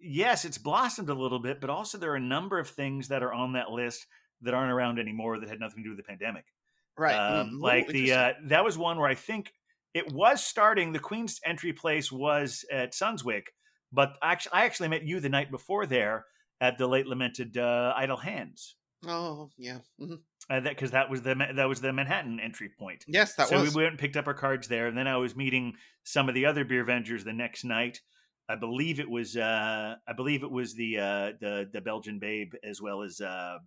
yes 0.00 0.44
it's 0.44 0.58
blossomed 0.58 1.08
a 1.08 1.14
little 1.14 1.38
bit 1.38 1.60
but 1.60 1.70
also 1.70 1.96
there 1.98 2.12
are 2.12 2.16
a 2.16 2.20
number 2.20 2.58
of 2.58 2.68
things 2.68 3.08
that 3.08 3.22
are 3.22 3.32
on 3.32 3.52
that 3.54 3.70
list 3.70 4.06
that 4.42 4.54
aren't 4.54 4.72
around 4.72 4.98
anymore 4.98 5.38
that 5.38 5.48
had 5.48 5.60
nothing 5.60 5.82
to 5.82 5.84
do 5.84 5.90
with 5.90 5.98
the 5.98 6.04
pandemic 6.04 6.44
Right. 7.00 7.14
um, 7.14 7.52
Mm, 7.54 7.62
like 7.62 7.86
the 7.88 8.12
uh, 8.12 8.32
that 8.44 8.62
was 8.64 8.76
one 8.76 8.98
where 8.98 9.08
I 9.08 9.14
think 9.14 9.52
it 9.94 10.12
was 10.12 10.44
starting. 10.44 10.92
The 10.92 10.98
Queen's 10.98 11.40
entry 11.44 11.72
place 11.72 12.12
was 12.12 12.64
at 12.70 12.92
Sunswick, 12.92 13.44
but 13.90 14.12
actually, 14.22 14.52
I 14.52 14.64
actually 14.66 14.88
met 14.88 15.04
you 15.04 15.18
the 15.18 15.30
night 15.30 15.50
before 15.50 15.86
there 15.86 16.26
at 16.60 16.76
the 16.76 16.86
late 16.86 17.06
lamented 17.06 17.56
uh, 17.56 17.94
Idle 17.96 18.18
Hands, 18.18 18.76
oh 19.06 19.48
yeah. 19.56 19.78
mhm. 19.98 20.18
uh, 20.50 20.60
that 20.60 20.64
because 20.64 20.90
that 20.90 21.08
was 21.08 21.22
the 21.22 21.34
that 21.54 21.68
was 21.68 21.80
the 21.80 21.92
Manhattan 21.92 22.38
entry 22.38 22.68
point. 22.68 23.04
Yes, 23.08 23.34
that 23.36 23.48
so 23.48 23.60
was. 23.60 23.70
So 23.72 23.78
we 23.78 23.84
went 23.84 23.92
and 23.94 23.98
picked 23.98 24.18
up 24.18 24.26
our 24.26 24.34
cards 24.34 24.68
there, 24.68 24.86
and 24.86 24.96
then 24.96 25.08
I 25.08 25.16
was 25.16 25.34
meeting 25.34 25.76
some 26.04 26.28
of 26.28 26.34
the 26.34 26.44
other 26.44 26.64
beer 26.66 26.84
vengers 26.84 27.24
the 27.24 27.32
next 27.32 27.64
night. 27.64 28.00
I 28.50 28.56
believe 28.56 28.98
it 29.00 29.08
was 29.08 29.36
uh, 29.36 29.94
I 30.08 30.12
believe 30.12 30.42
it 30.42 30.50
was 30.50 30.74
the 30.74 30.98
uh, 30.98 31.32
the 31.40 31.68
the 31.72 31.80
Belgian 31.80 32.18
Babe 32.18 32.52
as 32.64 32.82
well 32.82 33.02
as 33.02 33.20
uh, 33.20 33.58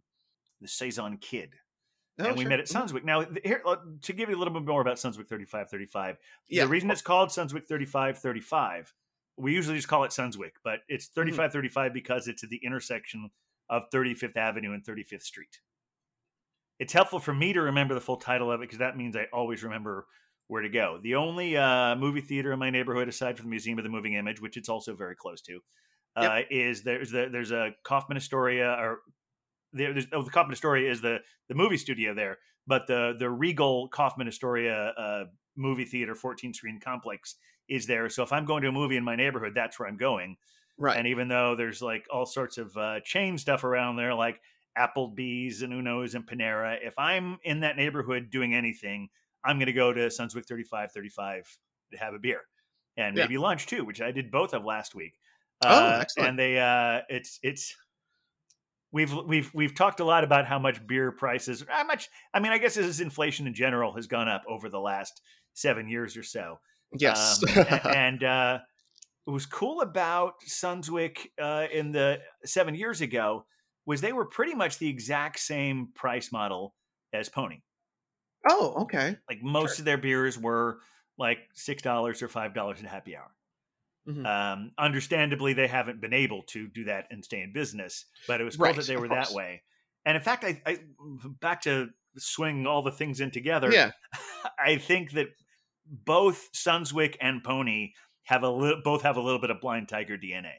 the 0.62 0.67
Saison 0.67 1.17
Kid 1.17 1.56
Oh, 2.19 2.26
and 2.26 2.36
we 2.38 2.43
sure. 2.43 2.50
met 2.50 2.60
at 2.60 2.67
Mhm. 2.67 2.76
Sunswick. 2.91 3.04
Now, 3.04 3.26
here 3.43 3.62
uh, 3.65 3.78
to 4.04 4.13
give 4.13 4.30
you 4.30 4.36
a 4.36 4.39
little 4.39 4.54
bit 4.54 4.63
more 4.67 4.82
about 4.82 4.98
Sunswick 4.98 5.28
3535. 5.28 6.17
Yeah, 6.48 6.65
the 6.65 6.69
reason 6.69 6.91
it's 6.91 7.02
called 7.02 7.30
Sunswick 7.30 7.67
3535, 7.67 8.93
we 9.38 9.52
usually 9.54 9.78
just 9.78 9.88
call 9.88 10.04
it 10.04 10.12
Sunswick, 10.12 10.52
but 10.63 10.82
it's 10.88 11.06
Mm-hmm. 11.08 11.22
3535 11.22 11.91
because 11.93 12.28
it's 12.28 12.43
at 12.43 12.50
the 12.52 12.62
intersection 12.63 13.32
of 13.69 13.89
35th 13.91 14.38
Avenue 14.38 14.74
and 14.74 14.84
35th 14.84 15.24
Street. 15.24 15.60
It's 16.78 16.93
helpful 16.93 17.19
for 17.19 17.34
me 17.34 17.54
to 17.54 17.62
remember 17.62 17.96
the 17.96 18.02
full 18.02 18.17
title 18.17 18.52
of 18.52 18.60
it 18.62 18.65
because 18.65 18.80
that 18.80 18.96
means 18.98 19.15
I 19.15 19.26
always 19.34 19.63
remember 19.63 20.06
where 20.54 20.62
to 20.62 20.70
go. 20.70 21.00
The 21.02 21.16
only 21.16 21.58
uh, 21.58 21.96
movie 21.96 22.22
theater 22.22 22.54
in 22.54 22.60
my 22.60 22.70
neighborhood, 22.70 23.10
aside 23.10 23.38
from 23.38 23.48
the 23.48 23.50
Museum 23.50 23.80
of 23.80 23.84
the 23.84 23.89
Moving 23.89 24.13
Image, 24.13 24.39
which 24.39 24.56
it's 24.56 24.70
also 24.70 24.96
very 24.96 25.16
close 25.16 25.42
to, 25.42 25.60
uh, 26.16 26.42
is 26.52 26.84
there's 26.84 27.10
the, 27.12 27.28
there's 27.32 27.52
a 27.52 27.72
Kaufman 27.84 28.18
Astoria 28.18 28.70
or 28.80 29.00
there, 29.74 29.94
there's 29.94 30.06
oh, 30.13 30.22
the 30.22 30.30
Kaufman 30.30 30.54
Astoria 30.54 30.92
is 30.92 31.02
the 31.02 31.18
the 31.50 31.56
movie 31.56 31.78
studio 31.78 32.13
there, 32.13 32.38
but 32.68 32.86
the 32.88 33.16
the 33.18 33.30
Regal 33.30 33.89
Kaufman 33.89 34.28
Astoria 34.28 34.94
uh, 34.96 35.24
movie 35.58 35.86
theater 35.86 36.13
14 36.13 36.54
screen 36.54 36.80
complex 36.80 37.36
is 37.68 37.88
there. 37.88 38.08
So 38.10 38.22
if 38.22 38.32
I'm 38.32 38.46
going 38.46 38.62
to 38.62 38.70
a 38.70 38.72
movie 38.72 38.98
in 38.98 39.04
my 39.04 39.16
neighborhood, 39.16 39.54
that's 39.56 39.80
where 39.80 39.89
I'm 39.89 39.98
going. 39.98 40.38
right. 40.78 40.98
And 40.98 41.08
even 41.08 41.30
though 41.30 41.56
there's 41.56 41.82
like 41.82 42.06
all 42.12 42.28
sorts 42.28 42.60
of 42.60 42.78
uh, 42.78 43.00
chain 43.04 43.39
stuff 43.39 43.63
around 43.63 43.96
there, 43.96 44.13
like 44.13 44.39
Applebee's 44.78 45.63
and 45.63 45.74
Uno's 45.74 46.13
and 46.13 46.28
Panera, 46.28 46.78
if 46.82 46.94
I'm 47.00 47.39
in 47.44 47.62
that 47.62 47.76
neighborhood 47.78 48.30
doing 48.30 48.54
anything, 48.54 49.10
I'm 49.45 49.58
going 49.58 49.67
to 49.67 49.73
go 49.73 49.91
to 49.93 50.01
Sunswick 50.08 50.45
35, 50.45 50.91
35 50.91 51.58
to 51.91 51.97
have 51.97 52.13
a 52.13 52.19
beer 52.19 52.41
and 52.97 53.15
Yeah. 53.17 53.23
maybe 53.23 53.38
lunch 53.38 53.65
too, 53.67 53.84
which 53.86 54.01
I 54.01 54.12
did 54.12 54.32
both 54.32 54.53
of 54.53 54.63
last 54.63 54.95
week. 54.95 55.13
Oh, 55.63 55.67
Uh, 55.69 55.97
excellent. 56.01 56.29
And 56.29 56.39
they, 56.39 56.60
uh, 56.60 57.01
it's 57.10 57.39
it's 57.43 57.75
we've 58.91 59.13
we've 59.13 59.51
we've 59.53 59.73
talked 59.75 59.99
a 59.99 60.06
lot 60.06 60.23
about 60.23 60.45
how 60.45 60.60
much 60.60 60.86
beer 60.86 61.12
prices, 61.12 61.63
how 61.67 61.84
much. 61.84 62.10
I 62.34 62.39
mean, 62.39 62.51
I 62.51 62.58
guess 62.58 62.75
this 62.75 62.86
is 62.86 63.01
inflation 63.01 63.47
in 63.47 63.53
general 63.53 63.93
has 63.93 64.08
gone 64.08 64.27
up 64.27 64.43
over 64.47 64.69
the 64.69 64.79
last 64.79 65.21
seven 65.53 65.88
years 65.88 66.15
or 66.17 66.23
so. 66.23 66.60
yes. 66.97 67.43
Um, 67.58 67.65
and 67.95 68.23
uh, 68.23 68.60
what 69.25 69.34
was 69.34 69.45
cool 69.45 69.82
about 69.82 70.34
Sunswick 70.47 71.17
uh, 71.41 71.67
in 71.71 71.91
the 71.91 72.19
seven 72.45 72.75
years 72.75 73.01
ago 73.01 73.45
was 73.86 74.01
they 74.01 74.13
were 74.13 74.25
pretty 74.25 74.53
much 74.53 74.79
the 74.79 74.89
exact 74.89 75.39
same 75.39 75.89
price 75.95 76.32
model 76.32 76.73
as 77.13 77.29
Pony. 77.29 77.60
Oh, 78.47 78.84
okay. 78.84 79.17
Like 79.29 79.41
most 79.41 79.75
Sure. 79.77 79.82
of 79.82 79.86
their 79.86 79.97
beers 79.97 80.38
were 80.38 80.79
like 81.17 81.39
six 81.53 81.82
dollars 81.82 82.21
or 82.21 82.27
five 82.27 82.53
dollars 82.53 82.79
at 82.79 82.86
happy 82.86 83.15
hour. 83.15 83.32
Mhm. 84.08 84.25
Um, 84.25 84.71
understandably, 84.77 85.53
they 85.53 85.67
haven't 85.67 86.01
been 86.01 86.13
able 86.13 86.43
to 86.43 86.67
do 86.67 86.86
that 86.86 87.08
and 87.10 87.23
stay 87.23 87.41
in 87.41 87.53
business, 87.53 88.06
but 88.27 88.41
it 88.41 88.43
was 88.43 88.58
cool 88.58 88.65
Right, 88.65 88.75
that 88.75 88.86
they 88.88 88.97
were 88.97 89.08
that 89.08 89.32
way. 89.32 89.63
And 90.06 90.17
in 90.17 90.23
fact, 90.23 90.43
I, 90.43 90.62
I 90.65 90.79
back 91.39 91.62
to 91.62 91.89
swing 92.17 92.67
all 92.67 92.82
the 92.82 92.91
things 92.91 93.21
in 93.21 93.32
together. 93.32 93.71
Yeah. 93.71 93.91
I 94.60 94.77
think 94.77 95.12
that 95.13 95.27
both 95.86 96.51
Sunswick 96.51 97.15
and 97.21 97.43
Pony 97.43 97.93
have 98.23 98.43
a 98.43 98.49
little, 98.49 98.82
both 98.84 99.03
have 99.03 99.15
a 99.17 99.21
little 99.21 99.39
bit 99.39 99.49
of 99.51 99.62
Blind 99.62 99.88
Tiger 99.88 100.17
DNA. 100.17 100.53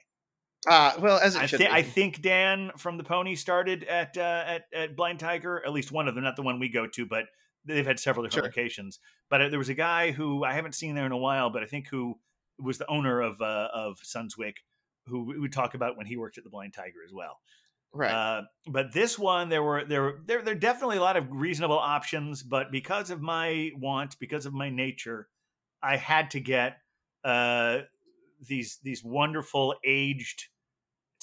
Uh, 0.66 0.94
well, 0.98 1.18
as 1.18 1.34
it 1.34 1.42
I, 1.42 1.46
should 1.46 1.58
be. 1.58 1.66
I 1.66 1.82
think 1.82 2.22
Dan 2.22 2.70
from 2.78 2.96
the 2.96 3.04
Pony 3.04 3.34
started 3.34 3.84
at, 3.84 4.16
uh, 4.16 4.44
at 4.46 4.62
at 4.74 4.96
Blind 4.96 5.20
Tiger, 5.20 5.62
at 5.64 5.72
least 5.72 5.92
one 5.92 6.08
of 6.08 6.14
them, 6.14 6.24
not 6.24 6.36
the 6.36 6.42
one 6.42 6.58
we 6.58 6.70
go 6.70 6.86
to, 6.86 7.04
but 7.04 7.26
they've 7.64 7.86
had 7.86 7.98
several 7.98 8.24
different 8.24 8.44
Sure. 8.44 8.62
locations. 8.62 8.98
But 9.30 9.42
uh, 9.42 9.48
there 9.48 9.58
was 9.58 9.68
a 9.68 9.74
guy 9.74 10.10
who 10.12 10.44
I 10.44 10.52
haven't 10.52 10.74
seen 10.74 10.94
there 10.94 11.06
in 11.06 11.12
a 11.12 11.16
while, 11.18 11.50
but 11.50 11.62
I 11.62 11.66
think 11.66 11.88
who 11.88 12.18
was 12.58 12.78
the 12.78 12.86
owner 12.88 13.20
of 13.20 13.40
uh, 13.40 13.68
of 13.74 13.98
Sunswick, 14.04 14.56
who 15.06 15.24
we 15.24 15.38
would 15.38 15.52
talk 15.52 15.74
about 15.74 15.96
when 15.96 16.06
he 16.06 16.16
worked 16.16 16.38
at 16.38 16.44
the 16.44 16.50
Blind 16.50 16.72
Tiger 16.74 17.02
as 17.06 17.12
well. 17.12 17.38
right. 17.92 18.10
Uh, 18.12 18.42
but 18.68 18.92
this 18.92 19.18
one, 19.18 19.48
there 19.48 19.62
were 19.62 19.84
there 19.84 20.02
were 20.02 20.20
there 20.26 20.42
there 20.42 20.54
are 20.54 20.58
definitely 20.58 20.96
a 20.98 21.02
lot 21.02 21.16
of 21.16 21.26
reasonable 21.30 21.78
options, 21.78 22.42
but 22.42 22.70
because 22.70 23.10
of 23.10 23.20
my 23.20 23.70
want, 23.76 24.18
because 24.18 24.46
of 24.46 24.52
my 24.52 24.70
nature, 24.70 25.28
I 25.82 25.96
had 25.96 26.30
to 26.32 26.40
get 26.40 26.78
uh, 27.24 27.78
these 28.46 28.78
these 28.82 29.02
wonderful 29.02 29.74
aged. 29.84 30.44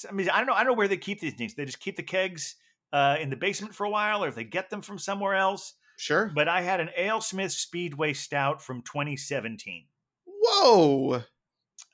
I 0.08 0.12
mean, 0.12 0.28
I 0.30 0.38
don't 0.38 0.46
know. 0.46 0.54
I 0.54 0.64
don't 0.64 0.72
know 0.72 0.76
where 0.78 0.88
they 0.88 0.96
keep 0.96 1.20
these 1.20 1.34
things. 1.34 1.54
They 1.54 1.64
just 1.64 1.78
keep 1.80 1.96
the 1.96 2.02
kegs 2.02 2.56
uh, 2.92 3.16
in 3.20 3.30
the 3.30 3.36
basement 3.36 3.74
for 3.74 3.84
a 3.84 3.90
while, 3.90 4.24
or 4.24 4.28
if 4.28 4.34
they 4.34 4.44
get 4.44 4.68
them 4.70 4.82
from 4.82 4.98
somewhere 4.98 5.34
else. 5.34 5.74
Sure. 5.96 6.30
But 6.34 6.48
I 6.48 6.62
had 6.62 6.80
an 6.80 6.90
AleSmith 6.98 7.50
Speedway 7.52 8.12
Stout 8.12 8.62
from 8.62 8.82
2017 8.82 9.86
Whoa. 10.26 11.22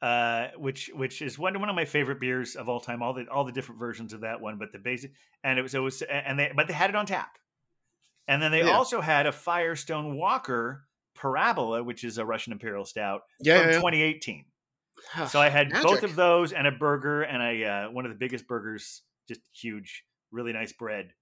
uh, 0.03 0.49
which 0.57 0.91
which 0.95 1.23
is 1.23 1.39
one 1.39 1.59
one 1.61 1.69
of 1.69 1.75
my 1.77 1.85
favorite 1.85 2.21
beers 2.21 2.57
of 2.57 2.69
all 2.69 2.81
time. 2.81 3.03
All 3.03 3.13
the 3.15 3.27
all 3.29 3.45
the 3.45 3.53
different 3.53 3.79
versions 3.79 4.13
of 4.13 4.21
that 4.23 4.41
one, 4.41 4.59
but 4.59 4.73
the 4.73 4.79
basic 4.79 5.13
and 5.45 5.59
it 5.59 5.63
was 5.63 5.75
it 5.75 5.79
was 5.81 6.03
and 6.03 6.39
they 6.39 6.53
but 6.55 6.67
they 6.69 6.75
had 6.75 6.91
it 6.91 6.97
on 6.97 7.07
tap, 7.07 7.39
and 8.27 8.43
then 8.43 8.51
they 8.53 8.65
Yeah. 8.65 8.77
also 8.77 9.01
had 9.01 9.27
a 9.27 9.33
Firestone 9.33 10.17
Walker 10.17 10.89
Parabola, 11.15 11.83
which 11.83 12.05
is 12.05 12.19
a 12.19 12.25
Russian 12.25 12.53
Imperial 12.53 12.85
Stout 12.85 13.23
Yeah. 13.41 13.61
from 13.61 13.71
yeah, 13.71 13.77
2018. 13.79 14.45
So 15.29 15.41
I 15.41 15.49
had 15.49 15.71
both 15.71 16.03
of 16.03 16.17
those 16.17 16.53
and 16.53 16.67
a 16.67 16.73
burger 16.73 17.23
and 17.23 17.43
a 17.43 17.65
uh, 17.65 17.91
one 17.91 18.05
of 18.05 18.11
the 18.13 18.19
biggest 18.19 18.47
burgers, 18.47 19.03
just 19.29 19.41
huge, 19.53 20.05
really 20.31 20.53
nice 20.53 20.73
bread. 20.73 21.15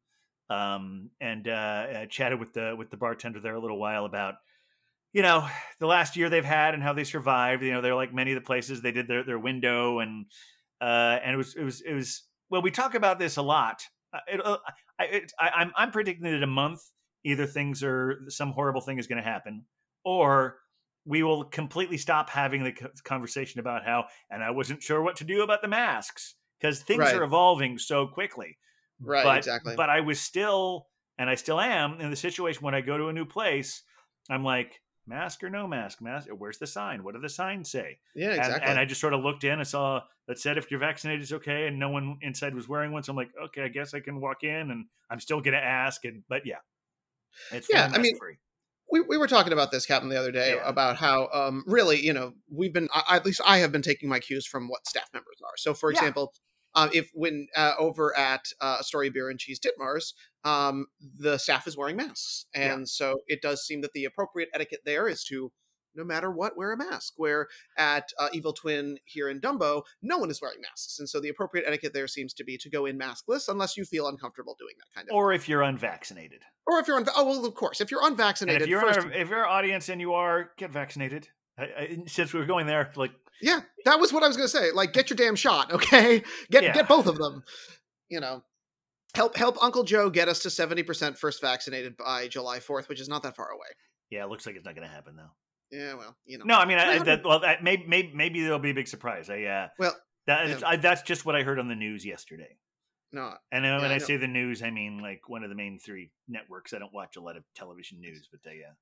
Um, 0.48 1.10
and 1.20 1.48
uh, 1.48 1.50
uh, 1.50 2.06
chatted 2.06 2.38
with 2.38 2.52
the 2.52 2.74
with 2.78 2.90
the 2.90 2.96
bartender 2.96 3.40
there 3.40 3.56
a 3.56 3.60
little 3.60 3.78
while 3.80 4.04
about 4.04 4.34
you 5.12 5.22
know 5.22 5.48
the 5.80 5.86
last 5.86 6.16
year 6.16 6.30
they've 6.30 6.44
had 6.44 6.74
and 6.74 6.82
how 6.82 6.92
they 6.92 7.04
survived. 7.04 7.62
You 7.62 7.72
know, 7.72 7.80
they're 7.80 7.94
like 7.94 8.14
many 8.14 8.32
of 8.32 8.36
the 8.36 8.46
places 8.46 8.80
they 8.82 8.92
did 8.92 9.08
their 9.08 9.24
their 9.24 9.38
window 9.38 9.98
and 10.00 10.26
uh, 10.80 11.18
and 11.22 11.34
it 11.34 11.36
was 11.36 11.54
it 11.56 11.64
was 11.64 11.80
it 11.80 11.92
was 11.94 12.22
well 12.50 12.62
we 12.62 12.70
talk 12.70 12.94
about 12.94 13.18
this 13.18 13.36
a 13.36 13.42
lot. 13.42 13.82
Uh, 14.12 14.18
it, 14.28 14.46
uh, 14.46 14.58
I, 14.98 15.04
it, 15.06 15.32
I, 15.38 15.48
I'm 15.48 15.72
I'm 15.76 15.90
predicting 15.90 16.24
that 16.24 16.34
in 16.34 16.42
a 16.42 16.46
month 16.48 16.80
either 17.24 17.46
things 17.46 17.82
are 17.82 18.20
some 18.28 18.52
horrible 18.52 18.80
thing 18.80 18.98
is 18.98 19.06
going 19.08 19.22
to 19.22 19.28
happen 19.28 19.64
or 20.04 20.58
we 21.04 21.22
will 21.22 21.44
completely 21.44 21.98
stop 21.98 22.30
having 22.30 22.62
the 22.62 22.72
conversation 23.04 23.58
about 23.60 23.84
how 23.84 24.04
and 24.30 24.44
I 24.44 24.50
wasn't 24.50 24.82
sure 24.82 25.02
what 25.02 25.16
to 25.16 25.24
do 25.24 25.42
about 25.42 25.62
the 25.62 25.68
masks 25.68 26.36
because 26.60 26.82
things 26.82 27.00
Right. 27.00 27.16
are 27.16 27.24
evolving 27.24 27.78
so 27.78 28.06
quickly. 28.06 28.58
Right, 29.00 29.24
But, 29.24 29.38
exactly. 29.38 29.74
But 29.76 29.90
I 29.90 30.00
was 30.00 30.20
still, 30.20 30.86
and 31.18 31.28
I 31.28 31.34
still 31.34 31.60
am 31.60 32.00
in 32.00 32.10
the 32.10 32.16
situation 32.16 32.62
when 32.62 32.74
I 32.74 32.80
go 32.80 32.96
to 32.96 33.08
a 33.08 33.12
new 33.12 33.24
place. 33.26 33.82
I'm 34.30 34.42
like, 34.44 34.80
mask 35.06 35.44
or 35.44 35.50
no 35.50 35.66
mask? 35.68 36.00
Mask? 36.00 36.28
Where's 36.36 36.58
the 36.58 36.66
sign? 36.66 37.04
What 37.04 37.14
do 37.14 37.20
the 37.20 37.28
signs 37.28 37.70
say? 37.70 37.98
yeah, 38.14 38.30
And- 38.30 38.38
exactly. 38.38 38.70
And, 38.70 38.78
I 38.78 38.84
just 38.84 39.00
sort 39.00 39.12
of 39.14 39.20
looked 39.22 39.44
in 39.44 39.58
and 39.58 39.66
saw 39.68 40.00
that 40.28 40.38
said 40.38 40.58
if 40.58 40.70
you're 40.70 40.80
vaccinated, 40.80 41.22
it's 41.22 41.32
okay, 41.32 41.66
and 41.68 41.78
no 41.78 41.90
one 41.90 42.18
inside 42.22 42.54
was 42.54 42.68
wearing 42.68 42.90
one. 42.90 43.02
So 43.04 43.12
I'm 43.12 43.16
like, 43.16 43.30
okay, 43.46 43.62
I 43.62 43.68
guess 43.68 43.94
I 43.94 44.00
can 44.00 44.20
walk 44.20 44.42
in, 44.42 44.70
and 44.72 44.86
I'm 45.10 45.20
still 45.20 45.40
gonna 45.40 45.58
ask. 45.58 46.04
And 46.04 46.24
but 46.28 46.44
yeah, 46.44 46.56
it's 47.52 47.68
Yeah, 47.70 47.88
I 47.92 47.98
mean, 47.98 48.16
free. 48.18 48.38
we, 48.90 49.02
we 49.02 49.18
were 49.18 49.28
talking 49.28 49.52
about 49.52 49.70
this 49.70 49.86
captain 49.86 50.08
the 50.08 50.18
other 50.18 50.32
day 50.32 50.54
Yeah. 50.56 50.68
about 50.68 50.96
how 50.96 51.28
um 51.32 51.62
really 51.66 52.00
you 52.04 52.12
know 52.12 52.32
we've 52.50 52.72
been 52.72 52.88
I, 52.94 53.16
at 53.16 53.24
least 53.26 53.40
i 53.44 53.58
have 53.58 53.70
been 53.72 53.82
taking 53.82 54.08
my 54.08 54.18
cues 54.20 54.46
from 54.46 54.68
what 54.68 54.86
staff 54.86 55.08
members 55.12 55.36
are 55.44 55.56
so 55.56 55.74
for 55.74 55.90
Yeah. 55.92 55.98
example 55.98 56.32
um, 56.76 56.90
if 56.92 57.10
when 57.14 57.48
uh, 57.56 57.72
over 57.78 58.16
at 58.16 58.44
uh, 58.60 58.76
Astoria 58.80 59.10
Bier 59.10 59.30
and 59.30 59.40
Cheese 59.40 59.58
Ditmars, 59.58 60.12
um, 60.44 60.86
the 61.18 61.38
staff 61.38 61.66
is 61.66 61.76
wearing 61.76 61.96
masks, 61.96 62.46
Yeah. 62.54 62.74
and 62.74 62.88
so 62.88 63.22
it 63.26 63.42
does 63.42 63.66
seem 63.66 63.80
that 63.80 63.92
the 63.94 64.04
appropriate 64.04 64.50
etiquette 64.54 64.82
there 64.84 65.08
is 65.08 65.24
to, 65.24 65.50
no 65.94 66.04
matter 66.04 66.30
what, 66.30 66.56
wear 66.56 66.72
a 66.72 66.76
mask. 66.76 67.14
Where 67.16 67.48
at 67.76 68.12
uh, 68.20 68.28
Evil 68.32 68.52
Twin 68.52 68.98
here 69.06 69.28
in 69.28 69.40
Dumbo, 69.40 69.82
no 70.02 70.18
one 70.18 70.30
is 70.30 70.40
wearing 70.40 70.60
masks, 70.60 70.98
and 71.00 71.08
so 71.08 71.18
the 71.18 71.30
appropriate 71.30 71.64
etiquette 71.66 71.94
there 71.94 72.06
seems 72.06 72.32
to 72.34 72.44
be 72.44 72.56
to 72.58 72.68
go 72.70 72.86
in 72.86 72.98
maskless 72.98 73.48
unless 73.48 73.76
you 73.76 73.84
feel 73.84 74.06
uncomfortable 74.06 74.54
doing 74.58 74.74
that 74.78 74.94
kind 74.94 75.08
of. 75.08 75.16
Or 75.16 75.32
if 75.32 75.48
you're 75.48 75.62
unvaccinated, 75.62 76.42
or 76.66 76.78
if 76.78 76.86
you're 76.86 77.00
unva- 77.02 77.12
oh 77.16 77.24
well, 77.26 77.44
of 77.44 77.54
course, 77.54 77.80
if 77.80 77.90
you're 77.90 78.02
and 78.02 78.10
unvaccinated, 78.12 78.62
if 78.62 78.68
you're 78.68 78.80
first, 78.82 79.00
our, 79.00 79.10
if 79.12 79.30
you're 79.30 79.40
our 79.40 79.46
audience 79.48 79.88
and 79.88 80.00
you 80.00 80.12
are, 80.12 80.50
get 80.58 80.70
vaccinated. 80.70 81.28
I, 81.58 81.62
I, 81.64 81.98
since 82.06 82.34
we 82.34 82.40
were 82.40 82.44
going 82.44 82.66
there, 82.66 82.92
like 82.96 83.12
Yeah, 83.42 83.60
that 83.84 84.00
was 84.00 84.12
what 84.12 84.22
I 84.22 84.28
was 84.28 84.36
going 84.36 84.48
to 84.48 84.56
say. 84.56 84.70
Like, 84.72 84.92
get 84.92 85.10
your 85.10 85.16
damn 85.16 85.36
shot, 85.36 85.72
okay? 85.72 86.22
Get 86.50 86.64
Yeah. 86.64 86.72
get 86.74 86.88
both 86.88 87.06
of 87.06 87.16
them. 87.18 87.42
You 88.08 88.20
know, 88.20 88.42
help 89.14 89.36
help 89.36 89.62
Uncle 89.62 89.82
Joe 89.84 90.08
get 90.10 90.28
us 90.28 90.40
to 90.40 90.50
seventy 90.50 90.82
percent 90.82 91.18
first 91.18 91.40
vaccinated 91.40 91.96
by 91.96 92.28
July 92.28 92.60
fourth, 92.60 92.88
which 92.88 93.00
is 93.00 93.08
not 93.08 93.22
that 93.24 93.36
far 93.36 93.50
away. 93.50 93.68
yeah, 94.10 94.24
it 94.24 94.28
looks 94.30 94.46
like 94.46 94.56
it's 94.56 94.64
not 94.64 94.74
gonna 94.74 94.86
happen 94.88 95.16
though. 95.16 95.32
Yeah, 95.70 95.94
well, 95.94 96.16
you 96.24 96.38
know. 96.38 96.44
No, 96.44 96.54
I 96.56 96.64
mean, 96.64 96.78
I, 96.78 96.98
that, 97.00 97.24
well, 97.24 97.40
that, 97.40 97.64
maybe, 97.64 97.84
maybe, 97.88 98.12
maybe 98.14 98.40
there'll 98.42 98.60
be 98.60 98.70
a 98.70 98.74
big 98.74 98.86
surprise. 98.86 99.28
I, 99.28 99.42
uh, 99.42 99.68
Well, 99.80 99.96
that, 100.28 100.48
yeah. 100.48 100.60
I, 100.64 100.76
that's 100.76 101.02
just 101.02 101.26
what 101.26 101.34
I 101.34 101.42
heard 101.42 101.58
on 101.58 101.66
the 101.66 101.74
news 101.74 102.06
yesterday. 102.06 102.56
no. 103.12 103.34
And 103.50 103.64
then 103.64 103.80
when 103.82 103.90
I 103.90 103.96
I 103.96 103.98
say 103.98 104.16
the 104.16 104.28
news, 104.28 104.62
I 104.62 104.70
mean 104.70 105.00
like 105.00 105.28
one 105.28 105.42
of 105.42 105.48
the 105.50 105.56
main 105.56 105.80
three 105.80 106.12
networks. 106.28 106.72
I 106.72 106.78
don't 106.78 106.94
watch 106.94 107.16
a 107.16 107.20
lot 107.20 107.36
of 107.36 107.42
television 107.56 108.00
news, 108.00 108.28
but 108.30 108.40
they, 108.44 108.60
uh, 108.68 108.74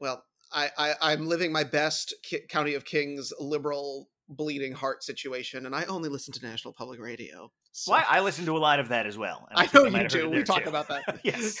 Well, 0.00 0.24
I, 0.54 0.70
I 0.78 0.94
I'm 1.00 1.26
living 1.26 1.52
my 1.52 1.64
best 1.64 2.14
Ki- 2.22 2.46
County 2.48 2.74
of 2.74 2.84
Kings 2.84 3.32
liberal 3.38 4.08
bleeding 4.28 4.72
heart 4.72 5.02
situation, 5.02 5.66
and 5.66 5.74
I 5.74 5.84
only 5.84 6.08
listen 6.08 6.32
to 6.34 6.46
National 6.46 6.72
Public 6.72 7.00
Radio. 7.00 7.50
So. 7.72 7.92
well, 7.92 8.04
I, 8.08 8.20
listen 8.20 8.46
to 8.46 8.56
a 8.56 8.58
lot 8.58 8.78
of 8.78 8.88
that 8.90 9.04
as 9.04 9.18
well. 9.18 9.48
I 9.52 9.68
know 9.74 9.86
you 9.86 10.08
do. 10.08 10.30
We 10.30 10.44
talk 10.44 10.62
too. 10.62 10.68
about 10.68 10.86
that. 10.88 11.18
yes. 11.24 11.58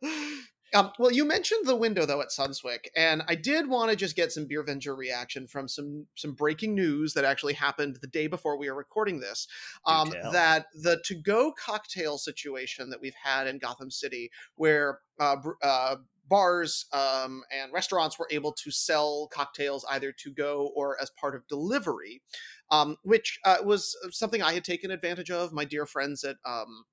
um, 0.74 0.92
well, 1.00 1.10
you 1.10 1.24
mentioned 1.24 1.66
the 1.66 1.74
window 1.74 2.06
though 2.06 2.20
at 2.20 2.28
Sunswick, 2.28 2.86
and 2.96 3.24
I 3.26 3.34
did 3.34 3.68
want 3.68 3.90
to 3.90 3.96
just 3.96 4.14
get 4.14 4.30
some 4.30 4.46
Beer 4.46 4.64
Venger 4.64 4.96
reaction 4.96 5.48
from 5.48 5.66
some 5.66 6.06
some 6.16 6.34
breaking 6.34 6.76
news 6.76 7.14
that 7.14 7.24
actually 7.24 7.54
happened 7.54 7.98
the 8.00 8.06
day 8.06 8.28
before 8.28 8.56
we 8.56 8.68
are 8.68 8.74
recording 8.74 9.18
this. 9.18 9.48
Um, 9.84 10.12
that 10.32 10.66
the 10.74 11.02
to 11.06 11.14
go 11.16 11.52
cocktail 11.52 12.18
situation 12.18 12.90
that 12.90 13.00
we've 13.00 13.16
had 13.20 13.48
in 13.48 13.58
Gotham 13.58 13.90
City, 13.90 14.30
where 14.54 15.00
uh, 15.18 15.36
br- 15.36 15.52
uh, 15.60 15.96
bars 16.32 16.86
um, 16.94 17.42
and 17.52 17.70
restaurants 17.74 18.18
were 18.18 18.26
able 18.30 18.52
to 18.52 18.70
sell 18.70 19.28
cocktails 19.30 19.84
either 19.90 20.12
to 20.12 20.32
go 20.32 20.72
or 20.74 20.96
as 20.98 21.10
part 21.10 21.34
of 21.34 21.46
delivery, 21.46 22.22
um, 22.70 22.96
which 23.02 23.38
uh, 23.44 23.58
was 23.62 23.94
something 24.10 24.40
I 24.40 24.54
had 24.54 24.64
taken 24.64 24.90
advantage 24.90 25.30
of. 25.30 25.52
My 25.52 25.66
dear 25.66 25.84
friends 25.84 26.24
at 26.24 26.36
um, 26.46 26.84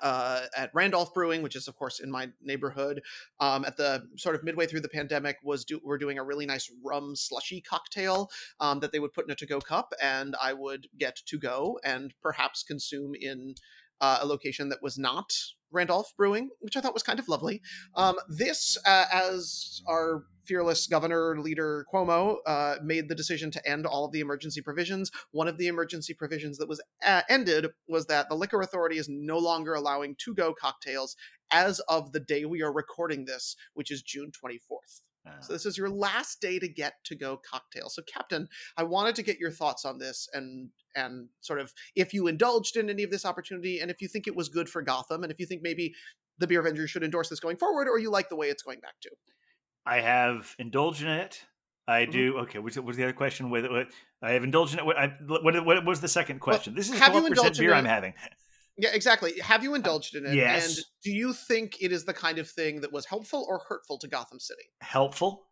uh, 0.00 0.42
at 0.56 0.70
Randolph 0.74 1.12
Brewing, 1.12 1.42
which 1.42 1.56
is 1.56 1.66
of 1.66 1.74
course 1.74 1.98
in 1.98 2.08
my 2.08 2.28
neighborhood, 2.40 3.02
um, 3.40 3.64
at 3.64 3.76
the 3.76 4.06
sort 4.16 4.36
of 4.36 4.44
midway 4.44 4.66
through 4.66 4.82
the 4.82 4.88
pandemic, 4.88 5.38
was 5.42 5.64
do- 5.64 5.80
were 5.82 5.98
doing 5.98 6.18
a 6.18 6.24
really 6.24 6.46
nice 6.46 6.70
rum 6.84 7.16
slushy 7.16 7.60
cocktail 7.60 8.30
um, 8.60 8.78
that 8.78 8.92
they 8.92 9.00
would 9.00 9.12
put 9.12 9.24
in 9.24 9.32
a 9.32 9.34
to 9.34 9.46
go 9.46 9.58
cup, 9.58 9.92
and 10.00 10.36
I 10.40 10.52
would 10.52 10.86
get 10.96 11.16
to 11.26 11.36
go 11.36 11.80
and 11.82 12.14
perhaps 12.22 12.62
consume 12.62 13.16
in 13.20 13.56
uh, 14.00 14.18
a 14.20 14.26
location 14.26 14.68
that 14.68 14.82
was 14.82 14.98
not 14.98 15.32
Randolph 15.76 16.12
Brewing, 16.16 16.50
which 16.60 16.76
I 16.76 16.80
thought 16.80 16.94
was 16.94 17.02
kind 17.02 17.18
of 17.18 17.28
lovely. 17.28 17.62
Um, 17.94 18.16
this, 18.28 18.76
uh, 18.86 19.04
as 19.12 19.82
our 19.86 20.24
fearless 20.46 20.86
governor 20.86 21.40
leader 21.40 21.84
Cuomo 21.92 22.36
uh, 22.46 22.76
made 22.82 23.08
the 23.08 23.14
decision 23.14 23.50
to 23.50 23.68
end 23.68 23.84
all 23.84 24.04
of 24.04 24.12
the 24.12 24.20
emergency 24.20 24.62
provisions. 24.62 25.10
One 25.32 25.48
of 25.48 25.58
the 25.58 25.66
emergency 25.66 26.14
provisions 26.14 26.58
that 26.58 26.68
was 26.68 26.80
uh, 27.04 27.22
ended 27.28 27.66
was 27.88 28.06
that 28.06 28.28
the 28.28 28.36
liquor 28.36 28.60
authority 28.60 28.96
is 28.96 29.08
no 29.08 29.38
longer 29.38 29.74
allowing 29.74 30.14
to 30.18 30.34
go 30.34 30.54
cocktails 30.54 31.16
as 31.50 31.80
of 31.80 32.12
the 32.12 32.20
day 32.20 32.44
we 32.44 32.62
are 32.62 32.72
recording 32.72 33.24
this, 33.24 33.56
which 33.74 33.90
is 33.90 34.02
June 34.02 34.30
24th. 34.30 35.02
Uh, 35.26 35.40
So 35.40 35.52
this 35.52 35.66
is 35.66 35.76
your 35.76 35.90
last 35.90 36.40
day 36.40 36.58
to 36.58 36.68
get 36.68 36.94
to 37.04 37.14
go 37.16 37.36
cocktail. 37.38 37.88
So 37.88 38.02
Captain, 38.02 38.48
I 38.76 38.84
wanted 38.84 39.14
to 39.16 39.22
get 39.22 39.38
your 39.38 39.50
thoughts 39.50 39.84
on 39.84 39.98
this 39.98 40.28
and 40.32 40.70
and 40.94 41.28
sort 41.40 41.60
of 41.60 41.72
if 41.94 42.14
you 42.14 42.26
indulged 42.26 42.76
in 42.76 42.88
any 42.88 43.02
of 43.02 43.10
this 43.10 43.24
opportunity 43.26 43.80
and 43.80 43.90
if 43.90 44.00
you 44.00 44.08
think 44.08 44.26
it 44.26 44.34
was 44.36 44.48
good 44.48 44.68
for 44.68 44.80
Gotham 44.82 45.22
and 45.22 45.30
if 45.32 45.38
you 45.38 45.46
think 45.46 45.62
maybe 45.62 45.94
the 46.38 46.46
Beer 46.46 46.62
Vengers 46.62 46.88
should 46.88 47.02
endorse 47.04 47.28
this 47.28 47.40
going 47.40 47.56
forward 47.56 47.88
or 47.88 47.98
you 47.98 48.10
like 48.10 48.28
the 48.28 48.36
way 48.36 48.48
it's 48.48 48.62
going 48.62 48.80
back 48.80 48.94
to. 49.02 49.10
I 49.84 50.00
have 50.00 50.54
indulged 50.58 51.02
in 51.02 51.08
it. 51.08 51.44
I 51.88 52.02
Mm-hmm. 52.02 52.10
do. 52.12 52.38
Okay, 52.38 52.58
what 52.58 52.76
was 52.84 52.96
the 52.96 53.04
other 53.04 53.12
question? 53.12 53.48
With 53.50 53.64
I 54.22 54.32
have 54.32 54.42
indulged 54.42 54.72
in 54.74 54.80
it. 54.80 54.86
What, 54.86 54.96
I, 54.96 55.14
what, 55.26 55.64
what 55.64 55.84
was 55.84 56.00
the 56.00 56.08
second 56.08 56.40
question? 56.40 56.74
this 56.74 56.90
is 56.90 56.98
have 56.98 57.12
the 57.12 57.18
you 57.18 57.22
what 57.24 57.30
percent 57.36 57.58
beer? 57.58 57.74
I'm 57.74 57.84
having. 57.84 58.14
Yeah, 58.78 58.90
exactly. 58.92 59.38
Have 59.40 59.62
you 59.62 59.74
indulged 59.74 60.14
in 60.14 60.26
it? 60.26 60.34
yes. 60.34 60.76
And 60.76 60.84
do 61.02 61.10
you 61.10 61.32
think 61.32 61.76
it 61.80 61.92
is 61.92 62.04
the 62.04 62.12
kind 62.12 62.38
of 62.38 62.48
thing 62.48 62.80
that 62.82 62.92
was 62.92 63.06
helpful 63.06 63.46
or 63.48 63.62
hurtful 63.68 63.98
to 63.98 64.08
Gotham 64.08 64.38
City? 64.38 64.64
Helpful. 64.80 65.46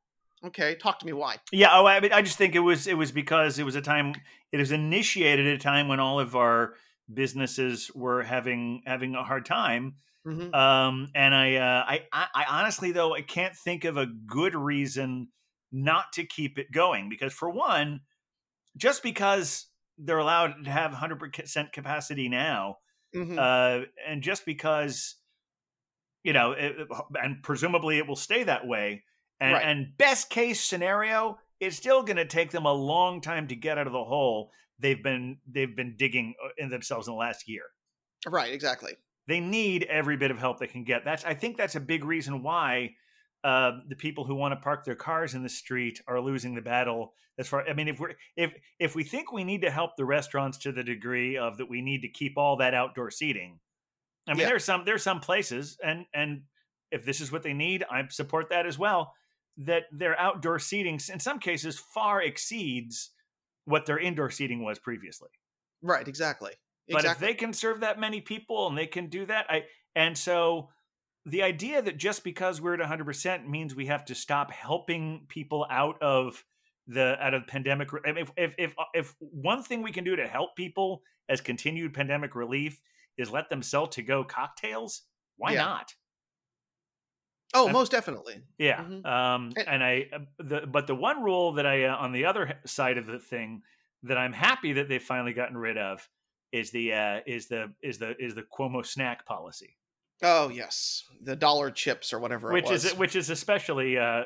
Okay, 0.44 0.74
talk 0.74 0.98
to 0.98 1.06
me 1.06 1.14
why. 1.14 1.36
Yeah, 1.52 1.70
oh, 1.72 1.86
I 1.86 2.00
mean, 2.00 2.12
I 2.12 2.20
just 2.20 2.36
think 2.36 2.54
it 2.54 2.60
was 2.60 2.86
it 2.86 2.98
was 2.98 3.12
because 3.12 3.58
it 3.58 3.64
was 3.64 3.76
a 3.76 3.80
time 3.80 4.14
it 4.52 4.58
was 4.58 4.72
initiated 4.72 5.46
at 5.46 5.54
a 5.54 5.58
time 5.58 5.88
when 5.88 6.00
all 6.00 6.20
of 6.20 6.36
our 6.36 6.74
businesses 7.12 7.90
were 7.94 8.22
having 8.22 8.82
having 8.86 9.14
a 9.14 9.24
hard 9.24 9.46
time, 9.46 9.94
Mhm. 10.26 10.54
Um, 10.54 11.08
and 11.14 11.34
I, 11.34 11.56
uh, 11.56 11.84
I, 11.86 12.06
I, 12.12 12.26
I 12.34 12.44
honestly 12.48 12.92
though 12.92 13.14
I 13.14 13.20
can't 13.20 13.54
think 13.54 13.84
of 13.84 13.96
a 13.96 14.06
good 14.06 14.54
reason 14.54 15.28
not 15.70 16.12
to 16.14 16.24
keep 16.24 16.58
it 16.58 16.72
going 16.72 17.08
because 17.08 17.32
for 17.32 17.50
one, 17.50 18.00
just 18.76 19.02
because 19.02 19.66
they're 19.98 20.18
allowed 20.18 20.64
to 20.64 20.70
have 20.70 20.92
100% 20.92 21.72
capacity 21.72 22.28
now, 22.28 22.76
Mhm. 23.14 23.38
uh, 23.38 23.86
and 24.06 24.22
just 24.22 24.44
because 24.44 25.16
you 26.22 26.32
know, 26.32 26.52
it, 26.52 26.74
it- 26.78 26.88
and 27.22 27.42
presumably 27.42 27.98
it 27.98 28.06
will 28.06 28.16
stay 28.16 28.44
that 28.44 28.66
way. 28.66 29.04
And, 29.40 29.52
Right. 29.52 29.62
and 29.66 29.94
best 29.98 30.30
case 30.30 30.58
scenario, 30.60 31.38
it's 31.60 31.76
still 31.76 32.02
going 32.02 32.16
to 32.16 32.24
take 32.24 32.50
them 32.50 32.64
a 32.64 32.72
long 32.72 33.20
time 33.20 33.46
to 33.48 33.54
get 33.56 33.76
out 33.78 33.86
of 33.86 33.92
the 33.92 34.04
hole 34.04 34.50
they've 34.78 35.02
been 35.02 35.38
they've 35.46 35.76
been 35.76 35.96
digging 35.96 36.34
uh, 36.42 36.48
in 36.56 36.68
themselves 36.70 37.06
in 37.08 37.12
the 37.14 37.18
last 37.18 37.46
year. 37.48 37.64
right, 38.26 38.52
exactly. 38.52 38.92
They 39.28 39.38
need 39.40 39.84
every 39.84 40.16
bit 40.16 40.30
of 40.30 40.38
help 40.38 40.58
they 40.58 40.66
can 40.66 40.82
get. 40.84 41.04
That's 41.04 41.24
I 41.24 41.34
think 41.34 41.56
that's 41.58 41.74
a 41.76 41.80
big 41.80 42.04
reason 42.04 42.42
why 42.42 42.96
uh, 43.44 43.80
the 43.88 43.94
people 43.94 44.24
who 44.24 44.34
want 44.34 44.52
to 44.52 44.56
park 44.56 44.84
their 44.84 44.94
cars 44.94 45.34
in 45.34 45.42
the 45.42 45.48
street 45.48 46.00
are 46.08 46.18
losing 46.18 46.54
the 46.54 46.62
battle. 46.62 47.12
As 47.38 47.46
far, 47.46 47.68
I 47.68 47.74
mean, 47.74 47.88
if 47.88 48.00
we're 48.00 48.14
if 48.36 48.54
if 48.78 48.94
we 48.94 49.04
think 49.04 49.32
we 49.32 49.44
need 49.44 49.60
to 49.62 49.70
help 49.70 49.96
the 49.96 50.04
restaurants 50.04 50.56
to 50.58 50.72
the 50.72 50.82
degree 50.82 51.36
of 51.36 51.58
that 51.58 51.68
we 51.68 51.82
need 51.82 52.00
to 52.02 52.08
keep 52.08 52.38
all 52.38 52.56
that 52.56 52.72
outdoor 52.74 53.10
seating, 53.10 53.60
I 54.26 54.32
mean, 54.32 54.40
Yeah. 54.40 54.48
there's 54.48 54.64
some 54.64 54.84
there's 54.86 55.02
some 55.02 55.20
places, 55.20 55.78
and 55.84 56.06
and 56.14 56.44
if 56.90 57.04
this 57.04 57.20
is 57.20 57.30
what 57.30 57.42
they 57.42 57.52
need, 57.52 57.84
I 57.90 58.06
support 58.08 58.48
that 58.48 58.66
as 58.66 58.78
well. 58.78 59.14
That 59.58 59.84
their 59.92 60.18
outdoor 60.18 60.58
seating, 60.58 60.98
in 61.12 61.20
some 61.20 61.38
cases, 61.38 61.78
far 61.78 62.22
exceeds 62.22 63.10
what 63.66 63.84
their 63.86 63.98
indoor 63.98 64.30
seating 64.30 64.64
was 64.64 64.78
previously. 64.78 65.28
Right, 65.82 66.08
exactly. 66.08 66.52
But 66.88 67.04
if 67.04 67.18
they 67.18 67.34
can 67.34 67.52
serve 67.52 67.80
that 67.80 67.98
many 67.98 68.20
people 68.20 68.68
and 68.68 68.76
they 68.76 68.86
can 68.86 69.08
do 69.08 69.26
that, 69.26 69.46
I 69.50 69.64
and 69.94 70.16
so 70.16 70.70
the 71.26 71.42
idea 71.42 71.80
that 71.82 71.96
just 71.96 72.22
because 72.24 72.60
we're 72.60 72.74
at 72.74 72.80
100% 72.80 73.46
means 73.48 73.74
we 73.74 73.86
have 73.86 74.04
to 74.06 74.14
stop 74.14 74.50
helping 74.52 75.24
people 75.28 75.66
out 75.70 76.00
of 76.02 76.44
the 76.86 77.16
out 77.24 77.32
of 77.32 77.46
pandemic 77.46 77.88
I 78.06 78.12
mean, 78.12 78.22
if 78.24 78.30
if 78.36 78.54
if, 78.58 78.74
if 78.92 79.14
one 79.20 79.62
thing 79.62 79.80
we 79.82 79.90
can 79.90 80.04
do 80.04 80.16
to 80.16 80.26
help 80.28 80.54
people 80.54 81.02
as 81.30 81.40
continued 81.40 81.94
pandemic 81.94 82.34
relief 82.34 82.78
is 83.16 83.30
let 83.30 83.48
them 83.48 83.62
sell 83.62 83.86
to 83.86 84.02
go 84.02 84.22
cocktails 84.22 85.02
why 85.38 85.52
Yeah. 85.52 85.64
not 85.64 85.94
oh, 87.54 87.64
I'm- 87.64 87.72
most 87.72 87.90
definitely. 87.90 88.42
yeah 88.58 88.82
Mhm. 88.84 89.06
um 89.06 89.52
And- 89.56 89.68
and 89.68 89.82
i 89.84 90.08
uh, 90.12 90.18
the 90.38 90.66
but 90.66 90.86
the 90.86 90.94
one 90.94 91.22
rule 91.22 91.52
that 91.52 91.64
i 91.66 91.84
uh, 91.84 91.96
on 91.96 92.12
the 92.12 92.26
other 92.26 92.60
side 92.66 92.98
of 92.98 93.06
the 93.06 93.18
thing 93.18 93.62
that 94.02 94.18
i'm 94.18 94.32
happy 94.34 94.74
that 94.74 94.88
they've 94.90 95.02
finally 95.02 95.32
gotten 95.32 95.56
rid 95.56 95.78
of 95.78 96.06
is 96.52 96.70
the 96.70 96.92
uh 96.92 97.20
is 97.26 97.48
the 97.48 97.72
is 97.82 97.96
the 97.98 98.14
is 98.22 98.34
the 98.34 98.42
cuomo 98.42 98.84
snack 98.84 99.24
policy 99.24 99.76
Oh, 100.22 100.48
yes. 100.48 101.04
The 101.22 101.36
dollar 101.36 101.70
chips 101.70 102.12
or 102.12 102.18
whatever 102.18 102.52
which 102.52 102.66
it 102.66 102.70
was. 102.70 102.84
is 102.84 102.94
which 102.96 103.16
is 103.16 103.30
especially 103.30 103.98
uh 103.98 104.24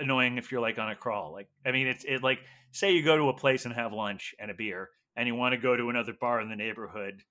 annoying 0.00 0.38
if 0.38 0.50
you're 0.50 0.60
like 0.60 0.78
on 0.78 0.90
a 0.90 0.96
crawl 0.96 1.32
like 1.32 1.46
i 1.64 1.70
mean 1.70 1.86
it's 1.86 2.04
it 2.04 2.20
like 2.20 2.40
say 2.72 2.92
you 2.92 3.00
go 3.04 3.16
to 3.16 3.28
a 3.28 3.32
place 3.32 3.64
and 3.64 3.72
have 3.72 3.92
lunch 3.92 4.34
and 4.40 4.50
a 4.50 4.54
beer 4.54 4.90
and 5.14 5.28
you 5.28 5.36
want 5.36 5.52
to 5.52 5.56
go 5.56 5.76
to 5.76 5.88
another 5.88 6.12
bar 6.20 6.40
in 6.40 6.48
the 6.48 6.56
neighborhood 6.56 7.22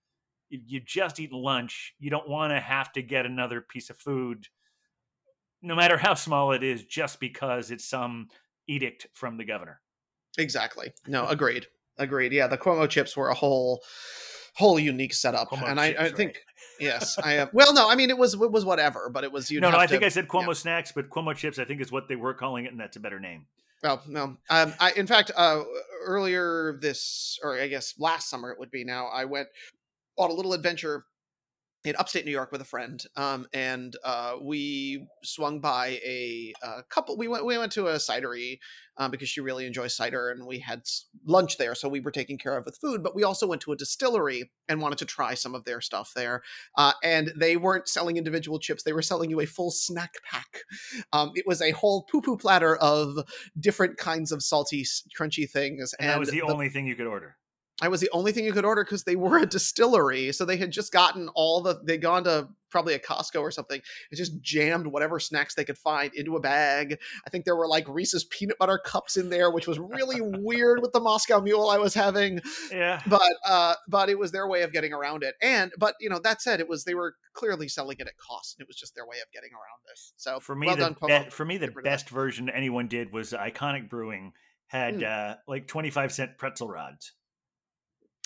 you, 0.48 0.62
you 0.66 0.80
just 0.80 1.20
eat 1.20 1.34
lunch 1.34 1.94
you 2.00 2.10
don't 2.10 2.30
want 2.30 2.52
to 2.52 2.60
have 2.62 2.90
to 2.94 3.02
get 3.02 3.26
another 3.26 3.60
piece 3.60 3.90
of 3.90 3.98
food 3.98 4.48
no 5.62 5.76
matter 5.76 5.98
how 5.98 6.14
small 6.14 6.54
it 6.54 6.64
is 6.64 6.86
just 6.86 7.20
because 7.20 7.70
it's 7.70 7.84
some 7.84 8.30
edict 8.66 9.08
from 9.12 9.36
the 9.36 9.44
governor 9.44 9.82
Exactly. 10.38 10.94
No, 11.08 11.28
agreed. 11.28 11.68
Agreed. 11.98 12.34
Yeah, 12.34 12.48
the 12.48 12.58
Cuomo 12.58 12.90
chips 12.90 13.16
were 13.16 13.30
a 13.30 13.36
whole 13.36 13.84
whole 14.54 14.80
unique 14.80 15.14
setup. 15.14 15.50
Cuomo 15.50 15.70
and 15.70 15.80
I, 15.80 15.96
I 15.98 16.10
think 16.10 16.34
right. 16.34 16.38
yes, 16.80 17.18
I 17.24 17.38
uh, 17.38 17.48
well 17.54 17.74
no, 17.74 17.90
I 17.90 17.96
mean 17.96 18.10
it 18.10 18.18
was 18.18 18.34
it 18.34 18.52
was 18.52 18.66
whatever, 18.66 19.10
but 19.10 19.24
it 19.24 19.32
was 19.32 19.50
you 19.52 19.60
no 19.60 19.70
no 19.70 19.78
i 19.78 19.88
think 19.88 20.04
i 20.04 20.10
said 20.10 20.28
cuomo 20.28 20.56
snacks 20.56 20.92
but 20.92 21.10
cuomo 21.10 21.36
chips 21.36 21.60
i 21.60 21.66
think 21.66 21.82
is 21.82 21.92
what 21.92 22.08
they 22.08 22.16
were 22.16 22.34
calling 22.34 22.66
it 22.66 22.72
and 22.72 22.80
that's 22.80 22.98
a 22.98 23.00
better 23.00 23.20
name 23.20 23.46
Well, 23.82 24.02
no. 24.08 24.38
Um, 24.50 24.74
I 24.80 24.94
in 24.96 25.08
fact, 25.08 25.32
uh, 25.36 25.64
earlier 26.06 26.78
this, 26.82 27.38
or 27.44 27.60
I 27.60 27.68
guess 27.68 27.96
last 28.00 28.30
summer 28.30 28.52
it 28.52 28.60
would 28.60 28.72
be 28.72 28.86
now. 28.86 29.08
I 29.08 29.26
went 29.26 29.50
on 30.18 30.30
a 30.30 30.34
little 30.34 30.54
adventure 30.54 31.06
in 31.86 31.96
upstate 31.98 32.26
New 32.26 32.32
York 32.32 32.52
with 32.52 32.62
a 32.62 32.66
friend, 32.66 33.04
um, 33.18 33.46
and 33.54 33.96
uh, 34.06 34.36
we 34.42 35.06
swung 35.24 35.60
by 35.60 36.00
a, 36.06 36.54
uh 36.64 36.82
couple. 36.90 37.18
We 37.18 37.28
went 37.28 37.46
we 37.46 37.58
went 37.58 37.72
to 37.74 37.88
a 37.88 37.96
cidery 37.96 38.60
um, 38.98 39.12
because 39.12 39.28
she 39.28 39.42
really 39.42 39.66
enjoys 39.66 39.94
cider, 39.94 40.30
and 40.30 40.46
we 40.46 40.60
had 40.60 40.84
lunch 41.26 41.58
there, 41.58 41.76
so 41.76 41.90
we 41.90 42.00
were 42.00 42.12
taken 42.12 42.38
care 42.38 42.58
of 42.58 42.66
with 42.66 42.78
food. 42.78 43.04
But 43.04 43.16
we 43.16 43.24
also 43.24 43.48
went 43.48 43.62
to 43.64 43.74
a 43.74 43.76
distillery 43.76 44.52
and 44.70 44.82
wanted 44.82 44.98
to 45.00 45.06
try 45.06 45.34
some 45.34 45.56
of 45.56 45.66
their 45.66 45.82
stuff 45.82 46.12
there. 46.16 46.42
Uh, 46.78 46.94
and 47.04 47.34
they 47.36 47.58
weren't 47.58 47.90
selling 47.90 48.18
individual 48.18 48.60
chips; 48.60 48.84
they 48.84 48.94
were 48.94 49.02
selling 49.02 49.30
you 49.30 49.42
a 49.42 49.46
full 49.46 49.72
snack 49.72 50.14
pack. 50.30 50.60
Um, 51.12 51.32
it 51.36 51.46
was 51.46 51.62
a 51.62 51.72
whole 51.72 52.04
poo 52.04 52.22
poo 52.22 52.38
platter 52.38 52.76
of 52.78 53.18
different 53.60 53.98
kinds 53.98 54.32
of 54.32 54.42
salty, 54.42 54.86
crunchy 55.18 55.50
things. 55.50 55.94
and, 56.00 56.10
that 56.10 56.20
was 56.20 56.30
the, 56.30 56.42
only 56.42 56.70
thing 56.70 56.88
you 56.88 56.96
could 56.96 57.08
order 57.08 57.36
I 57.82 57.88
was 57.88 58.02
the 58.02 58.10
only 58.14 58.32
thing 58.32 58.46
you 58.46 58.54
could 58.54 58.66
order 58.66 58.84
because 58.84 59.04
they 59.04 59.16
were 59.16 59.40
a 59.40 59.46
distillery. 59.48 60.32
So 60.32 60.46
they 60.46 60.58
had 60.58 60.72
just 60.72 60.92
gotten 60.94 61.28
all 61.30 61.62
the, 61.62 61.80
they'd 61.84 62.02
gone 62.02 62.24
to 62.26 62.48
probably 62.70 62.94
a 62.94 63.00
Costco 63.00 63.40
or 63.42 63.52
something 63.52 63.82
and 64.12 64.18
just 64.18 64.40
jammed 64.42 64.88
whatever 64.88 65.20
snacks 65.20 65.56
they 65.56 65.64
could 65.66 65.78
find 65.78 66.14
into 66.14 66.36
a 66.36 66.40
bag. 66.40 66.98
I 67.26 67.30
think 67.30 67.46
there 67.46 67.56
were 67.56 67.68
like 67.68 67.88
Reese's 67.88 68.26
peanut 68.26 68.58
butter 68.60 68.78
cups 68.78 69.18
in 69.18 69.30
there, 69.30 69.50
which 69.52 69.68
was 69.68 69.80
really 69.80 70.22
weird 70.22 70.82
with 70.82 70.92
the 70.92 71.00
Moscow 71.00 71.42
Mule 71.42 71.68
I 71.70 71.78
was 71.78 71.94
having. 71.96 72.42
yeah 72.72 73.02
But, 73.08 73.34
uh, 73.46 73.74
but 73.88 74.10
it 74.10 74.18
was 74.20 74.32
their 74.32 74.48
way 74.48 74.62
of 74.62 74.72
getting 74.72 74.94
around 74.94 75.24
it. 75.24 75.34
And, 75.42 75.72
but, 75.80 75.96
you 76.00 76.10
know, 76.10 76.20
that 76.24 76.42
said, 76.44 76.60
it 76.60 76.70
was, 76.70 76.84
they 76.84 76.96
were 76.96 77.16
clearly 77.34 77.68
selling 77.68 77.98
it 78.00 78.08
at 78.08 78.18
cost. 78.18 78.56
And 78.58 78.64
it 78.64 78.68
was 78.68 78.78
just 78.78 78.94
their 78.96 79.06
way 79.08 79.18
of 79.18 79.32
getting 79.34 79.52
around 79.52 79.82
this. 79.88 80.14
So 80.18 80.40
for 80.40 80.56
me 80.56 80.68
well 80.68 80.76
the 80.76 80.96
done, 81.10 81.24
be- 81.26 81.30
for 81.32 81.44
me 81.46 81.58
the 81.58 81.68
Get 81.68 81.76
rid 81.76 81.82
of 81.82 81.84
that. 81.86 81.90
best 81.92 82.10
version 82.10 82.50
anyone 82.50 82.88
did 82.88 83.12
was 83.12 83.32
ICONYC 83.34 83.90
brewing 83.90 84.34
had 84.68 84.96
Hmm. 84.96 85.04
uh 85.06 85.34
like 85.48 85.68
25 85.68 86.12
cent 86.14 86.38
pretzel 86.38 86.68
rods 86.68 87.12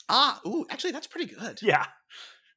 Ah, 0.10 0.39
ooh, 0.47 0.66
actually, 0.70 0.91
that's 0.91 1.08
pretty 1.08 1.34
good. 1.34 1.60
yeah 1.62 1.86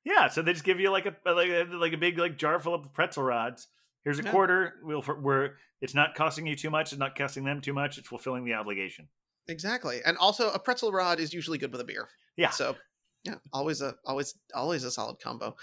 yeah 0.05 0.29
so 0.29 0.43
they 0.43 0.53
just 0.53 0.65
give 0.65 0.81
you 0.81 0.91
like 0.91 1.07
a 1.07 1.15
like 1.31 1.49
a, 1.49 1.65
like 1.73 1.93
a 1.93 1.97
big 1.99 2.19
like 2.19 2.39
jar 2.39 2.59
full 2.59 2.75
of 2.75 2.93
pretzel 2.93 3.23
rods 3.23 3.69
here's 4.05 4.19
a 4.19 4.23
Yeah. 4.23 4.31
quarter 4.31 4.75
we'll 4.83 5.05
we're 5.21 5.57
it's 5.81 5.95
not 5.95 6.15
costing 6.15 6.47
you 6.47 6.57
too 6.57 6.71
much 6.71 6.93
it's 6.93 6.99
not 6.99 7.17
costing 7.17 7.45
them 7.45 7.61
too 7.61 7.73
much 7.73 7.99
it's 7.99 8.09
fulfilling 8.09 8.45
the 8.45 8.55
obligation 8.55 9.09
Exactly. 9.49 10.01
And 10.07 10.17
also, 10.19 10.51
a 10.53 10.59
pretzel 10.61 10.93
rod 10.93 11.19
is 11.19 11.35
usually 11.35 11.59
good 11.59 11.73
with 11.73 11.81
a 11.81 11.85
beer. 11.85 12.09
yeah 12.37 12.51
So, 12.51 12.77
yeah, 13.25 13.37
always 13.53 13.81
a 13.81 13.97
always 14.05 14.39
always 14.55 14.85
a 14.85 14.91
solid 14.93 15.19
combo. 15.19 15.57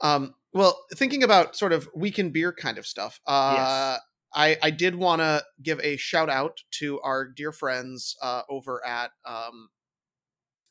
Um, 0.00 0.34
well, 0.52 0.84
thinking 0.94 1.22
about 1.22 1.56
sort 1.56 1.72
of 1.72 1.88
weekend 1.94 2.32
beer 2.32 2.52
kind 2.52 2.78
of 2.78 2.86
stuff, 2.86 3.20
uh, 3.26 3.98
I 4.34 4.56
I 4.62 4.70
did 4.70 4.94
want 4.96 5.20
to 5.20 5.44
give 5.62 5.78
a 5.80 5.96
shout 5.98 6.30
out 6.30 6.62
to 6.80 7.00
our 7.02 7.26
dear 7.28 7.52
friends 7.52 8.16
uh, 8.22 8.42
over 8.48 8.84
at 8.86 9.10
um, 9.26 9.68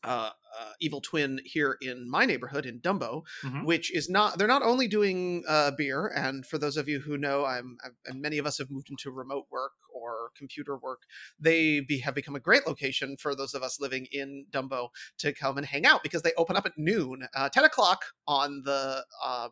uh, 0.04 0.32
uh, 0.60 0.72
Evil 0.80 1.02
Twin 1.02 1.40
here 1.46 1.78
in 1.82 2.10
my 2.10 2.26
neighborhood 2.26 2.66
in 2.66 2.80
Dumbo, 2.80 3.24
Mhm. 3.44 3.66
which 3.66 3.94
is 3.94 4.10
not 4.10 4.38
they're 4.38 4.48
not 4.48 4.64
only 4.64 4.88
doing 4.88 5.44
uh, 5.48 5.72
beer, 5.72 6.08
and 6.08 6.46
for 6.46 6.58
those 6.58 6.78
of 6.78 6.88
you 6.90 7.00
who 7.00 7.18
know, 7.18 7.46
I'm, 7.46 7.78
i 7.84 7.90
and 8.06 8.22
many 8.22 8.38
of 8.38 8.46
us 8.46 8.58
have 8.58 8.72
moved 8.72 8.90
into 8.90 9.12
remote 9.12 9.46
work 9.52 9.74
or 9.94 10.32
computer 10.36 10.78
work. 10.78 11.04
They 11.40 11.82
be, 11.82 12.00
have 12.00 12.16
become 12.16 12.36
a 12.36 12.40
great 12.40 12.66
location 12.68 13.18
for 13.18 13.36
those 13.36 13.54
of 13.54 13.62
us 13.64 13.80
living 13.80 14.08
in 14.12 14.48
Dumbo 14.52 14.90
to 15.20 15.34
come 15.34 15.58
and 15.58 15.66
hang 15.66 15.86
out 15.86 16.02
because 16.04 16.22
they 16.24 16.34
open 16.38 16.56
up 16.58 16.66
at 16.66 16.74
noon, 16.78 17.28
uh, 17.36 17.50
ten 17.50 17.64
o'clock 17.64 18.06
on 18.28 18.64
the 18.66 19.06
um, 19.24 19.52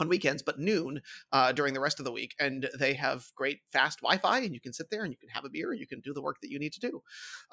on 0.00 0.08
weekends, 0.08 0.42
but 0.42 0.58
noon 0.58 1.00
uh, 1.30 1.52
during 1.52 1.72
the 1.72 1.80
rest 1.80 2.00
of 2.00 2.04
the 2.04 2.10
week. 2.12 2.34
And 2.40 2.68
they 2.78 2.94
have 2.94 3.26
great 3.36 3.60
fast 3.72 4.00
Wi 4.00 4.18
Fi, 4.18 4.38
and 4.40 4.52
you 4.52 4.60
can 4.60 4.72
sit 4.72 4.90
there 4.90 5.04
and 5.04 5.12
you 5.12 5.16
can 5.18 5.28
have 5.28 5.44
a 5.44 5.48
beer 5.50 5.70
and 5.70 5.78
you 5.80 5.86
can 5.86 6.00
do 6.00 6.12
the 6.12 6.22
work 6.22 6.38
that 6.42 6.50
you 6.50 6.58
need 6.58 6.72
to 6.72 6.80
do. 6.80 7.02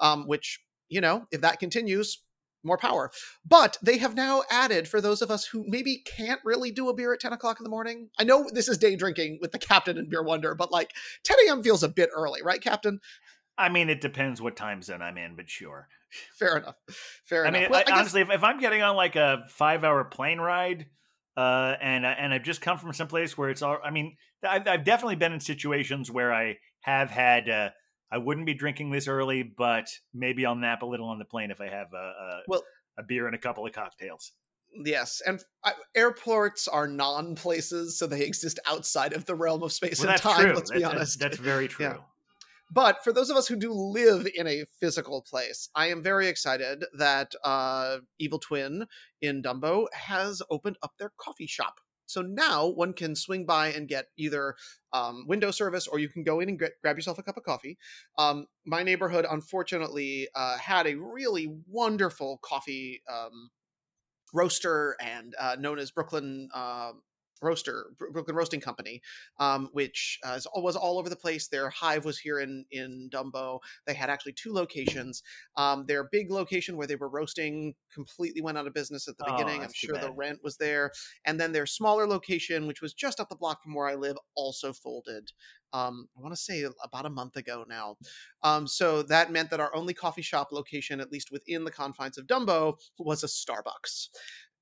Um, 0.00 0.26
which, 0.26 0.58
you 0.92 1.00
know, 1.00 1.26
if 1.32 1.40
that 1.40 1.58
continues, 1.58 2.22
more 2.64 2.78
power. 2.78 3.10
But 3.44 3.76
they 3.82 3.98
have 3.98 4.14
now 4.14 4.44
added 4.50 4.86
for 4.86 5.00
those 5.00 5.20
of 5.22 5.30
us 5.30 5.46
who 5.46 5.64
maybe 5.66 5.98
can't 6.06 6.40
really 6.44 6.70
do 6.70 6.88
a 6.88 6.94
beer 6.94 7.12
at 7.12 7.18
10 7.20 7.32
o'clock 7.32 7.58
in 7.58 7.64
the 7.64 7.70
morning. 7.70 8.10
I 8.18 8.24
know 8.24 8.48
this 8.52 8.68
is 8.68 8.78
day 8.78 8.94
drinking 8.94 9.38
with 9.40 9.50
the 9.52 9.58
captain 9.58 9.98
and 9.98 10.08
Beer 10.08 10.22
Wonder, 10.22 10.54
but 10.54 10.70
like 10.70 10.92
10 11.24 11.36
a.m. 11.48 11.62
feels 11.64 11.82
a 11.82 11.88
bit 11.88 12.10
early, 12.14 12.40
right, 12.42 12.60
Captain? 12.62 13.00
i 13.58 13.68
mean 13.68 13.90
it 13.90 14.00
depends 14.00 14.40
what 14.40 14.56
time 14.56 14.80
zone 14.80 15.02
i'm 15.02 15.18
in 15.18 15.36
but 15.36 15.50
sure 15.50 15.86
Fair 16.38 16.56
enough. 16.56 16.74
Fair 17.26 17.44
I 17.44 17.48
enough. 17.48 17.60
mean, 17.60 17.70
Well, 17.70 17.80
I- 17.80 17.84
guess- 17.84 17.98
honestly, 17.98 18.20
if, 18.22 18.30
if 18.30 18.42
I'm 18.44 18.58
getting 18.60 18.82
on 18.82 18.96
like 18.96 19.14
a 19.16 19.44
five 19.50 19.82
hour 19.84 20.04
plane 20.04 20.38
ride, 20.40 20.86
uh, 21.36 21.74
and 21.80 22.04
and 22.06 22.32
I've 22.34 22.42
just 22.44 22.60
come 22.62 22.76
from 22.78 22.92
some 22.92 23.08
place 23.08 23.36
where 23.38 23.48
it's 23.50 23.62
all, 23.62 23.78
I 23.84 23.90
mean, 23.90 24.16
I've, 24.42 24.66
I've 24.68 24.84
definitely 24.84 25.16
been 25.16 25.32
in 25.32 25.40
situations 25.40 26.10
where 26.10 26.32
I 26.32 26.58
have 26.80 27.10
had, 27.10 27.48
uh, 27.48 27.70
I 28.12 28.18
wouldn't 28.18 28.44
be 28.46 28.54
drinking 28.54 28.90
this 28.90 29.08
early, 29.08 29.42
but 29.42 29.88
maybe 30.12 30.44
I'll 30.44 30.54
nap 30.54 30.82
a 30.82 30.86
little 30.86 31.08
on 31.08 31.18
the 31.18 31.24
plane 31.24 31.50
if 31.50 31.60
I 31.60 31.68
have 31.68 31.88
a, 31.94 31.96
a, 31.96 32.42
Well- 32.46 32.62
a 32.98 33.02
beer 33.02 33.26
and 33.26 33.34
a 33.34 33.38
couple 33.38 33.66
of 33.66 33.72
cocktails. 33.72 34.32
Yes, 34.84 35.20
and 35.26 35.42
I, 35.64 35.72
airports 35.94 36.66
are 36.66 36.86
non-places, 36.88 37.98
so 37.98 38.06
they 38.06 38.22
exist 38.22 38.58
outside 38.66 39.12
of 39.12 39.26
the 39.26 39.34
realm 39.34 39.62
of 39.62 39.72
space 39.72 40.00
Well, 40.00 40.10
and 40.10 40.18
time. 40.20 40.40
true. 40.44 40.54
Let's 40.54 40.70
be 40.70 40.82
honest. 40.84 41.18
That's 41.18 41.36
very 41.36 41.68
true. 41.68 41.86
Yeah. 41.86 41.96
But 42.70 43.04
for 43.04 43.12
those 43.12 43.28
of 43.28 43.36
us 43.36 43.46
who 43.46 43.56
do 43.56 43.70
live 43.70 44.26
in 44.34 44.46
a 44.46 44.64
physical 44.80 45.20
place, 45.20 45.68
I 45.74 45.88
am 45.88 46.02
very 46.02 46.26
excited 46.28 46.86
that 46.96 47.32
uh, 47.44 47.98
Evil 48.18 48.38
Twin 48.38 48.86
in 49.20 49.42
Dumbo 49.42 49.88
has 49.92 50.40
opened 50.50 50.78
up 50.82 50.92
their 50.98 51.12
coffee 51.18 51.46
shop. 51.46 51.74
So 52.12 52.22
now 52.22 52.66
one 52.68 52.92
can 52.92 53.16
swing 53.16 53.46
by 53.46 53.68
and 53.68 53.88
get 53.88 54.06
either 54.16 54.54
um, 54.92 55.24
window 55.26 55.50
service 55.50 55.86
or 55.86 55.98
you 55.98 56.08
can 56.08 56.22
go 56.22 56.40
in 56.40 56.48
and 56.48 56.58
gra- 56.58 56.70
grab 56.82 56.96
yourself 56.96 57.18
a 57.18 57.22
cup 57.22 57.36
of 57.36 57.42
coffee. 57.42 57.78
Um, 58.18 58.46
my 58.66 58.82
neighborhood, 58.82 59.26
unfortunately, 59.28 60.28
uh, 60.34 60.58
had 60.58 60.86
a 60.86 60.94
really 60.94 61.48
wonderful 61.66 62.38
coffee 62.42 63.02
um, 63.10 63.50
roaster 64.34 64.96
and 65.00 65.34
uh, 65.38 65.56
known 65.58 65.78
as 65.78 65.90
Brooklyn. 65.90 66.48
Uh, 66.54 66.92
roaster 67.42 67.86
brooklyn 67.98 68.36
roasting 68.36 68.60
company 68.60 69.00
um, 69.38 69.68
which 69.72 70.18
uh, 70.26 70.32
is, 70.32 70.46
was 70.56 70.76
all 70.76 70.98
over 70.98 71.08
the 71.08 71.16
place. 71.16 71.48
Their 71.48 71.70
hive 71.70 72.04
was 72.04 72.18
here 72.18 72.40
in 72.40 72.64
in 72.70 73.08
dumbo. 73.12 73.60
They 73.86 73.94
had 73.94 74.10
actually 74.10 74.32
two 74.34 74.52
locations. 74.52 75.22
Um, 75.56 75.84
their 75.86 76.08
big 76.10 76.30
location 76.30 76.76
where 76.76 76.86
they 76.86 76.96
were 76.96 77.08
roasting 77.08 77.74
completely 77.92 78.40
went 78.42 78.58
out 78.58 78.66
of 78.66 78.74
business 78.74 79.08
at 79.08 79.16
the 79.18 79.24
Oh, 79.28 79.36
beginning. 79.36 79.62
I'm 79.62 79.72
sure 79.72 79.96
the 79.96 80.12
rent 80.12 80.40
was 80.42 80.56
there. 80.56 80.90
And 81.24 81.38
then 81.40 81.52
their 81.52 81.66
smaller 81.66 82.06
location 82.06 82.66
which 82.66 82.82
was 82.82 82.94
just 82.94 83.20
up 83.20 83.28
the 83.28 83.36
block 83.36 83.62
from 83.62 83.74
where 83.74 83.86
i 83.86 83.94
live 83.94 84.16
also 84.34 84.72
folded 84.72 85.30
um, 85.72 86.08
i 86.16 86.20
want 86.20 86.34
to 86.34 86.40
say 86.40 86.64
about 86.82 87.06
a 87.06 87.10
month 87.10 87.36
ago 87.36 87.64
now. 87.68 87.96
Um, 88.42 88.66
so 88.66 89.02
that 89.04 89.32
meant 89.32 89.50
that 89.50 89.60
our 89.60 89.74
only 89.74 89.94
coffee 89.94 90.22
shop 90.22 90.48
location 90.52 91.00
at 91.00 91.12
least 91.12 91.30
within 91.30 91.64
the 91.64 91.70
confines 91.70 92.18
of 92.18 92.26
dumbo 92.26 92.74
was 92.98 93.22
a 93.22 93.26
starbucks. 93.26 94.08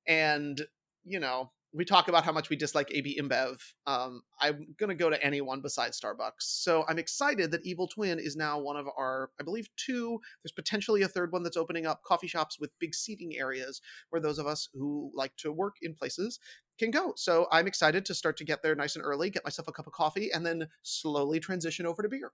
And 0.07 0.62
you 1.05 1.18
know 1.20 1.51
we 1.72 1.84
talk 1.84 2.08
about 2.08 2.24
how 2.24 2.32
much 2.32 2.50
we 2.50 2.56
dislike 2.56 2.90
AB 2.92 3.18
InBev. 3.20 3.58
Um, 3.86 4.22
I'm 4.40 4.74
gonna 4.78 4.94
go 4.94 5.10
to 5.10 5.24
anyone 5.24 5.60
besides 5.60 6.00
Starbucks. 6.00 6.40
So 6.40 6.84
I'm 6.88 6.98
excited 6.98 7.50
that 7.52 7.64
Evil 7.64 7.86
Twin 7.86 8.18
is 8.18 8.36
now 8.36 8.58
one 8.58 8.76
of 8.76 8.86
our, 8.98 9.30
I 9.40 9.44
believe, 9.44 9.68
two. 9.76 10.20
There's 10.42 10.52
potentially 10.52 11.02
a 11.02 11.08
third 11.08 11.32
one 11.32 11.42
that's 11.42 11.56
opening 11.56 11.86
up 11.86 12.02
coffee 12.02 12.26
shops 12.26 12.58
with 12.58 12.78
big 12.80 12.94
seating 12.94 13.36
areas 13.36 13.80
where 14.10 14.20
those 14.20 14.38
of 14.38 14.46
us 14.46 14.68
who 14.74 15.12
like 15.14 15.36
to 15.36 15.52
work 15.52 15.76
in 15.80 15.94
places 15.94 16.40
can 16.78 16.90
go. 16.90 17.12
So 17.16 17.46
I'm 17.52 17.66
excited 17.66 18.04
to 18.06 18.14
start 18.14 18.36
to 18.38 18.44
get 18.44 18.62
there 18.62 18.74
nice 18.74 18.96
and 18.96 19.04
early, 19.04 19.30
get 19.30 19.44
myself 19.44 19.68
a 19.68 19.72
cup 19.72 19.86
of 19.86 19.92
coffee, 19.92 20.30
and 20.32 20.44
then 20.44 20.68
slowly 20.82 21.38
transition 21.38 21.86
over 21.86 22.02
to 22.02 22.08
beer. 22.08 22.32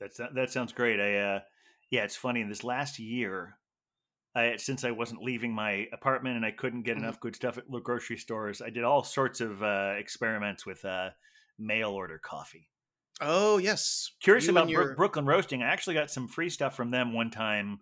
That's 0.00 0.18
that 0.34 0.50
sounds 0.50 0.72
great. 0.72 1.00
I 1.00 1.18
uh, 1.18 1.40
yeah, 1.90 2.04
it's 2.04 2.16
funny. 2.16 2.42
This 2.42 2.64
last 2.64 2.98
year, 2.98 3.58
I, 4.36 4.56
since 4.56 4.84
I 4.84 4.90
wasn't 4.90 5.22
leaving 5.22 5.52
my 5.54 5.88
apartment 5.92 6.36
and 6.36 6.44
I 6.44 6.50
couldn't 6.50 6.82
get 6.82 6.96
Mhm. 6.96 7.00
enough 7.00 7.20
good 7.20 7.34
stuff 7.34 7.56
at 7.58 7.64
grocery 7.82 8.18
stores, 8.18 8.60
I 8.60 8.70
did 8.70 8.84
all 8.84 9.02
sorts 9.02 9.40
of 9.40 9.62
uh, 9.62 9.94
experiments 9.96 10.66
with 10.66 10.84
uh, 10.84 11.10
mail 11.58 11.90
order 11.90 12.18
coffee. 12.18 12.68
Oh 13.20 13.56
yes, 13.58 14.12
Curious 14.20 14.44
You 14.44 14.50
about 14.52 14.68
your- 14.68 14.94
Brooklyn 14.94 15.24
Roasting. 15.24 15.62
I 15.62 15.68
actually 15.68 15.94
got 15.94 16.10
some 16.10 16.28
free 16.28 16.50
stuff 16.50 16.76
from 16.76 16.90
them 16.90 17.14
one 17.14 17.30
time 17.30 17.80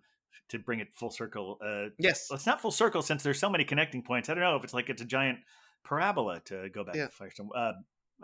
to 0.49 0.59
bring 0.59 0.79
it 0.79 0.93
full 0.93 1.11
circle. 1.11 1.57
Uh, 1.61 1.89
Yes, 1.99 2.27
well, 2.29 2.37
it's 2.37 2.45
not 2.45 2.61
full 2.61 2.71
circle 2.71 3.01
since 3.01 3.21
there's 3.23 3.39
so 3.39 3.49
many 3.49 3.65
connecting 3.65 4.01
points. 4.01 4.29
I 4.29 4.33
don't 4.33 4.43
know 4.43 4.55
if 4.55 4.63
it's 4.63 4.73
like 4.73 4.89
it's 4.89 5.01
a 5.01 5.05
giant 5.05 5.39
parabola 5.83 6.39
to 6.45 6.69
go 6.69 6.83
back 6.85 6.95
Yeah. 6.95 7.07
to 7.07 7.11
Firestone. 7.11 7.49
Uh, 7.53 7.73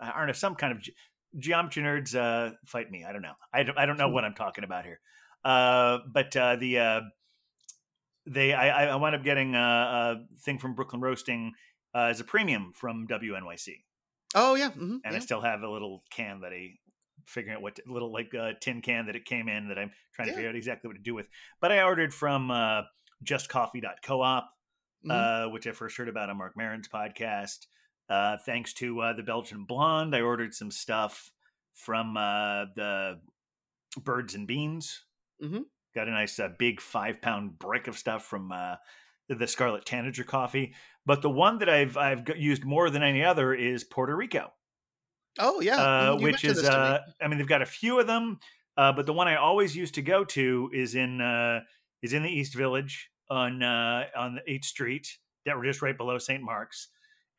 I 0.00 0.16
don't 0.18 0.26
know 0.28 0.32
some 0.32 0.54
kind 0.54 0.72
of 0.72 0.80
ge- 0.80 0.92
geometry 1.36 1.82
nerds 1.82 2.14
uh, 2.14 2.54
fight 2.66 2.90
me. 2.90 3.04
I 3.04 3.12
don't 3.12 3.22
know. 3.22 3.34
I 3.52 3.62
don't, 3.64 3.76
I 3.76 3.84
don't 3.86 3.98
know 3.98 4.08
Hmm. 4.08 4.14
what 4.14 4.24
I'm 4.24 4.34
talking 4.34 4.64
about 4.64 4.84
here. 4.86 5.00
Uh, 5.44 5.98
but 6.10 6.34
uh, 6.36 6.56
the 6.56 6.78
uh, 6.78 7.00
they 8.26 8.52
I, 8.52 8.86
I 8.92 8.96
wound 8.96 9.14
up 9.14 9.24
getting 9.24 9.54
a, 9.54 9.58
a 9.58 10.40
thing 10.40 10.58
from 10.58 10.74
Brooklyn 10.74 11.00
Roasting 11.02 11.52
uh, 11.94 12.04
as 12.04 12.20
a 12.20 12.24
premium 12.24 12.72
from 12.74 13.06
WNYC, 13.08 13.82
Oh 14.34 14.54
yeah, 14.54 14.70
mhm, 14.70 15.00
and 15.04 15.12
yeah. 15.12 15.14
I 15.14 15.18
still 15.18 15.40
have 15.40 15.62
a 15.62 15.68
little 15.70 16.02
can 16.10 16.40
that 16.40 16.52
I 16.52 16.70
figuring 17.26 17.56
out 17.56 17.62
what 17.62 17.76
to, 17.76 17.82
little 17.86 18.12
like 18.12 18.34
uh, 18.34 18.52
tin 18.60 18.80
can 18.82 19.06
that 19.06 19.14
it 19.16 19.24
came 19.24 19.48
in 19.48 19.68
that 19.68 19.78
I'm 19.78 19.90
trying 20.14 20.28
to 20.28 20.34
figure 20.34 20.48
out 20.48 20.56
exactly 20.56 20.88
what 20.88 20.96
to 20.96 21.02
do 21.02 21.14
with. 21.14 21.26
But 21.60 21.70
I 21.72 21.82
ordered 21.82 22.12
from 22.14 22.50
uh, 22.50 22.82
JustCoffee.coop 23.24 24.44
Mhm. 25.04 25.10
uh, 25.10 25.50
which 25.50 25.66
I 25.66 25.72
first 25.72 25.96
heard 25.96 26.08
about 26.08 26.30
on 26.30 26.38
Marc 26.38 26.56
Maron's 26.56 26.86
podcast. 26.88 27.66
Uh, 28.08 28.36
thanks 28.46 28.72
to 28.74 29.00
uh, 29.00 29.12
the 29.12 29.22
Belgian 29.24 29.64
Blonde, 29.64 30.14
I 30.14 30.20
ordered 30.20 30.54
some 30.54 30.70
stuff 30.70 31.32
from 31.74 32.16
uh, 32.16 32.66
the 32.76 33.20
Birds 34.00 34.34
and 34.36 34.46
Beans. 34.46 35.04
Mhm. 35.42 35.64
Got 35.94 36.08
a 36.08 36.12
nice 36.12 36.38
uh, 36.38 36.48
big 36.58 36.80
five 36.80 37.20
pound 37.20 37.58
brick 37.58 37.86
of 37.86 37.98
stuff 37.98 38.24
from 38.24 38.52
uh, 38.52 38.76
the 39.28 39.46
Scarlet 39.46 39.84
Tanager 39.84 40.24
coffee. 40.24 40.74
But 41.04 41.22
the 41.22 41.30
one 41.30 41.58
that 41.58 41.68
I've 41.68 41.96
I've 41.96 42.22
used 42.36 42.64
more 42.64 42.90
than 42.90 43.02
any 43.02 43.24
other 43.24 43.54
is 43.54 43.84
Porto 43.84 44.12
Rico 44.12 44.52
oh 45.38 45.60
yeah, 45.60 45.76
uh, 45.76 46.16
which 46.16 46.44
is 46.44 46.64
uh, 46.64 46.98
I 47.20 47.28
mean 47.28 47.38
they've 47.38 47.46
got 47.46 47.62
a 47.62 47.66
few 47.66 48.00
of 48.00 48.06
them, 48.06 48.38
uh, 48.76 48.92
but 48.92 49.06
the 49.06 49.12
one 49.12 49.28
I 49.28 49.36
always 49.36 49.76
used 49.76 49.94
to 49.94 50.02
go 50.02 50.24
to 50.24 50.70
is 50.72 50.94
in 50.94 51.20
uh, 51.20 51.60
is 52.02 52.12
in 52.12 52.22
the 52.22 52.30
East 52.30 52.54
Village 52.54 53.10
on 53.30 53.62
uh, 53.62 54.04
on 54.16 54.34
the 54.34 54.50
Eighth 54.50 54.64
Street, 54.64 55.18
that 55.46 55.56
were 55.56 55.64
just 55.64 55.82
right 55.82 55.96
below 55.96 56.18
St. 56.18 56.42
Mark's, 56.42 56.88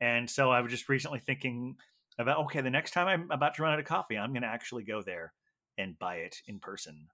and 0.00 0.28
so 0.28 0.50
I 0.50 0.60
was 0.60 0.70
just 0.70 0.88
recently 0.88 1.20
thinking 1.20 1.76
about 2.18 2.38
okay, 2.44 2.60
the 2.60 2.70
next 2.70 2.92
time 2.92 3.06
I'm 3.06 3.30
about 3.30 3.54
to 3.54 3.62
run 3.62 3.72
out 3.72 3.78
of 3.78 3.84
coffee, 3.84 4.18
I'm 4.18 4.32
going 4.32 4.42
to 4.42 4.48
actually 4.48 4.84
go 4.84 5.02
there 5.02 5.32
and 5.78 5.98
buy 5.98 6.16
it 6.16 6.36
in 6.46 6.60
person, 6.60 7.08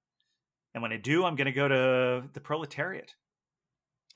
and 0.75 0.83
when 0.83 0.93
I 0.93 0.97
do, 0.97 1.25
I'm 1.25 1.37
going 1.37 1.47
to 1.47 1.53
go 1.53 1.69
to 1.69 2.29
the 2.33 2.41
Proletariat. 2.41 3.15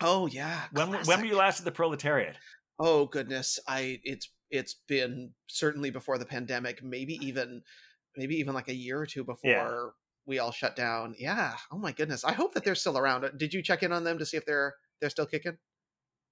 oh 0.01 0.27
yeah, 0.27 0.63
When 0.73 0.93
when 0.93 1.21
were 1.21 1.27
you 1.27 1.37
last 1.37 1.59
at 1.61 1.65
the 1.65 1.73
Proletariat? 1.73 2.37
Oh 2.79 3.07
goodness, 3.07 3.59
I 3.69 4.01
it's 4.05 4.31
it's 4.51 4.77
been 4.89 5.33
certainly 5.49 5.91
before 5.91 6.19
the 6.19 6.27
pandemic, 6.27 6.83
maybe 6.83 7.15
even 7.23 7.63
maybe 8.17 8.37
even 8.37 8.55
like 8.55 8.69
a 8.69 8.75
year 8.75 8.99
or 9.01 9.07
two 9.07 9.25
before 9.25 9.95
we 10.27 10.39
all 10.39 10.53
shut 10.53 10.75
down. 10.77 11.15
Yeah. 11.19 11.55
Oh 11.73 11.79
my 11.79 11.93
goodness. 11.93 12.25
I 12.25 12.33
hope 12.33 12.55
that 12.55 12.65
they're 12.65 12.75
still 12.75 12.97
around. 12.99 13.29
Did 13.37 13.53
you 13.53 13.63
check 13.63 13.83
in 13.83 13.93
on 13.93 14.05
them 14.05 14.19
to 14.19 14.27
see 14.27 14.37
if 14.37 14.47
they're 14.47 14.75
they're 15.01 15.11
still 15.11 15.27
kicking? 15.27 15.59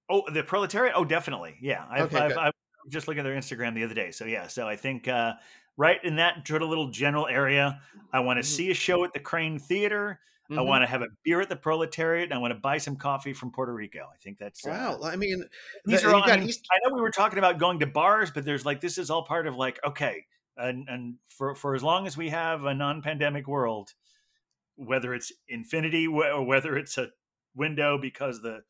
Oh, 0.09 0.23
the 0.31 0.43
proletariat. 0.43 0.93
Oh, 0.97 1.05
definitely. 1.05 1.55
Yeah, 1.61 1.85
I've, 1.89 2.05
Okay, 2.05 2.17
I've, 2.17 2.29
good. 2.29 2.37
I 2.37 2.45
was 2.45 2.53
just 2.89 3.07
looking 3.07 3.21
at 3.21 3.23
their 3.23 3.35
Instagram 3.35 3.73
the 3.73 3.83
other 3.85 3.93
day. 3.93 4.11
So 4.11 4.25
yeah, 4.25 4.47
so 4.47 4.67
I 4.67 4.75
think 4.75 5.07
uh, 5.07 5.33
right 5.77 6.03
in 6.03 6.15
that 6.17 6.47
sort 6.47 6.61
of 6.61 6.69
little 6.69 6.89
general 6.89 7.27
area, 7.27 7.81
I 8.11 8.19
want 8.19 8.37
to 8.37 8.43
Mhm. 8.43 8.55
see 8.55 8.71
a 8.71 8.73
show 8.75 9.03
at 9.03 9.13
the 9.13 9.19
Kraine 9.19 9.59
Theater. 9.59 10.19
I 10.49 10.55
Mhm. 10.55 10.65
want 10.67 10.83
to 10.83 10.87
have 10.87 11.01
a 11.01 11.07
beer 11.23 11.41
at 11.41 11.49
the 11.49 11.55
Proletariat. 11.55 12.25
And 12.25 12.33
I 12.33 12.37
want 12.37 12.53
to 12.53 12.59
buy 12.59 12.77
some 12.77 12.95
coffee 12.97 13.33
from 13.33 13.51
Porto 13.51 13.71
Rico. 13.71 14.07
I 14.13 14.17
think 14.17 14.37
that's 14.37 14.65
uh, 14.67 14.69
Wow. 14.69 14.99
I 15.03 15.15
mean, 15.15 15.43
These 15.85 16.01
the- 16.01 16.09
are 16.09 16.15
all. 16.15 16.23
I, 16.29 16.37
mean, 16.37 16.49
East- 16.49 16.67
I 16.71 16.77
know 16.87 16.93
we 16.93 17.01
were 17.01 17.09
talking 17.11 17.39
about 17.39 17.57
going 17.57 17.79
to 17.79 17.87
bars, 17.87 18.29
but 18.29 18.45
there's 18.45 18.65
like 18.65 18.81
this 18.81 18.97
is 18.97 19.09
all 19.09 19.23
part 19.25 19.47
of 19.47 19.55
like 19.55 19.79
okay, 19.85 20.25
and 20.57 20.87
and 20.89 21.17
for 21.29 21.55
for 21.55 21.73
as 21.75 21.81
long 21.81 22.05
as 22.05 22.17
we 22.17 22.29
have 22.29 22.65
a 22.65 22.73
non-pandemic 22.73 23.47
world, 23.47 23.93
whether 24.75 25.13
it's 25.13 25.31
infinity 25.47 26.05
or 26.07 26.43
whether 26.45 26.77
it's 26.77 26.97
a 26.97 27.11
window 27.55 27.97
because 27.97 28.41
the 28.41 28.63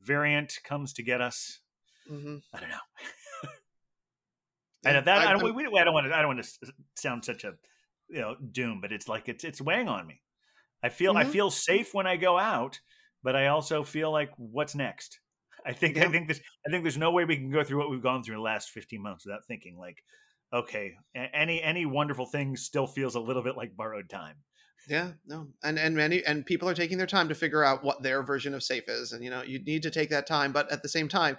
variant 0.00 0.58
comes 0.64 0.92
to 0.94 1.02
get 1.02 1.20
us. 1.20 1.60
Mhm. 2.08 2.42
I 2.54 2.60
don't 2.60 2.70
know. 2.70 2.78
Yeah, 4.86 4.90
I 4.90 4.92
know 4.92 5.00
that. 5.02 5.22
I, 5.22 5.26
I- 5.26 5.32
don't. 5.32 5.42
We, 5.42 5.52
we, 5.52 5.78
I 5.78 5.84
don't 5.84 5.94
want 5.94 6.06
to. 6.06 6.14
I 6.16 6.22
don't 6.22 6.36
want 6.36 6.44
to 6.44 6.72
sound 6.96 7.24
such 7.24 7.44
a 7.44 7.54
you 8.08 8.20
know 8.20 8.36
doom, 8.36 8.80
but 8.80 8.92
it's 8.92 9.08
like 9.08 9.28
it's 9.28 9.44
it's 9.44 9.60
weighing 9.60 9.88
on 9.88 10.06
me. 10.06 10.22
I 10.82 10.90
feel 10.90 11.14
I 11.16 11.24
Mhm. 11.24 11.32
feel 11.32 11.50
safe 11.50 11.94
when 11.94 12.06
I 12.06 12.16
go 12.16 12.38
out, 12.38 12.80
but 13.22 13.36
I 13.36 13.48
also 13.48 13.84
feel 13.84 14.12
like 14.12 14.32
what's 14.36 14.74
next. 14.74 15.20
I 15.66 15.72
think 15.74 15.98
I 15.98 16.08
think 16.10 16.28
this. 16.28 16.40
I 16.66 16.70
think 16.70 16.84
there's 16.84 16.98
no 16.98 17.12
way 17.12 17.24
we 17.24 17.36
can 17.36 17.50
go 17.50 17.64
through 17.64 17.78
what 17.78 17.90
we've 17.90 18.02
gone 18.02 18.22
through 18.22 18.34
in 18.36 18.40
the 18.40 18.44
last 18.44 18.70
15 18.70 19.02
months 19.02 19.26
without 19.26 19.46
thinking 19.46 19.78
like, 19.78 20.04
okay, 20.52 20.96
any 21.14 21.62
any 21.62 21.86
wonderful 21.86 22.26
thing 22.26 22.56
still 22.56 22.86
feels 22.86 23.14
a 23.16 23.20
little 23.20 23.42
bit 23.42 23.56
like 23.56 23.76
borrowed 23.76 24.10
time. 24.10 24.44
Yeah, 24.88 25.14
no, 25.26 25.48
and 25.64 25.80
and 25.80 25.96
many 25.96 26.24
and 26.24 26.46
people 26.46 26.68
are 26.68 26.74
taking 26.74 26.96
their 26.96 27.08
time 27.08 27.28
to 27.28 27.34
figure 27.34 27.64
out 27.64 27.82
what 27.82 28.02
their 28.04 28.22
version 28.22 28.54
of 28.54 28.62
safe 28.62 28.84
is, 28.88 29.12
and 29.12 29.24
you 29.24 29.30
know 29.30 29.42
you 29.42 29.58
need 29.58 29.82
to 29.82 29.90
take 29.90 30.10
that 30.10 30.28
time. 30.28 30.52
But 30.52 30.70
at 30.70 30.82
the 30.82 30.88
same 30.88 31.08
time, 31.08 31.38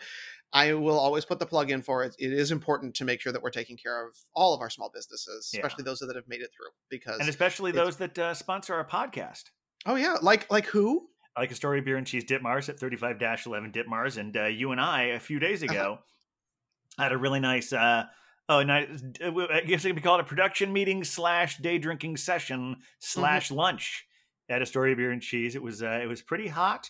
I 0.53 0.73
will 0.73 0.97
always 0.97 1.25
put 1.25 1.39
the 1.39 1.45
plug 1.45 1.71
in 1.71 1.81
for 1.81 2.03
it. 2.03 2.15
It 2.17 2.31
is 2.31 2.51
important 2.51 2.95
to 2.95 3.05
make 3.05 3.19
sure 3.21 3.33
that 3.33 3.41
we're 3.41 3.49
taking 3.49 3.75
care 3.77 4.07
of 4.07 4.15
all 4.33 4.53
of 4.53 4.61
our 4.61 4.69
small 4.69 4.89
businesses, 4.93 5.51
Yeah. 5.53 5.59
especially 5.59 5.83
those 5.83 5.99
that 5.99 6.15
have 6.15 6.27
made 6.27 6.41
it 6.41 6.51
through. 6.55 6.69
Because 6.89 7.19
And 7.19 7.27
especially 7.29 7.71
those 7.71 7.97
that 7.97 8.17
uh, 8.17 8.33
sponsor 8.33 8.73
our 8.73 8.87
podcast. 8.87 9.43
oh 9.85 9.95
yeah, 9.95 10.15
like 10.21 10.49
like 10.51 10.65
who? 10.67 11.09
Like 11.37 11.51
Astoria 11.51 11.81
Bier 11.83 11.97
and 11.97 12.07
cheese 12.07 12.23
Ditmars 12.25 12.67
at 12.69 12.79
35 12.79 13.21
11 13.45 13.71
Ditmars. 13.71 14.17
And 14.17 14.35
uh, 14.35 14.45
you 14.45 14.71
and 14.71 14.81
I, 14.81 15.03
a 15.03 15.19
few 15.19 15.37
days 15.39 15.61
Uh-huh. 15.63 15.71
ago, 15.71 15.99
had 16.97 17.11
a 17.11 17.17
really 17.17 17.39
nice, 17.39 17.71
uh, 17.73 18.05
oh, 18.49 18.63
nice, 18.63 18.87
I 19.21 19.61
guess 19.67 19.83
it 19.85 19.89
could 19.89 19.95
be 19.97 20.01
called 20.01 20.21
a 20.21 20.23
production 20.23 20.73
meeting 20.73 21.03
slash 21.03 21.57
day 21.57 21.77
drinking 21.77 22.17
session 22.17 22.77
slash 22.99 23.51
lunch 23.51 24.05
at 24.49 24.61
Astoria 24.63 24.95
Bier 24.95 25.11
and 25.11 25.21
cheese. 25.21 25.55
It 25.55 25.61
was, 25.61 25.83
uh, 25.83 25.99
it 26.01 26.07
was 26.07 26.21
pretty 26.23 26.47
hot. 26.47 26.89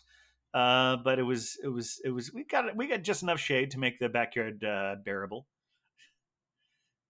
Uh, 0.57 0.97
but 1.03 1.19
it 1.19 1.23
was, 1.23 1.55
it 1.63 1.67
was, 1.67 2.01
it 2.03 2.09
was, 2.09 2.33
we 2.33 2.43
got, 2.43 2.75
we 2.75 2.87
got 2.87 3.03
just 3.03 3.21
enough 3.21 3.39
shade 3.39 3.69
to 3.71 3.79
make 3.79 3.99
the 3.99 4.09
backyard, 4.09 4.63
uh, 4.63 4.95
bearable. 5.05 5.45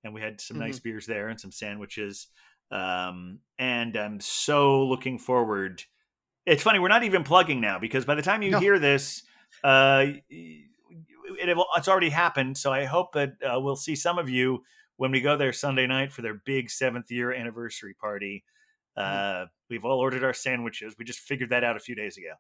And 0.04 0.14
we 0.14 0.20
had 0.20 0.42
some 0.42 0.60
nice 0.60 0.80
beers 0.80 1.06
there 1.06 1.30
and 1.30 1.40
some 1.40 1.54
sandwiches. 1.54 2.28
Um, 2.72 3.40
and 3.58 3.96
I'm 3.96 4.20
so 4.20 4.86
looking 4.86 5.18
forward. 5.18 5.84
It's 6.46 6.64
funny 6.64 6.80
we're 6.80 6.90
not 6.90 7.04
even 7.04 7.24
plugging 7.24 7.62
now 7.62 7.80
because 7.80 8.04
by 8.06 8.16
the 8.16 8.22
time 8.22 8.42
you 8.42 8.52
No. 8.52 8.60
hear 8.60 8.80
this 8.80 9.24
uh 9.64 10.06
it, 10.30 10.66
it's 11.78 11.88
already 11.88 12.10
happened. 12.10 12.58
So 12.58 12.72
i 12.74 12.86
hope 12.86 13.14
that 13.14 13.34
uh, 13.44 13.60
we'll 13.60 13.76
see 13.76 13.96
some 13.96 14.18
of 14.18 14.30
you 14.30 14.64
when 14.98 15.12
we 15.12 15.22
go 15.22 15.38
there 15.38 15.54
sunday 15.54 15.88
night 15.88 16.12
for 16.12 16.22
their 16.22 16.42
big 16.46 16.70
seventh 16.70 17.12
year 17.12 17.34
anniversary 17.34 17.94
party. 17.94 18.44
Uh 18.96 19.46
we've 19.70 19.86
all 19.86 20.00
ordered 20.00 20.24
our 20.24 20.34
sandwiches. 20.34 20.96
We 21.00 21.06
just 21.06 21.20
figured 21.20 21.50
that 21.52 21.64
out 21.64 21.78
a 21.78 21.82
few 21.82 21.96
days 21.96 22.18
ago 22.18 22.34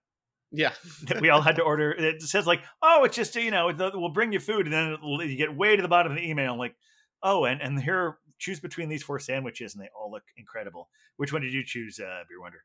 Yeah. 0.52 0.72
that 1.04 1.22
we 1.22 1.30
all 1.30 1.41
had 1.41 1.58
to 1.58 1.64
order. 1.64 1.91
It 1.91 2.22
says 2.22 2.48
like, 2.48 2.62
oh, 2.82 3.04
it's 3.04 3.16
just 3.16 3.36
you 3.36 3.52
know, 3.52 3.72
we'll 3.93 4.10
bring 4.10 4.32
you 4.34 4.39
food, 4.39 4.66
and 4.68 4.74
then 4.74 4.98
you 5.02 5.36
get 5.38 5.56
way 5.56 5.76
to 5.76 5.82
the 5.82 5.88
bottom 5.88 6.12
of 6.12 6.18
the 6.18 6.28
email, 6.28 6.58
like, 6.58 6.76
oh, 7.24 7.45
and 7.45 7.62
and 7.62 7.82
here 7.82 8.18
choose 8.39 8.60
between 8.60 8.89
these 8.89 9.04
four 9.04 9.20
sandwiches, 9.20 9.74
and 9.74 9.84
they 9.84 9.89
all 10.00 10.12
look 10.12 10.24
incredible. 10.38 10.89
Which 11.18 11.34
one 11.34 11.41
did 11.41 11.54
you 11.54 11.64
choose, 11.66 12.00
uh, 12.00 12.24
Beer 12.30 12.39
Wonder? 12.39 12.64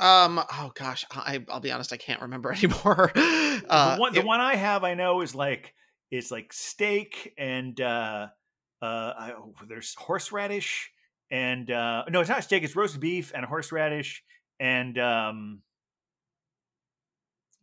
Um. 0.00 0.40
Oh 0.52 0.72
gosh, 0.74 1.04
I 1.12 1.44
I'll 1.48 1.60
be 1.60 1.70
honest, 1.70 1.92
I 1.92 1.96
can't 1.96 2.22
remember 2.22 2.52
anymore. 2.56 3.12
Uh, 3.14 3.94
the 3.94 4.00
one, 4.00 4.12
the 4.12 4.20
it- 4.20 4.26
one 4.26 4.40
I 4.40 4.56
have, 4.56 4.82
I 4.84 4.94
know 4.94 5.20
is 5.20 5.34
like 5.34 5.72
it's 6.10 6.30
like 6.30 6.52
steak 6.52 7.32
and 7.38 7.80
uh, 7.80 8.28
uh, 8.82 8.84
I, 8.84 9.32
oh, 9.38 9.54
there's 9.68 9.94
horseradish 9.94 10.90
and 11.30 11.70
uh, 11.70 12.04
no, 12.10 12.20
it's 12.20 12.28
not 12.28 12.44
steak. 12.44 12.62
It's 12.62 12.76
roast 12.76 13.00
beef 13.00 13.32
and 13.34 13.44
horseradish 13.44 14.22
and 14.60 14.98
um, 14.98 15.60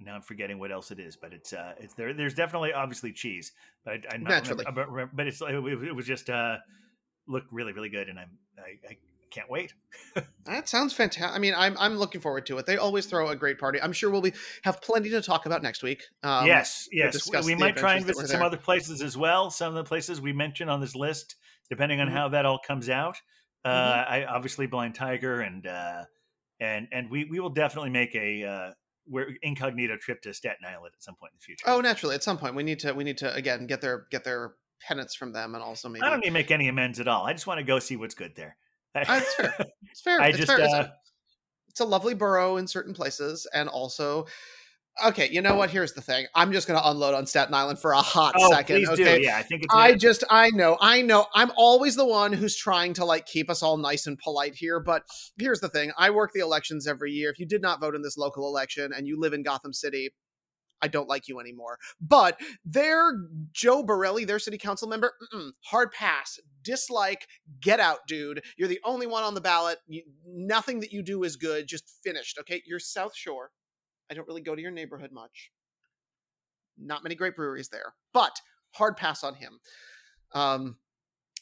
now 0.03 0.15
I'm 0.15 0.21
forgetting 0.21 0.59
what 0.59 0.71
else 0.71 0.91
it 0.91 0.99
is, 0.99 1.15
but 1.15 1.33
it's 1.33 1.53
uh, 1.53 1.73
it's 1.79 1.93
there. 1.93 2.13
There's 2.13 2.33
definitely 2.33 2.73
obviously 2.73 3.11
cheese, 3.13 3.51
but 3.85 3.93
I, 3.93 4.15
I'm 4.15 4.23
not 4.23 4.29
Naturally. 4.29 4.65
remember- 4.65 5.09
but, 5.13 5.27
it's 5.27 5.41
it, 5.41 5.53
it 5.53 5.95
was 5.95 6.05
just 6.05 6.29
uh, 6.29 6.57
looked 7.27 7.51
really 7.51 7.73
really 7.73 7.89
good, 7.89 8.09
and 8.09 8.19
I'm 8.19 8.37
I, 8.57 8.89
I 8.91 8.97
can't 9.31 9.49
wait. 9.49 9.73
That 10.45 10.67
sounds 10.67 10.91
fantastic. 10.91 11.33
I 11.35 11.39
mean, 11.39 11.53
I'm 11.55 11.77
I'm 11.77 11.97
looking 11.97 12.19
forward 12.19 12.47
to 12.47 12.57
it. 12.57 12.65
They 12.65 12.75
always 12.77 13.05
throw 13.05 13.29
a 13.29 13.35
great 13.35 13.59
party. 13.59 13.79
I'm 13.79 13.93
sure 13.93 14.09
we'll 14.09 14.21
be 14.21 14.33
have 14.63 14.81
plenty 14.81 15.09
to 15.11 15.21
talk 15.21 15.45
about 15.45 15.61
next 15.61 15.83
week. 15.83 16.01
Um, 16.23 16.47
yes, 16.47 16.89
yes. 16.91 17.13
discuss 17.13 17.45
We 17.45 17.53
might 17.53 17.77
try 17.77 17.91
and 17.93 17.99
adventures 18.01 18.07
that 18.07 18.15
were 18.15 18.21
visit 18.23 18.33
some 18.37 18.45
other 18.45 18.57
places 18.57 19.01
as 19.03 19.15
well. 19.15 19.51
Some 19.51 19.69
of 19.69 19.75
the 19.75 19.87
places 19.87 20.19
we 20.19 20.33
mentioned 20.33 20.69
on 20.71 20.81
this 20.81 20.95
list, 20.95 21.35
depending 21.69 22.01
on 22.01 22.07
Mhm. 22.07 22.11
how 22.13 22.29
that 22.29 22.45
all 22.47 22.59
comes 22.59 22.89
out. 22.89 23.21
Uh, 23.63 23.69
Mhm. 23.69 24.09
I 24.11 24.25
obviously 24.25 24.65
Blind 24.65 24.95
Tiger 24.95 25.41
and 25.41 25.65
uh, 25.67 26.05
and 26.59 26.87
and 26.91 27.09
we 27.11 27.25
we 27.25 27.39
will 27.39 27.51
definitely 27.51 27.91
make 27.91 28.15
a 28.15 28.43
uh, 28.43 28.71
where 29.11 29.27
incognito 29.41 29.97
trip 29.97 30.21
to 30.23 30.33
Staten 30.33 30.65
Island 30.65 30.93
at 30.95 31.03
some 31.03 31.15
point 31.15 31.33
in 31.33 31.37
the 31.37 31.43
future. 31.43 31.65
Oh, 31.67 31.81
naturally, 31.81 32.15
at 32.15 32.23
some 32.23 32.37
point 32.37 32.55
we 32.55 32.63
need 32.63 32.79
to 32.79 32.93
we 32.93 33.03
need 33.03 33.17
to 33.19 33.33
again 33.33 33.67
get 33.67 33.81
their 33.81 34.07
get 34.09 34.23
their 34.23 34.53
penance 34.87 35.13
from 35.13 35.33
them, 35.33 35.53
and 35.53 35.63
also 35.63 35.89
maybe 35.89 36.03
I 36.03 36.09
don't 36.09 36.21
need 36.21 36.27
to 36.27 36.33
make 36.33 36.51
any 36.51 36.67
amends 36.67 36.99
at 36.99 37.07
all. 37.07 37.25
I 37.25 37.33
just 37.33 37.45
want 37.45 37.59
to 37.59 37.63
go 37.63 37.79
see 37.79 37.97
what's 37.97 38.15
good 38.15 38.35
there. 38.35 38.57
That's 38.93 39.33
fair. 39.35 39.55
it's 39.89 40.01
fair. 40.01 40.21
I 40.21 40.27
it's 40.29 40.37
just 40.37 40.49
fair. 40.49 40.59
It's, 40.61 40.73
uh, 40.73 40.77
a, 40.77 40.93
it's 41.69 41.79
a 41.79 41.85
lovely 41.85 42.13
borough 42.13 42.57
in 42.57 42.67
certain 42.67 42.93
places, 42.93 43.45
and 43.53 43.69
also. 43.69 44.25
Okay, 45.05 45.29
you 45.31 45.41
know 45.41 45.55
what? 45.55 45.69
Here's 45.69 45.93
the 45.93 46.01
thing. 46.01 46.27
I'm 46.35 46.51
just 46.51 46.67
going 46.67 46.79
to 46.79 46.89
unload 46.89 47.13
on 47.13 47.25
Staten 47.25 47.53
Island 47.53 47.79
for 47.79 47.93
a 47.93 48.01
hot 48.01 48.35
oh, 48.37 48.51
second. 48.51 48.75
please 48.75 48.89
okay, 48.89 49.19
do. 49.19 49.23
Yeah, 49.23 49.37
I 49.37 49.41
think 49.41 49.63
it's. 49.63 49.73
I 49.73 49.95
just 49.95 50.23
I 50.29 50.49
know 50.51 50.77
I 50.79 51.01
know 51.01 51.27
I'm 51.33 51.51
always 51.55 51.95
the 51.95 52.05
one 52.05 52.33
who's 52.33 52.55
trying 52.55 52.93
to 52.95 53.05
like 53.05 53.25
keep 53.25 53.49
us 53.49 53.63
all 53.63 53.77
nice 53.77 54.07
and 54.07 54.17
polite 54.17 54.55
here 54.55 54.79
but 54.79 55.03
here's 55.39 55.59
the 55.59 55.69
thing 55.69 55.91
I 55.97 56.09
work 56.09 56.31
the 56.33 56.39
elections 56.41 56.87
every 56.87 57.11
year 57.11 57.29
if 57.29 57.39
you 57.39 57.45
did 57.45 57.61
not 57.61 57.79
vote 57.79 57.95
in 57.95 58.01
this 58.01 58.17
local 58.17 58.47
election 58.47 58.91
and 58.95 59.07
you 59.07 59.19
live 59.19 59.33
in 59.33 59.43
Gotham 59.43 59.73
City 59.73 60.13
I 60.81 60.87
don't 60.87 61.07
like 61.07 61.27
you 61.27 61.39
anymore 61.39 61.77
but 61.99 62.39
their 62.65 63.13
Joe 63.51 63.83
Borelli 63.83 64.25
their 64.25 64.39
city 64.39 64.57
council 64.57 64.87
member 64.87 65.13
mm-mm, 65.33 65.51
hard 65.65 65.91
pass 65.91 66.39
dislike 66.63 67.27
get 67.59 67.79
out 67.79 67.99
dude 68.07 68.43
you're 68.57 68.67
the 68.67 68.81
only 68.83 69.07
one 69.07 69.23
on 69.23 69.33
the 69.33 69.41
ballot 69.41 69.79
you, 69.87 70.03
nothing 70.27 70.79
that 70.81 70.91
you 70.91 71.01
do 71.01 71.23
is 71.23 71.35
good 71.35 71.67
just 71.67 71.99
finished 72.03 72.37
okay 72.39 72.61
you're 72.65 72.79
South 72.79 73.15
Shore 73.15 73.51
I 74.11 74.13
don't 74.13 74.27
really 74.27 74.41
go 74.41 74.53
to 74.53 74.61
your 74.61 74.71
neighborhood 74.71 75.11
much 75.11 75.49
not 76.77 77.01
many 77.03 77.15
great 77.15 77.35
breweries 77.35 77.69
there 77.69 77.93
but 78.13 78.39
hard 78.73 78.97
pass 78.97 79.23
on 79.23 79.35
him. 79.35 79.59
Um, 80.33 80.77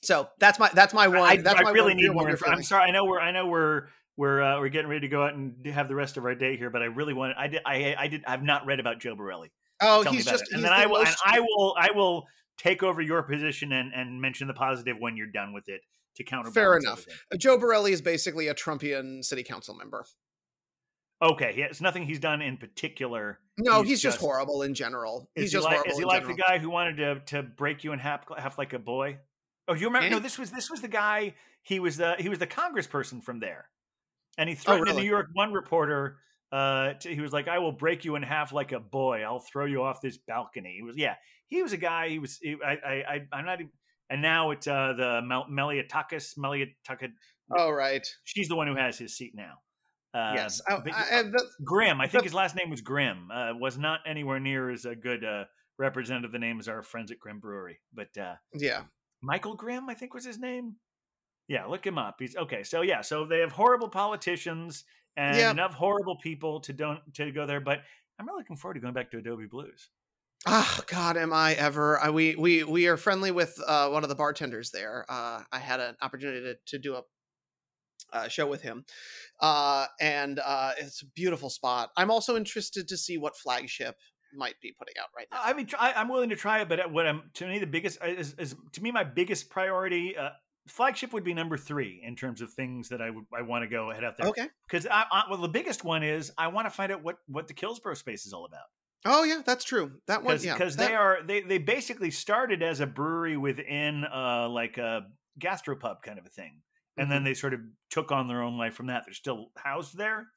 so 0.01 0.29
that's 0.39 0.59
my 0.59 0.69
that's 0.73 0.93
my 0.93 1.07
one. 1.07 1.19
I, 1.19 1.37
that's 1.37 1.59
I 1.59 1.63
my 1.63 1.71
really 1.71 1.93
need 1.93 2.11
more. 2.11 2.35
I'm 2.47 2.63
sorry. 2.63 2.87
I 2.87 2.91
know 2.91 3.05
we're. 3.05 3.19
I 3.19 3.31
know 3.31 3.47
we're. 3.47 3.87
We're 4.17 4.41
uh, 4.41 4.59
we're 4.59 4.69
getting 4.69 4.89
ready 4.89 5.01
to 5.01 5.07
go 5.07 5.23
out 5.23 5.33
and 5.33 5.65
have 5.67 5.87
the 5.87 5.95
rest 5.95 6.17
of 6.17 6.25
our 6.25 6.35
day 6.35 6.57
here, 6.57 6.69
but 6.69 6.81
I 6.81 6.85
really 6.85 7.13
want. 7.13 7.37
I 7.37 7.47
did. 7.47 7.61
I 7.65 7.95
I 7.97 8.07
did. 8.07 8.23
I've 8.27 8.43
not 8.43 8.65
read 8.65 8.79
about 8.79 8.99
Joe 8.99 9.15
Borelli. 9.15 9.51
Oh, 9.81 10.03
Tell 10.03 10.11
he's 10.11 10.25
just 10.25 10.43
it. 10.43 10.49
and 10.51 10.61
he's 10.61 10.69
then 10.69 10.77
the 10.77 10.83
I 10.83 10.85
will. 10.87 10.97
And 10.97 11.05
most- 11.05 11.21
I 11.23 11.39
will. 11.39 11.75
I 11.77 11.91
will 11.95 12.27
take 12.57 12.83
over 12.83 13.01
your 13.01 13.23
position 13.23 13.71
and 13.71 13.93
and 13.93 14.19
mention 14.19 14.47
the 14.47 14.53
positive 14.53 14.97
when 14.99 15.15
you're 15.15 15.27
done 15.27 15.53
with 15.53 15.69
it 15.69 15.81
to 16.17 16.23
counterbalance. 16.25 16.53
Fair 16.53 16.77
enough. 16.77 17.05
everything. 17.07 17.39
Joe 17.39 17.57
Borelli 17.57 17.93
is 17.93 18.01
basically 18.01 18.49
a 18.49 18.53
Trumpian 18.53 19.23
city 19.23 19.43
council 19.43 19.73
member. 19.75 20.05
Okay. 21.21 21.53
Yeah. 21.57 21.65
It's 21.65 21.81
nothing 21.81 22.05
he's 22.05 22.19
done 22.19 22.41
in 22.41 22.57
particular. 22.57 23.39
No, 23.57 23.81
He's 23.81 23.89
he's, 23.89 24.01
just, 24.01 24.15
just- 24.17 24.25
horrible 24.25 24.61
in 24.61 24.73
general. 24.73 25.29
He's 25.35 25.45
he 25.45 25.49
just 25.49 25.65
like? 25.65 25.75
horrible 25.75 25.91
Is 25.91 25.97
he 25.99 26.05
like 26.05 26.25
the 26.27 26.33
guy 26.33 26.59
who 26.59 26.69
wanted 26.69 26.97
to 26.97 27.19
to 27.35 27.43
break 27.43 27.83
you 27.83 27.91
in 27.93 27.99
half 27.99 28.25
half 28.37 28.57
like 28.57 28.73
a 28.73 28.79
boy? 28.79 29.17
Oh, 29.67 29.75
do 29.75 29.79
you 29.81 29.87
remember? 29.87 30.09
No, 30.09 30.19
this 30.19 30.39
was 30.39 30.51
this 30.51 30.69
was 30.71 30.81
the 30.81 30.87
guy. 30.87 31.35
He 31.63 31.79
was 31.79 31.97
the 31.97 32.15
he 32.19 32.29
was 32.29 32.39
the 32.39 32.47
congressperson 32.47 33.21
from 33.23 33.39
there, 33.39 33.65
and 34.37 34.47
he 34.49 34.55
threatened 34.55 34.87
Oh, 34.87 34.91
really? 34.91 35.01
a 35.01 35.03
New 35.03 35.09
York 35.09 35.27
One 35.33 35.51
reporter. 35.53 36.17
Uh, 36.51 36.93
to, 36.93 37.13
he 37.13 37.21
was 37.21 37.31
like, 37.33 37.47
"I 37.47 37.59
will 37.59 37.73
break 37.73 38.05
you 38.05 38.15
in 38.15 38.23
half 38.23 38.51
like 38.53 38.71
a 38.71 38.79
boy. 38.79 39.21
I'll 39.23 39.41
throw 39.41 39.65
you 39.65 39.83
off 39.83 40.01
this 40.01 40.17
balcony." 40.17 40.73
He 40.77 40.81
was, 40.83 40.95
yeah, 40.97 41.15
he 41.47 41.61
was 41.61 41.73
a 41.73 41.77
guy. 41.77 42.09
He 42.09 42.17
was. 42.17 42.39
He, 42.41 42.55
I, 42.65 42.71
I, 42.71 42.93
I, 42.93 43.27
I'm 43.33 43.45
not. 43.45 43.59
even- 43.59 43.71
And 44.09 44.21
now 44.23 44.49
it's 44.51 44.65
uh 44.65 44.93
the 44.97 45.21
Mel, 45.23 45.45
Malliotakis. 45.51 46.37
Malliotakis. 46.39 47.11
Oh 47.55 47.69
right. 47.69 48.07
She's 48.23 48.47
the 48.47 48.55
one 48.55 48.65
who 48.67 48.75
has 48.75 48.97
his 48.97 49.15
seat 49.15 49.33
now. 49.35 49.55
Uh, 50.13 50.33
yes. 50.35 50.61
Oh, 50.69 50.81
but- 50.83 50.93
I, 50.93 51.19
I, 51.19 51.23
the, 51.23 51.43
Grimm. 51.63 52.01
I 52.01 52.07
think 52.07 52.23
the- 52.23 52.27
his 52.27 52.33
last 52.33 52.55
name 52.55 52.69
was 52.69 52.81
Grimm. 52.81 53.29
Uh, 53.31 53.53
was 53.59 53.77
not 53.77 53.99
anywhere 54.05 54.39
near 54.39 54.69
as 54.69 54.85
a 54.85 54.95
good 54.95 55.23
uh, 55.23 55.45
representative 55.77 56.29
of 56.29 56.31
the 56.33 56.39
name 56.39 56.59
as 56.59 56.67
our 56.67 56.81
friends 56.83 57.11
at 57.11 57.19
Grimm 57.19 57.39
Brewery. 57.39 57.79
But 57.93 58.17
uh, 58.17 58.35
yeah. 58.53 58.83
Michael 59.21 59.55
Grimm, 59.55 59.89
I 59.89 59.93
think 59.93 60.13
was 60.13 60.25
his 60.25 60.39
name. 60.39 60.75
Yeah, 61.47 61.65
look 61.65 61.85
him 61.85 61.97
up. 61.97 62.17
He's 62.19 62.35
okay. 62.35 62.63
So 62.63 62.81
yeah, 62.81 63.01
so 63.01 63.25
they 63.25 63.39
have 63.39 63.51
horrible 63.51 63.89
politicians 63.89 64.83
and 65.17 65.35
enough 65.51 65.73
horrible 65.73 66.15
people 66.17 66.59
to 66.61 66.73
don't 66.73 66.99
to 67.15 67.31
go 67.31 67.45
there. 67.47 67.59
But 67.59 67.79
I'm 68.19 68.27
really 68.27 68.41
looking 68.41 68.55
forward 68.55 68.75
to 68.75 68.79
going 68.79 68.93
back 68.93 69.09
to 69.11 69.17
Adobe 69.17 69.47
Blues. 69.47 69.89
Oh 70.45 70.79
God, 70.87 71.17
am 71.17 71.33
I 71.33 71.53
ever? 71.55 71.99
I, 71.99 72.11
we 72.11 72.35
we 72.35 72.63
we 72.63 72.87
are 72.87 72.97
friendly 72.97 73.31
with 73.31 73.59
uh, 73.67 73.89
one 73.89 74.03
of 74.03 74.09
the 74.09 74.15
bartenders 74.15 74.71
there. 74.71 75.05
Uh, 75.09 75.41
I 75.51 75.59
had 75.59 75.79
an 75.79 75.97
opportunity 76.01 76.41
to, 76.41 76.55
to 76.67 76.77
do 76.79 76.95
a 76.95 77.01
uh, 78.13 78.27
show 78.27 78.47
with 78.47 78.61
him, 78.61 78.85
uh, 79.39 79.85
and 79.99 80.39
uh, 80.39 80.71
it's 80.79 81.01
a 81.01 81.05
beautiful 81.07 81.49
spot. 81.49 81.89
I'm 81.97 82.11
also 82.11 82.35
interested 82.35 82.87
to 82.87 82.97
see 82.97 83.17
what 83.17 83.37
flagship 83.37 83.95
might 84.33 84.55
be 84.61 84.73
putting 84.77 84.95
out 84.99 85.09
right 85.15 85.27
now. 85.31 85.39
I 85.41 85.53
mean, 85.53 85.65
try, 85.65 85.93
I'm 85.95 86.09
willing 86.09 86.29
to 86.29 86.35
try 86.35 86.61
it, 86.61 86.69
but 86.69 86.91
what 86.91 87.07
I'm 87.07 87.23
to 87.35 87.47
me 87.47 87.59
the 87.59 87.67
biggest 87.67 88.01
uh, 88.01 88.07
is, 88.07 88.35
is 88.37 88.55
to 88.73 88.83
me 88.83 88.91
my 88.91 89.03
biggest 89.03 89.49
priority. 89.49 90.15
Uh, 90.17 90.29
flagship 90.67 91.13
would 91.13 91.23
be 91.23 91.33
number 91.33 91.57
three 91.57 92.01
in 92.05 92.15
terms 92.15 92.41
of 92.41 92.51
things 92.53 92.89
that 92.89 93.01
I 93.01 93.09
would 93.09 93.25
I 93.35 93.41
want 93.41 93.63
to 93.63 93.67
go 93.67 93.91
head 93.91 94.03
out 94.03 94.17
there. 94.17 94.27
Okay. 94.27 94.47
because 94.67 94.85
I, 94.85 95.05
I, 95.11 95.23
well, 95.29 95.41
the 95.41 95.47
biggest 95.47 95.83
one 95.83 96.03
is 96.03 96.31
I 96.37 96.47
want 96.47 96.67
to 96.67 96.71
find 96.71 96.91
out 96.91 97.03
what 97.03 97.17
what 97.27 97.47
the 97.47 97.53
Kills 97.53 97.79
Boro 97.79 97.95
space 97.95 98.25
is 98.25 98.33
all 98.33 98.45
about. 98.45 98.65
Oh 99.05 99.23
yeah, 99.23 99.41
that's 99.45 99.63
true. 99.63 99.91
That 100.07 100.23
one, 100.23 100.33
because 100.33 100.45
yeah, 100.45 100.53
because 100.53 100.75
they 100.75 100.93
are 100.93 101.19
they 101.25 101.41
they 101.41 101.57
basically 101.57 102.11
started 102.11 102.61
as 102.61 102.79
a 102.79 102.87
brewery 102.87 103.37
within 103.37 104.05
uh 104.05 104.49
like 104.49 104.77
a 104.77 105.07
gastropub 105.39 106.01
kind 106.03 106.19
of 106.19 106.25
a 106.25 106.29
thing 106.29 106.61
and 106.99 107.09
Mm-hmm. 107.09 107.11
then 107.11 107.23
they 107.23 107.33
sort 107.33 107.53
of 107.55 107.61
took 107.89 108.11
on 108.11 108.27
their 108.27 108.43
own 108.43 108.57
life 108.57 108.75
from 108.75 108.87
that 108.87 109.03
they're 109.05 109.13
still 109.13 109.51
housed 109.57 109.97
there 109.97 110.27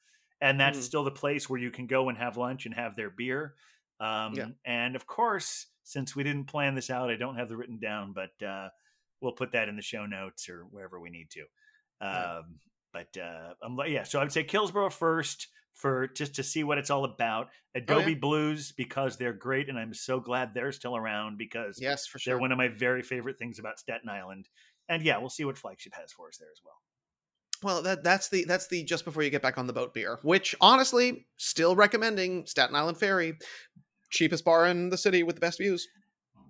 and 0.41 0.59
that's 0.61 0.79
Mhm. 0.79 0.83
still 0.83 1.05
the 1.05 1.11
place 1.11 1.49
where 1.51 1.61
you 1.61 1.71
can 1.71 1.87
go 1.87 2.09
and 2.09 2.19
have 2.19 2.37
lunch 2.37 2.67
and 2.67 2.75
have 2.75 2.97
their 2.97 3.11
beer 3.11 3.55
um 4.01 4.35
Yeah. 4.35 4.49
and 4.65 4.97
of 4.97 5.07
course 5.07 5.67
since 5.85 6.17
we 6.17 6.23
didn't 6.25 6.47
plan 6.47 6.75
this 6.75 6.91
out 6.91 7.11
i 7.11 7.17
don't 7.17 7.37
have 7.37 7.49
the 7.49 7.57
written 7.57 7.79
down 7.79 8.13
but 8.15 8.43
uh 8.43 8.71
we'll 9.21 9.33
put 9.33 9.53
that 9.53 9.69
in 9.69 9.77
the 9.77 9.83
show 9.83 10.07
notes 10.07 10.49
or 10.49 10.65
wherever 10.65 10.99
we 11.01 11.11
need 11.11 11.31
to 11.31 11.45
Yeah. 12.01 12.39
um 12.39 12.61
but 12.93 13.17
uh 13.17 13.55
I'm 13.63 13.79
yeah 13.87 14.03
so 14.05 14.19
i 14.21 14.23
would 14.23 14.33
say 14.33 14.45
Kills 14.45 14.71
Boro 14.73 14.91
first 14.91 15.49
for 15.75 16.07
just 16.09 16.35
to 16.35 16.43
see 16.43 16.65
what 16.65 16.77
it's 16.79 16.91
all 16.91 17.05
about 17.07 17.49
Adobe 17.75 18.15
Blues 18.15 18.73
because 18.73 19.17
they're 19.17 19.33
great, 19.33 19.71
and 19.71 19.79
I'm 19.79 19.95
so 19.95 20.21
glad 20.21 20.53
they're 20.53 20.71
still 20.71 20.95
around 20.95 21.39
because 21.39 21.81
yes, 21.81 22.07
for 22.07 22.19
sure, 22.19 22.35
they're 22.35 22.39
one 22.39 22.53
of 22.53 22.59
my 22.59 22.69
very 22.69 23.01
favorite 23.03 23.39
things 23.39 23.59
about 23.59 23.79
Staten 23.79 24.11
Island. 24.11 24.51
And 24.89 25.03
yeah, 25.03 25.19
we'll 25.19 25.31
see 25.31 25.45
what 25.45 25.57
flagship 25.59 25.95
has 25.95 26.13
for 26.13 26.29
us 26.29 26.37
there 26.39 26.51
as 26.53 26.61
well. 26.65 26.77
Well, 27.63 27.83
that 27.83 28.03
that's 28.03 28.29
the 28.29 28.45
that's 28.45 28.67
the 28.67 28.83
just 28.85 29.05
before 29.05 29.23
you 29.23 29.31
get 29.31 29.43
back 29.43 29.57
on 29.57 29.67
the 29.69 29.73
boat 29.73 29.95
beer, 29.95 30.19
which 30.23 30.55
honestly, 30.61 31.27
still 31.37 31.77
recommending 31.77 32.45
Staten 32.47 32.75
Island 32.75 32.99
Ferry, 32.99 33.39
cheapest 34.11 34.45
bar 34.45 34.67
in 34.67 34.89
the 34.91 34.99
city 34.99 35.23
with 35.23 35.37
the 35.37 35.41
best 35.41 35.59
views. 35.59 35.87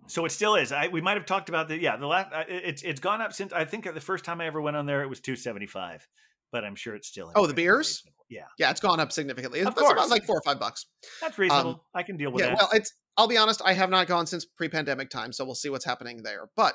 So 0.09 0.24
it 0.24 0.30
still 0.33 0.57
is. 0.57 0.72
I, 0.72 0.89
we 0.89 1.01
might 1.01 1.16
have 1.16 1.26
talked 1.26 1.49
about 1.51 1.68
the 1.68 1.78
yeah 1.78 1.97
the 1.99 2.07
last 2.07 2.33
uh, 2.33 2.45
it- 2.49 2.64
it's 2.64 2.83
it's 2.83 3.01
gone 3.01 3.20
up 3.20 3.33
since 3.35 3.53
I 3.53 3.64
think 3.66 3.85
the 3.93 4.01
first 4.01 4.24
time 4.24 4.41
I 4.41 4.47
ever 4.47 4.61
went 4.61 4.76
on 4.76 4.87
there 4.87 5.03
it 5.03 5.09
was 5.09 5.20
two 5.20 5.37
seventy 5.37 5.66
five, 5.66 6.07
but 6.51 6.64
I'm 6.64 6.74
sure 6.74 6.95
it's 6.95 7.09
still 7.09 7.30
Oh, 7.37 7.47
the 7.47 7.55
beers? 7.55 8.03
reasonable. 8.05 8.24
Yeah, 8.30 8.45
Yeah, 8.59 8.70
it's 8.70 8.80
gone 8.80 8.99
up 8.99 9.12
significantly. 9.12 9.59
It's 9.61 9.68
Of 9.68 9.74
it's 9.74 9.83
about 9.83 9.97
course. 9.97 10.11
like 10.11 10.24
four 10.24 10.39
or 10.39 10.43
five 10.43 10.59
bucks. 10.59 10.87
that's 11.20 11.39
reasonable. 11.39 11.85
I 11.95 12.03
can 12.03 12.16
deal 12.16 12.33
with 12.33 12.43
Um, 12.43 12.49
Yeah, 12.49 12.55
that. 12.55 12.62
well, 12.62 12.70
it's. 12.72 12.91
I'll 13.18 13.28
be 13.28 13.37
honest, 13.37 13.61
I 13.62 13.74
have 13.74 13.91
not 13.91 14.07
gone 14.07 14.26
since 14.26 14.47
pre-pandemic 14.47 15.11
time, 15.11 15.35
so 15.35 15.45
we'll 15.45 15.55
see 15.55 15.68
what's 15.68 15.85
happening 15.85 16.22
there. 16.22 16.49
But 16.57 16.74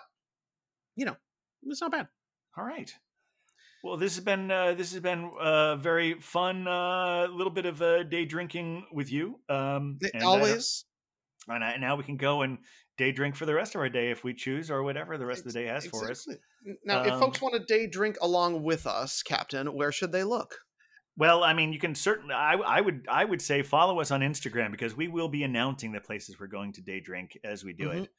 you 0.95 1.05
know, 1.05 1.16
it's 1.72 1.82
not 1.82 1.91
bad. 1.91 2.07
All 2.57 2.63
right. 2.65 2.91
Well, 3.84 3.97
this 3.97 4.15
has 4.15 4.24
been 4.24 4.49
uh, 4.51 4.74
this 4.74 4.91
has 4.93 5.01
been 5.01 5.32
uh, 5.39 5.76
very 5.78 6.20
fun. 6.20 6.68
uh, 6.68 7.28
little 7.32 7.53
bit 7.53 7.65
of 7.65 7.82
uh, 7.82 8.03
day 8.03 8.26
drinking 8.26 8.86
with 8.91 9.11
you. 9.11 9.39
Um, 9.49 9.99
and 10.13 10.24
Always. 10.24 10.86
and 11.47 11.63
I, 11.63 11.78
now 11.78 11.95
we 11.95 12.03
can 12.03 12.18
go 12.18 12.41
and 12.41 12.57
day 12.97 13.11
drink 13.11 13.36
for 13.36 13.45
the 13.45 13.53
rest 13.53 13.76
of 13.76 13.82
our 13.82 13.89
day 13.89 14.09
if 14.09 14.24
we 14.24 14.34
choose, 14.34 14.72
or 14.72 14.82
whatever 14.84 15.18
the 15.18 15.26
rest 15.26 15.45
of 15.45 15.53
the 15.53 15.59
day 15.59 15.68
has 15.68 15.86
for 15.86 16.09
us. 16.09 16.26
Exactly. 16.28 16.76
Now, 16.84 17.03
if 17.03 17.20
folks 17.20 17.41
Um, 17.41 17.49
want 17.51 17.55
to 17.55 17.65
day 17.74 17.88
drink 17.88 18.18
along 18.22 18.63
with 18.63 18.88
us, 18.88 19.22
Captain, 19.22 19.68
where 19.68 19.91
should 19.91 20.11
they 20.11 20.24
look? 20.24 20.55
Well, 21.15 21.43
I 21.43 21.53
mean, 21.53 21.72
you 21.72 21.80
can 21.80 21.95
certainly. 21.95 22.34
I, 22.34 22.53
I 22.55 22.82
would. 22.82 23.05
I 23.07 23.24
would 23.26 23.41
say 23.41 23.61
follow 23.61 23.99
us 24.01 24.11
on 24.11 24.22
Instagram 24.22 24.72
because 24.72 24.95
we 24.97 25.07
will 25.07 25.30
be 25.30 25.43
announcing 25.43 25.91
the 25.91 26.01
places 26.01 26.39
we're 26.39 26.47
going 26.47 26.74
to 26.74 26.82
day 26.82 26.99
drink 26.99 27.38
as 27.43 27.63
we 27.63 27.74
do 27.74 27.89
Mhm. 27.89 28.03
it, 28.03 28.09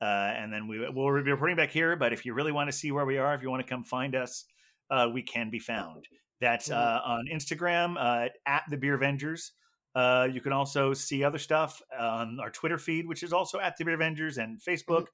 uh, 0.00 0.04
and 0.36 0.52
then 0.52 0.68
we 0.68 0.78
will 0.78 1.22
be 1.22 1.30
reporting 1.30 1.56
back 1.56 1.70
here. 1.70 1.96
But 1.96 2.12
if 2.12 2.24
you 2.24 2.34
really 2.34 2.52
want 2.52 2.70
to 2.70 2.76
see 2.76 2.92
where 2.92 3.04
we 3.04 3.18
are, 3.18 3.34
if 3.34 3.42
you 3.42 3.50
want 3.50 3.66
to 3.66 3.68
come 3.68 3.84
find 3.84 4.14
us, 4.14 4.44
uh, 4.90 5.08
we 5.12 5.22
can 5.22 5.50
be 5.50 5.58
found. 5.58 6.04
That's 6.40 6.70
uh, 6.70 7.00
on 7.04 7.26
Instagram 7.32 7.96
uh, 7.98 8.28
at 8.46 8.62
the 8.70 8.76
Beer 8.76 8.98
Vengers. 8.98 9.50
Uh, 9.94 10.28
you 10.30 10.40
can 10.40 10.52
also 10.52 10.94
see 10.94 11.24
other 11.24 11.38
stuff 11.38 11.82
on 11.98 12.38
our 12.40 12.50
Twitter 12.50 12.78
feed, 12.78 13.08
which 13.08 13.22
is 13.22 13.32
also 13.32 13.58
at 13.58 13.76
the 13.76 13.84
Beer 13.84 13.98
Vengers, 13.98 14.38
and 14.38 14.60
Facebook. 14.60 15.06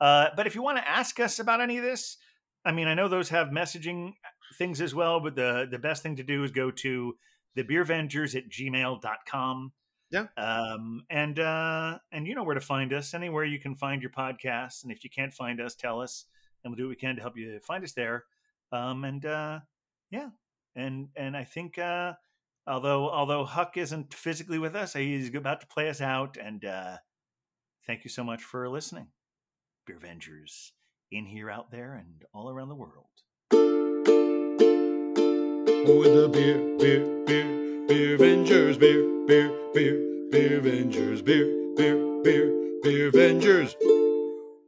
Uh, 0.00 0.30
but 0.36 0.48
if 0.48 0.54
you 0.56 0.62
want 0.62 0.78
to 0.78 0.88
ask 0.88 1.20
us 1.20 1.38
about 1.38 1.60
any 1.60 1.78
of 1.78 1.84
this, 1.84 2.16
I 2.64 2.72
mean, 2.72 2.88
I 2.88 2.94
know 2.94 3.08
those 3.08 3.28
have 3.28 3.48
messaging 3.48 4.14
things 4.58 4.80
as 4.80 4.94
well, 4.94 5.20
but 5.20 5.36
the 5.36 5.68
the 5.70 5.78
best 5.78 6.02
thing 6.02 6.16
to 6.16 6.22
do 6.24 6.42
is 6.42 6.50
go 6.50 6.70
to 6.70 7.14
the 7.54 7.62
beervengers 7.62 8.34
at 8.34 8.48
gmail.com. 8.48 9.72
Yeah. 10.12 10.26
Um, 10.36 11.04
and 11.08 11.38
uh, 11.40 11.98
and 12.12 12.26
you 12.26 12.34
know 12.34 12.44
where 12.44 12.54
to 12.54 12.60
find 12.60 12.92
us, 12.92 13.14
anywhere 13.14 13.44
you 13.44 13.58
can 13.58 13.74
find 13.74 14.02
your 14.02 14.10
podcasts. 14.10 14.82
And 14.82 14.92
if 14.92 15.02
you 15.04 15.10
can't 15.10 15.32
find 15.32 15.58
us, 15.60 15.74
tell 15.74 16.00
us, 16.00 16.26
and 16.62 16.70
we'll 16.70 16.76
do 16.76 16.84
what 16.84 16.90
we 16.90 16.96
can 16.96 17.16
to 17.16 17.22
help 17.22 17.36
you 17.36 17.58
find 17.60 17.82
us 17.82 17.92
there. 17.92 18.24
Um, 18.72 19.04
and 19.04 19.24
uh, 19.24 19.60
yeah, 20.10 20.28
and 20.76 21.08
and 21.16 21.34
I 21.34 21.44
think 21.44 21.78
uh, 21.78 22.12
although 22.66 23.08
although 23.08 23.44
Huck 23.44 23.78
isn't 23.78 24.12
physically 24.12 24.58
with 24.58 24.76
us, 24.76 24.92
he's 24.92 25.34
about 25.34 25.62
to 25.62 25.66
play 25.66 25.88
us 25.88 26.02
out. 26.02 26.36
And 26.36 26.62
uh, 26.64 26.98
thank 27.86 28.04
you 28.04 28.10
so 28.10 28.22
much 28.22 28.42
for 28.42 28.68
listening, 28.68 29.06
Beer 29.86 29.98
Vengers, 29.98 30.72
in 31.10 31.24
here, 31.24 31.50
out 31.50 31.70
there, 31.70 31.94
and 31.94 32.22
all 32.34 32.50
around 32.50 32.68
the 32.68 32.74
world. 32.74 33.06
With 35.84 36.14
the 36.14 36.28
beer, 36.32 36.78
beer, 36.78 37.24
beer, 37.26 37.61
beer 37.88 38.16
Vengers, 38.18 38.78
beer, 38.78 39.02
beer, 39.26 39.50
beer, 39.74 40.28
beer 40.30 40.60
Vengers, 40.60 41.22
beer, 41.22 41.46
beer, 41.76 42.22
beer, 42.22 42.80
beer 42.82 43.10
Vengers. 43.10 43.74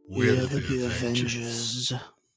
We're 0.09 0.47
the 0.47 0.61
Beer 0.69 0.89
Vengers. 0.89 1.93